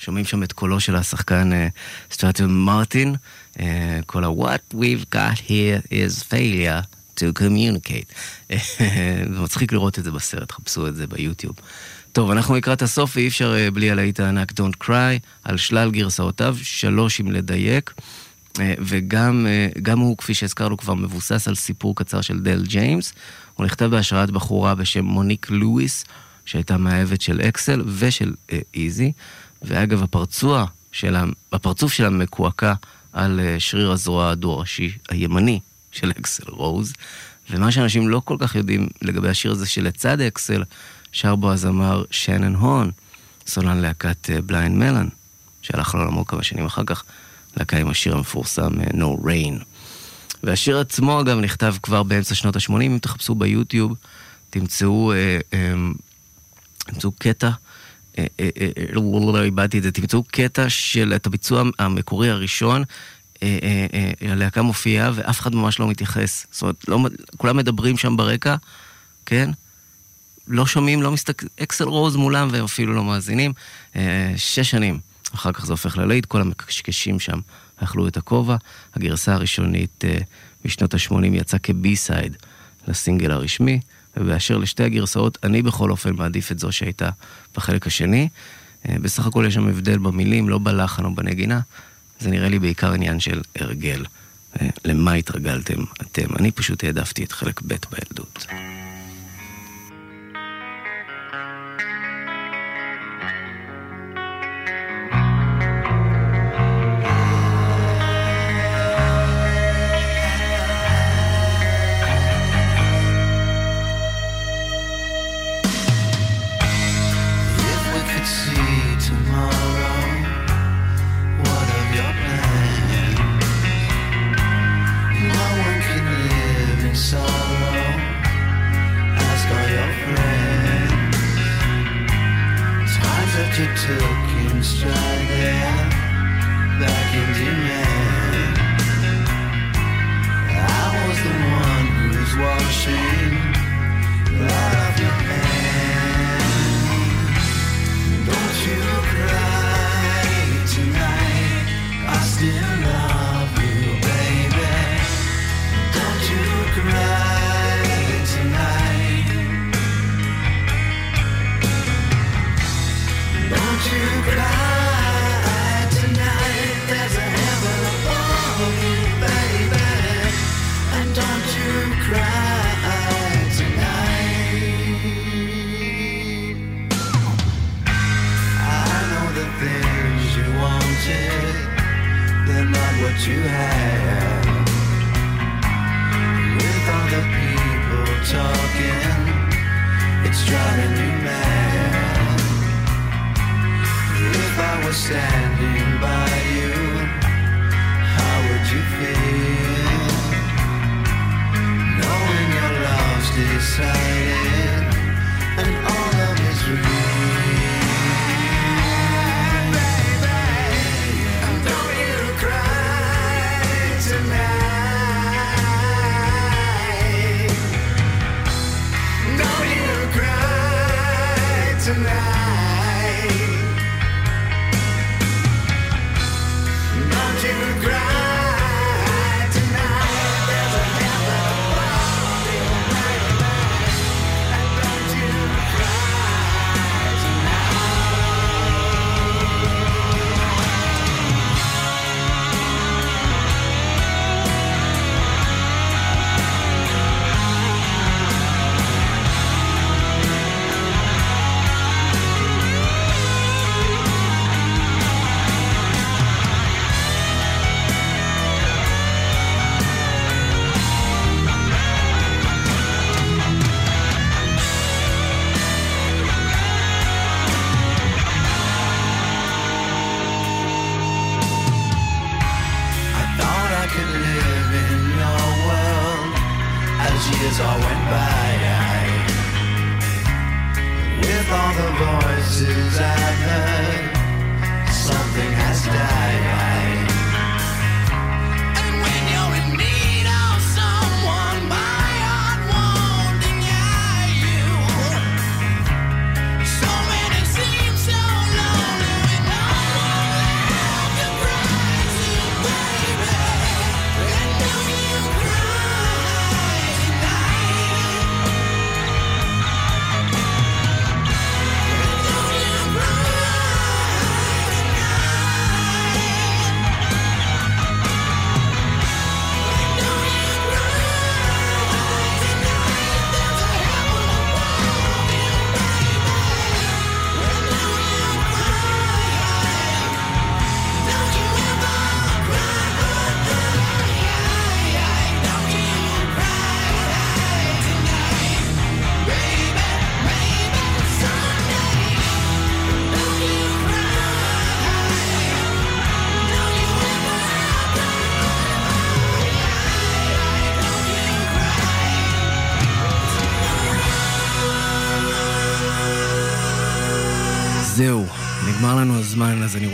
שומעים 0.00 0.24
שם 0.24 0.42
את 0.42 0.52
קולו 0.52 0.80
של 0.80 0.96
השחקן 0.96 1.50
אה, 1.52 2.14
סטרות'ר 2.14 2.64
מרטין, 2.64 3.14
אה, 3.54 3.60
כל 4.06 4.24
ה-What 4.24 4.74
we've 4.74 5.14
got 5.14 5.38
here 5.48 5.92
is 5.92 6.22
failure 6.22 6.82
to 7.16 7.42
communicate. 7.42 8.14
זה 9.34 9.40
מצחיק 9.40 9.72
לראות 9.72 9.98
את 9.98 10.04
זה 10.04 10.10
בסרט, 10.10 10.52
חפשו 10.52 10.88
את 10.88 10.96
זה 10.96 11.06
ביוטיוב. 11.06 11.56
טוב, 12.12 12.30
אנחנו 12.30 12.56
לקראת 12.56 12.82
הסוף, 12.82 13.16
ואי 13.16 13.28
אפשר 13.28 13.56
אה, 13.56 13.70
בלי 13.70 13.90
הלהיט 13.90 14.20
הענק 14.20 14.52
Don't 14.52 14.84
Cry, 14.84 15.18
על 15.44 15.56
שלל 15.56 15.90
גרסאותיו, 15.90 16.56
שלוש 16.62 17.20
אם 17.20 17.30
לדייק, 17.30 17.94
אה, 18.60 18.74
וגם 18.78 19.46
אה, 19.46 19.68
גם 19.82 19.98
הוא, 19.98 20.16
כפי 20.16 20.34
שהזכרנו 20.34 20.76
כבר, 20.76 20.94
מבוסס 20.94 21.48
על 21.48 21.54
סיפור 21.54 21.96
קצר 21.96 22.20
של 22.20 22.40
דל 22.40 22.62
ג'יימס. 22.66 23.12
הוא 23.54 23.66
נכתב 23.66 23.86
בהשראת 23.86 24.30
בחורה 24.30 24.74
בשם 24.74 25.04
מוניק 25.04 25.50
לואיס, 25.50 26.04
שהייתה 26.44 26.76
מאהבת 26.76 27.20
של 27.20 27.40
אקסל 27.40 27.82
ושל 27.98 28.32
אה, 28.52 28.58
איזי, 28.74 29.12
ואגב, 29.62 30.02
הפרצוע 30.02 30.66
של, 30.92 31.16
המ... 31.16 31.32
הפרצוף 31.52 31.92
שלה 31.92 32.10
מקועקע 32.10 32.74
על 33.12 33.40
אה, 33.40 33.56
שריר 33.58 33.90
הזרוע 33.90 34.30
הדו-ראשי 34.30 34.92
הימני 35.08 35.60
של 35.92 36.10
אקסל 36.10 36.50
רוז, 36.50 36.92
ומה 37.50 37.72
שאנשים 37.72 38.08
לא 38.08 38.22
כל 38.24 38.36
כך 38.38 38.54
יודעים 38.54 38.88
לגבי 39.02 39.28
השיר 39.28 39.52
הזה 39.52 39.66
שלצד 39.66 40.20
אקסל, 40.20 40.64
שר 41.12 41.36
בו 41.36 41.52
הזמר 41.52 42.04
שנן 42.10 42.54
הון, 42.54 42.90
סולן 43.46 43.78
להקת 43.78 44.30
אה, 44.30 44.40
בליינד 44.40 44.76
מלון, 44.76 45.08
שהלך 45.62 45.94
לעולמו 45.94 46.26
כמה 46.26 46.42
שנים 46.42 46.66
אחר 46.66 46.84
כך, 46.86 47.04
להקה 47.56 47.76
עם 47.76 47.88
השיר 47.88 48.16
המפורסם 48.16 48.80
אה, 48.80 48.86
No 48.86 49.24
Rain. 49.24 49.64
והשיר 50.42 50.78
עצמו 50.78 51.20
אגב 51.20 51.38
נכתב 51.38 51.74
כבר 51.82 52.02
באמצע 52.02 52.34
שנות 52.34 52.56
ה-80, 52.56 52.82
אם 52.82 52.98
תחפשו 53.02 53.34
ביוטיוב, 53.34 53.94
תמצאו, 54.50 55.12
אה, 55.12 55.38
אה, 55.52 55.74
תמצאו 56.86 57.12
קטע 57.12 57.50
אה, 58.18 58.26
אה, 58.40 58.48
אה, 58.60 58.84
לא, 58.92 59.02
לא, 59.02 59.20
לא, 59.20 59.32
לא 59.32 59.44
איבדתי 59.44 59.78
את 59.78 59.82
זה, 59.82 59.92
תמצאו 59.92 60.22
קטע 60.22 60.68
של 60.68 61.12
את 61.16 61.26
הביצוע 61.26 61.62
המקורי 61.78 62.30
הראשון. 62.30 62.84
הלהקה 64.20 64.62
מופיעה 64.62 65.10
ואף 65.14 65.40
אחד 65.40 65.54
ממש 65.54 65.80
לא 65.80 65.88
מתייחס. 65.88 66.46
זאת 66.50 66.88
אומרת, 66.88 67.12
כולם 67.36 67.56
מדברים 67.56 67.96
שם 67.96 68.16
ברקע, 68.16 68.56
כן? 69.26 69.50
לא 70.48 70.66
שומעים, 70.66 71.02
לא 71.02 71.10
מסתכלים, 71.10 71.50
אקסל 71.62 71.84
רוז 71.84 72.16
מולם 72.16 72.48
והם 72.52 72.64
אפילו 72.64 72.94
לא 72.94 73.04
מאזינים. 73.04 73.52
שש 74.36 74.70
שנים. 74.70 74.98
אחר 75.34 75.52
כך 75.52 75.66
זה 75.66 75.72
הופך 75.72 75.98
ללהיט, 75.98 76.26
כל 76.26 76.40
המקשקשים 76.40 77.20
שם 77.20 77.38
אכלו 77.76 78.08
את 78.08 78.16
הכובע. 78.16 78.56
הגרסה 78.94 79.34
הראשונית 79.34 80.04
משנות 80.64 80.94
ה-80 80.94 81.26
יצאה 81.32 81.58
כבי-סייד. 81.58 82.36
לסינגל 82.88 83.30
הרשמי, 83.30 83.80
ובאשר 84.16 84.58
לשתי 84.58 84.84
הגרסאות, 84.84 85.38
אני 85.42 85.62
בכל 85.62 85.90
אופן 85.90 86.14
מעדיף 86.14 86.52
את 86.52 86.58
זו 86.58 86.72
שהייתה 86.72 87.10
בחלק 87.56 87.86
השני. 87.86 88.28
אה, 88.88 88.96
בסך 89.02 89.26
הכל 89.26 89.44
יש 89.48 89.54
שם 89.54 89.68
הבדל 89.68 89.98
במילים, 89.98 90.48
לא 90.48 90.58
בלחן 90.58 91.04
או 91.04 91.14
בנגינה, 91.14 91.60
זה 92.20 92.30
נראה 92.30 92.48
לי 92.48 92.58
בעיקר 92.58 92.92
עניין 92.92 93.20
של 93.20 93.40
הרגל. 93.56 94.04
אה, 94.60 94.68
למה 94.84 95.12
התרגלתם 95.12 95.84
אתם? 96.02 96.36
אני 96.38 96.50
פשוט 96.50 96.84
העדפתי 96.84 97.24
את 97.24 97.32
חלק 97.32 97.60
ב' 97.62 97.74
בילדות. 97.90 98.46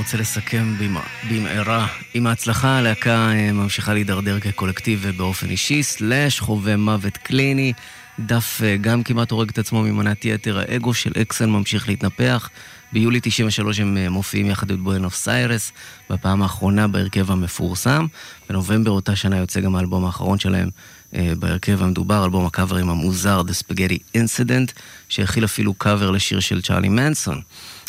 רוצה 0.06 0.18
לסכם 0.18 0.74
במ- 0.78 1.30
במהרה. 1.30 1.86
עם 2.14 2.26
ההצלחה, 2.26 2.78
הלהקה 2.78 3.30
אה, 3.32 3.52
ממשיכה 3.52 3.94
להידרדר 3.94 4.40
כקולקטיב 4.40 4.98
ובאופן 5.02 5.50
אישי, 5.50 5.82
סלאש 5.82 6.40
חווה 6.40 6.76
מוות 6.76 7.16
קליני. 7.16 7.72
דף 8.20 8.60
אה, 8.64 8.76
גם 8.76 9.02
כמעט 9.02 9.30
הורג 9.30 9.48
את 9.48 9.58
עצמו 9.58 9.82
ממנת 9.82 10.24
יתר, 10.24 10.58
האגו 10.58 10.94
של 10.94 11.12
אקסל 11.22 11.46
ממשיך 11.46 11.88
להתנפח. 11.88 12.50
ביולי 12.92 13.20
93 13.22 13.80
הם 13.80 13.96
אה, 13.96 14.08
מופיעים 14.08 14.46
יחד 14.50 14.72
בבואנוס 14.72 15.28
איירס, 15.28 15.72
בפעם 16.10 16.42
האחרונה 16.42 16.88
בהרכב 16.88 17.30
המפורסם. 17.30 18.06
בנובמבר 18.48 18.90
אותה 18.90 19.16
שנה 19.16 19.36
יוצא 19.36 19.60
גם 19.60 19.76
האלבום 19.76 20.04
האחרון 20.04 20.38
שלהם 20.38 20.68
בהרכב 21.12 21.82
המדובר, 21.82 22.24
אלבום 22.24 22.46
הקאברים 22.46 22.90
המוזר, 22.90 23.42
The 23.48 23.72
Spaghetti 23.72 24.16
Incident, 24.16 24.72
שהכיל 25.08 25.44
אפילו 25.44 25.74
קאבר 25.74 26.10
לשיר 26.10 26.40
של 26.40 26.62
צ'ארלי 26.62 26.88
מנסון. 26.88 27.40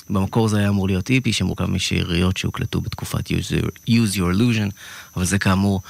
במקור 0.10 0.48
זה 0.48 0.58
היה 0.58 0.70
אמור 0.70 0.88
להיות 0.88 1.10
EP 1.10 1.34
שמורכב 1.34 1.66
משאריות 1.66 2.38
שהוקלטו 2.38 2.82
בתקופת 2.82 3.28
Use 3.28 3.64
Your, 3.64 3.90
Use 3.90 4.16
Your 4.16 4.38
Illusion, 4.38 4.72
אבל 5.16 5.26
זה 5.26 5.40
כאמור 5.40 5.82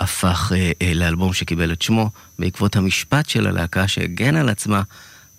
הפך 0.00 0.52
אה, 0.54 0.72
אה, 0.82 0.94
לאלבום 0.94 1.32
שקיבל 1.32 1.72
את 1.72 1.82
שמו 1.82 2.10
בעקבות 2.38 2.76
המשפט 2.76 3.28
של 3.28 3.46
הלהקה 3.46 3.88
שהגן 3.88 4.36
על 4.36 4.48
עצמה 4.48 4.82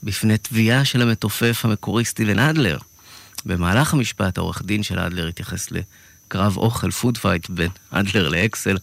בפני 0.04 0.38
תביעה 0.38 0.86
של 0.86 1.02
המתופף 1.02 1.62
המקורי 1.64 2.06
סטיבן 2.06 2.40
אדלר. 2.40 2.78
במהלך 3.46 3.94
המשפט 3.94 4.38
העורך 4.38 4.62
דין 4.66 4.84
של 4.84 5.00
אדלר 5.00 5.28
התייחס 5.28 5.68
לקרב 5.72 6.58
אוכל, 6.58 6.92
food 6.92 7.18
fight 7.18 7.50
בין 7.50 7.70
אדלר 7.92 8.30
לאקסל, 8.30 8.78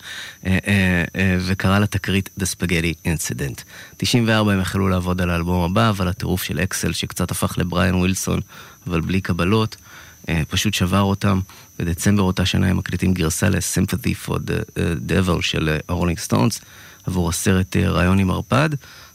אה, 0.46 0.58
אה, 0.66 1.04
אה, 1.16 1.36
וקרא 1.46 1.78
לתקרית 1.78 2.30
The 2.40 2.44
Spaghetti 2.44 3.06
Incident. 3.06 3.62
94 3.96 4.52
הם 4.52 4.60
החלו 4.60 4.88
לעבוד 4.88 5.20
על 5.20 5.30
האלבום 5.30 5.70
הבא, 5.70 5.90
אבל 5.90 6.08
הטירוף 6.08 6.42
של 6.42 6.60
אקסל, 6.60 6.92
שקצת 6.92 7.30
הפך 7.30 7.58
לבריאן 7.58 7.94
ווילסון, 7.94 8.40
אבל 8.86 9.00
בלי 9.00 9.20
קבלות, 9.20 9.76
אה, 10.28 10.42
פשוט 10.48 10.74
שבר 10.74 11.00
אותם. 11.00 11.40
בדצמבר 11.78 12.22
אותה 12.22 12.46
שנה 12.46 12.66
הם 12.66 12.76
מקליטים 12.76 13.14
גרסה 13.14 13.48
ל-Sympathy 13.48 14.28
for 14.28 14.32
the 14.32 14.78
אה, 14.78 15.10
Devil 15.10 15.42
של 15.42 15.76
הרולינג 15.88 16.18
סטונס, 16.18 16.60
עבור 17.06 17.28
הסרט 17.28 17.76
אה, 17.76 17.90
ריאיון 17.90 18.18
עם 18.18 18.30
ערפד. 18.30 18.70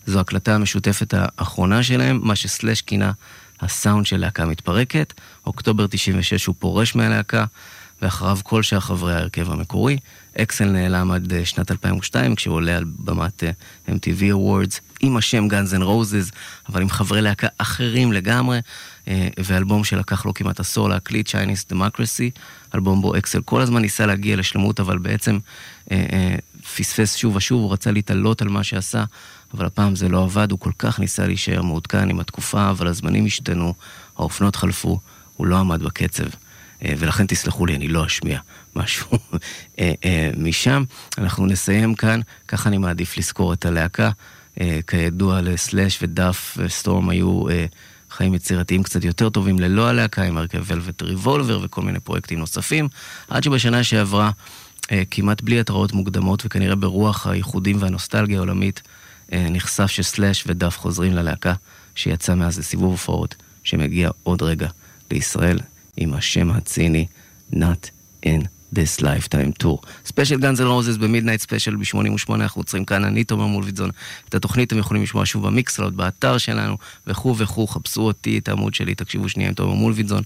זו 0.06 0.20
הקלטה 0.20 0.56
המשותפת 0.56 1.14
האחרונה 1.18 1.84
שלהם, 1.84 2.20
מה 2.24 2.36
שסלאש 2.36 2.82
כינה 2.82 3.12
הסאונד 3.60 4.06
של 4.06 4.18
להקה 4.18 4.46
מתפרקת. 4.46 5.14
אוקטובר 5.46 5.88
96 5.88 6.46
הוא 6.46 6.56
פורש 6.60 6.96
מהלהקה, 6.96 7.46
ואחריו 8.02 8.38
כל 8.44 8.64
שאר 8.64 8.80
חברי 8.80 9.14
ההרכב 9.14 9.52
המקורי. 9.52 9.98
אקסל 10.42 10.66
נעלם 10.66 11.12
עד 11.12 11.34
אה, 11.34 11.46
שנת 11.46 11.72
2002, 11.72 12.36
כשהוא 12.36 12.56
עולה 12.56 12.78
על 12.78 12.84
במת 12.84 13.44
אה, 13.44 13.52
MTV 13.88 14.22
Awards, 14.34 14.80
עם 15.00 15.18
השם 15.18 15.48
Guns 15.48 15.80
N' 15.80 15.84
Roses, 15.84 16.36
אבל 16.70 16.82
עם 16.82 16.90
חברי 16.90 17.22
להקה 17.22 17.48
אחרים 17.58 18.14
לגמרי, 18.14 18.58
אה, 18.58 18.62
ואלבום 19.38 19.84
שלקח 19.84 20.26
לו 20.26 20.34
כמעט 20.34 20.60
עשור 20.60 20.90
להקליט, 20.90 21.30
Chinese 21.30 21.74
Democracy, 21.74 22.40
אלבום 22.76 23.02
בו 23.02 23.18
אקסל 23.18 23.42
כל 23.42 23.62
הזמן 23.62 23.82
ניסה 23.82 24.06
להגיע 24.06 24.36
לשלמות, 24.36 24.80
אבל 24.80 24.98
בעצם 24.98 25.40
אה, 25.92 26.06
אה, 26.12 26.36
פספס 26.76 27.16
שוב 27.16 27.36
ושוב, 27.36 27.62
הוא 27.62 27.74
רצה 27.74 27.92
להתעלות 27.92 28.42
על 28.42 28.48
מה 28.48 28.64
שעשה, 28.64 29.04
אבל 29.54 29.66
הפעם 29.66 29.96
זה 29.96 30.10
לא 30.10 30.24
עבד, 30.24 30.52
הוא 30.52 30.60
כל 30.60 30.72
כך 30.80 31.00
ניסה 31.00 31.28
להישאר 31.28 31.62
מעודכן 31.62 32.10
עם 32.10 32.20
התקופה, 32.20 32.70
אבל 32.70 32.88
הזמנים 32.88 33.26
השתנו, 33.26 33.74
האופנות 34.18 34.56
חלפו, 34.56 35.00
הוא 35.36 35.48
לא 35.48 35.58
עמד 35.58 35.84
בקצב. 35.84 36.24
אה, 36.86 36.94
ולכן 36.98 37.28
תסלחו 37.28 37.66
לי, 37.66 37.76
אני 37.76 37.88
לא 37.88 38.06
אשמיע 38.06 38.40
משהו 38.76 39.08
אה, 39.80 39.94
אה, 40.06 40.32
משם. 40.38 40.84
אנחנו 41.18 41.46
נסיים 41.46 41.96
כאן, 41.96 42.20
ככה 42.48 42.70
אני 42.70 42.78
מעדיף 42.78 43.18
לזכור 43.18 43.54
את 43.54 43.66
הלהקה. 43.66 44.12
אה, 44.62 44.80
כידוע 44.88 45.42
לסלאש 45.42 46.00
ודף 46.02 46.58
וסטורם 46.58 47.10
היו 47.10 47.50
אה, 47.50 47.66
חיים 48.18 48.34
יצירתיים 48.34 48.84
קצת 48.84 49.04
יותר 49.04 49.30
טובים 49.30 49.60
ללא 49.60 49.88
הלהקה, 49.88 50.24
עם 50.24 50.38
הרכב 50.38 50.64
ולווט 50.66 51.02
ריבולבר 51.02 51.60
וכל 51.64 51.82
מיני 51.82 52.00
פרויקטים 52.00 52.40
נוספים, 52.40 52.88
עד 53.28 53.44
שבשנה 53.44 53.84
שעברה, 53.84 54.32
אה, 54.92 55.04
כמעט 55.12 55.42
בלי 55.42 55.60
התראות 55.60 55.94
מוקדמות, 55.94 56.46
וכנראה 56.46 56.76
ברוח 56.76 57.28
הייחודים 57.28 57.78
והנוסטלגיה 57.80 58.38
העולמית, 58.38 58.82
אה, 59.34 59.48
נחשף 59.50 59.88
שסלאש 59.88 60.44
ודף 60.48 60.78
חוזרים 60.78 61.14
ללהקה, 61.14 61.54
שיצא 61.96 62.36
מאז 62.36 62.60
לסיבוב 62.60 62.92
הופעות, 62.92 63.36
שמגיע 63.64 64.10
עוד 64.24 64.42
רגע 64.42 64.68
לישראל, 65.12 65.60
עם 65.98 66.14
השם 66.14 66.52
הציני 66.52 67.06
Not 67.54 67.90
in 68.26 68.57
This 68.76 69.02
Lifetime 69.02 69.64
Tour. 69.64 69.88
ספיישל 70.06 70.40
גאנז 70.40 70.62
אנד 70.62 70.68
רוזס 70.68 70.98
ב-Midnight 70.98 71.42
Special 71.42 71.76
ב-88, 71.76 72.34
אנחנו 72.36 72.60
עוצרים 72.60 72.86
כאן, 72.86 73.04
אני 73.04 73.24
תומר 73.24 73.46
מולוידזון. 73.46 73.90
את 74.30 74.36
התוכנית 74.36 74.68
אתם 74.68 74.78
יכולים 74.78 75.04
לשמוע 75.04 75.26
שוב 75.26 75.48
במיקסלוד, 75.48 75.98
באתר 75.98 76.38
שלנו, 76.38 76.78
וכו' 77.08 77.38
וכו', 77.38 77.68
חפשו 77.68 78.02
אותי, 78.02 78.38
את 78.38 78.50
העמוד 78.50 78.74
שלי, 78.74 78.96
תקשיבו 78.96 79.30
שנייה 79.30 79.50
עם 79.50 79.56
תומר 79.56 79.74
מולוידזון. 79.74 80.24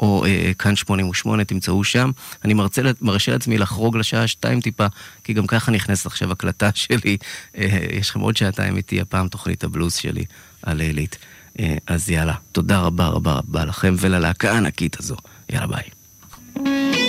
או 0.00 0.24
אה, 0.26 0.52
כאן 0.58 0.76
88, 0.76 1.44
תמצאו 1.44 1.84
שם. 1.84 2.10
אני 2.44 2.54
מרצה, 2.54 2.82
מרשה 3.00 3.32
לעצמי 3.32 3.58
לחרוג 3.58 3.96
לשעה 3.96 4.26
שתיים 4.26 4.60
טיפה, 4.60 4.86
כי 5.24 5.32
גם 5.32 5.46
ככה 5.46 5.72
נכנסת 5.72 6.06
עכשיו 6.06 6.32
הקלטה 6.32 6.70
שלי. 6.74 7.16
אה, 7.58 7.78
יש 7.90 8.10
לכם 8.10 8.20
עוד 8.20 8.36
שעתיים 8.36 8.76
איתי, 8.76 9.00
הפעם 9.00 9.28
תוכנית 9.28 9.64
הבלוז 9.64 9.94
שלי 9.94 10.24
הלילית. 10.62 11.18
אה, 11.60 11.76
אז 11.86 12.10
יאללה, 12.10 12.34
תודה 12.52 12.80
רבה 12.80 13.06
רבה 13.06 13.32
רבה 13.32 13.64
לכם 13.64 13.94
וללהקה 13.98 14.52
הענקית 14.52 15.00
הזו. 15.00 15.16
יאללה 15.50 15.66
ביי. 15.66 17.01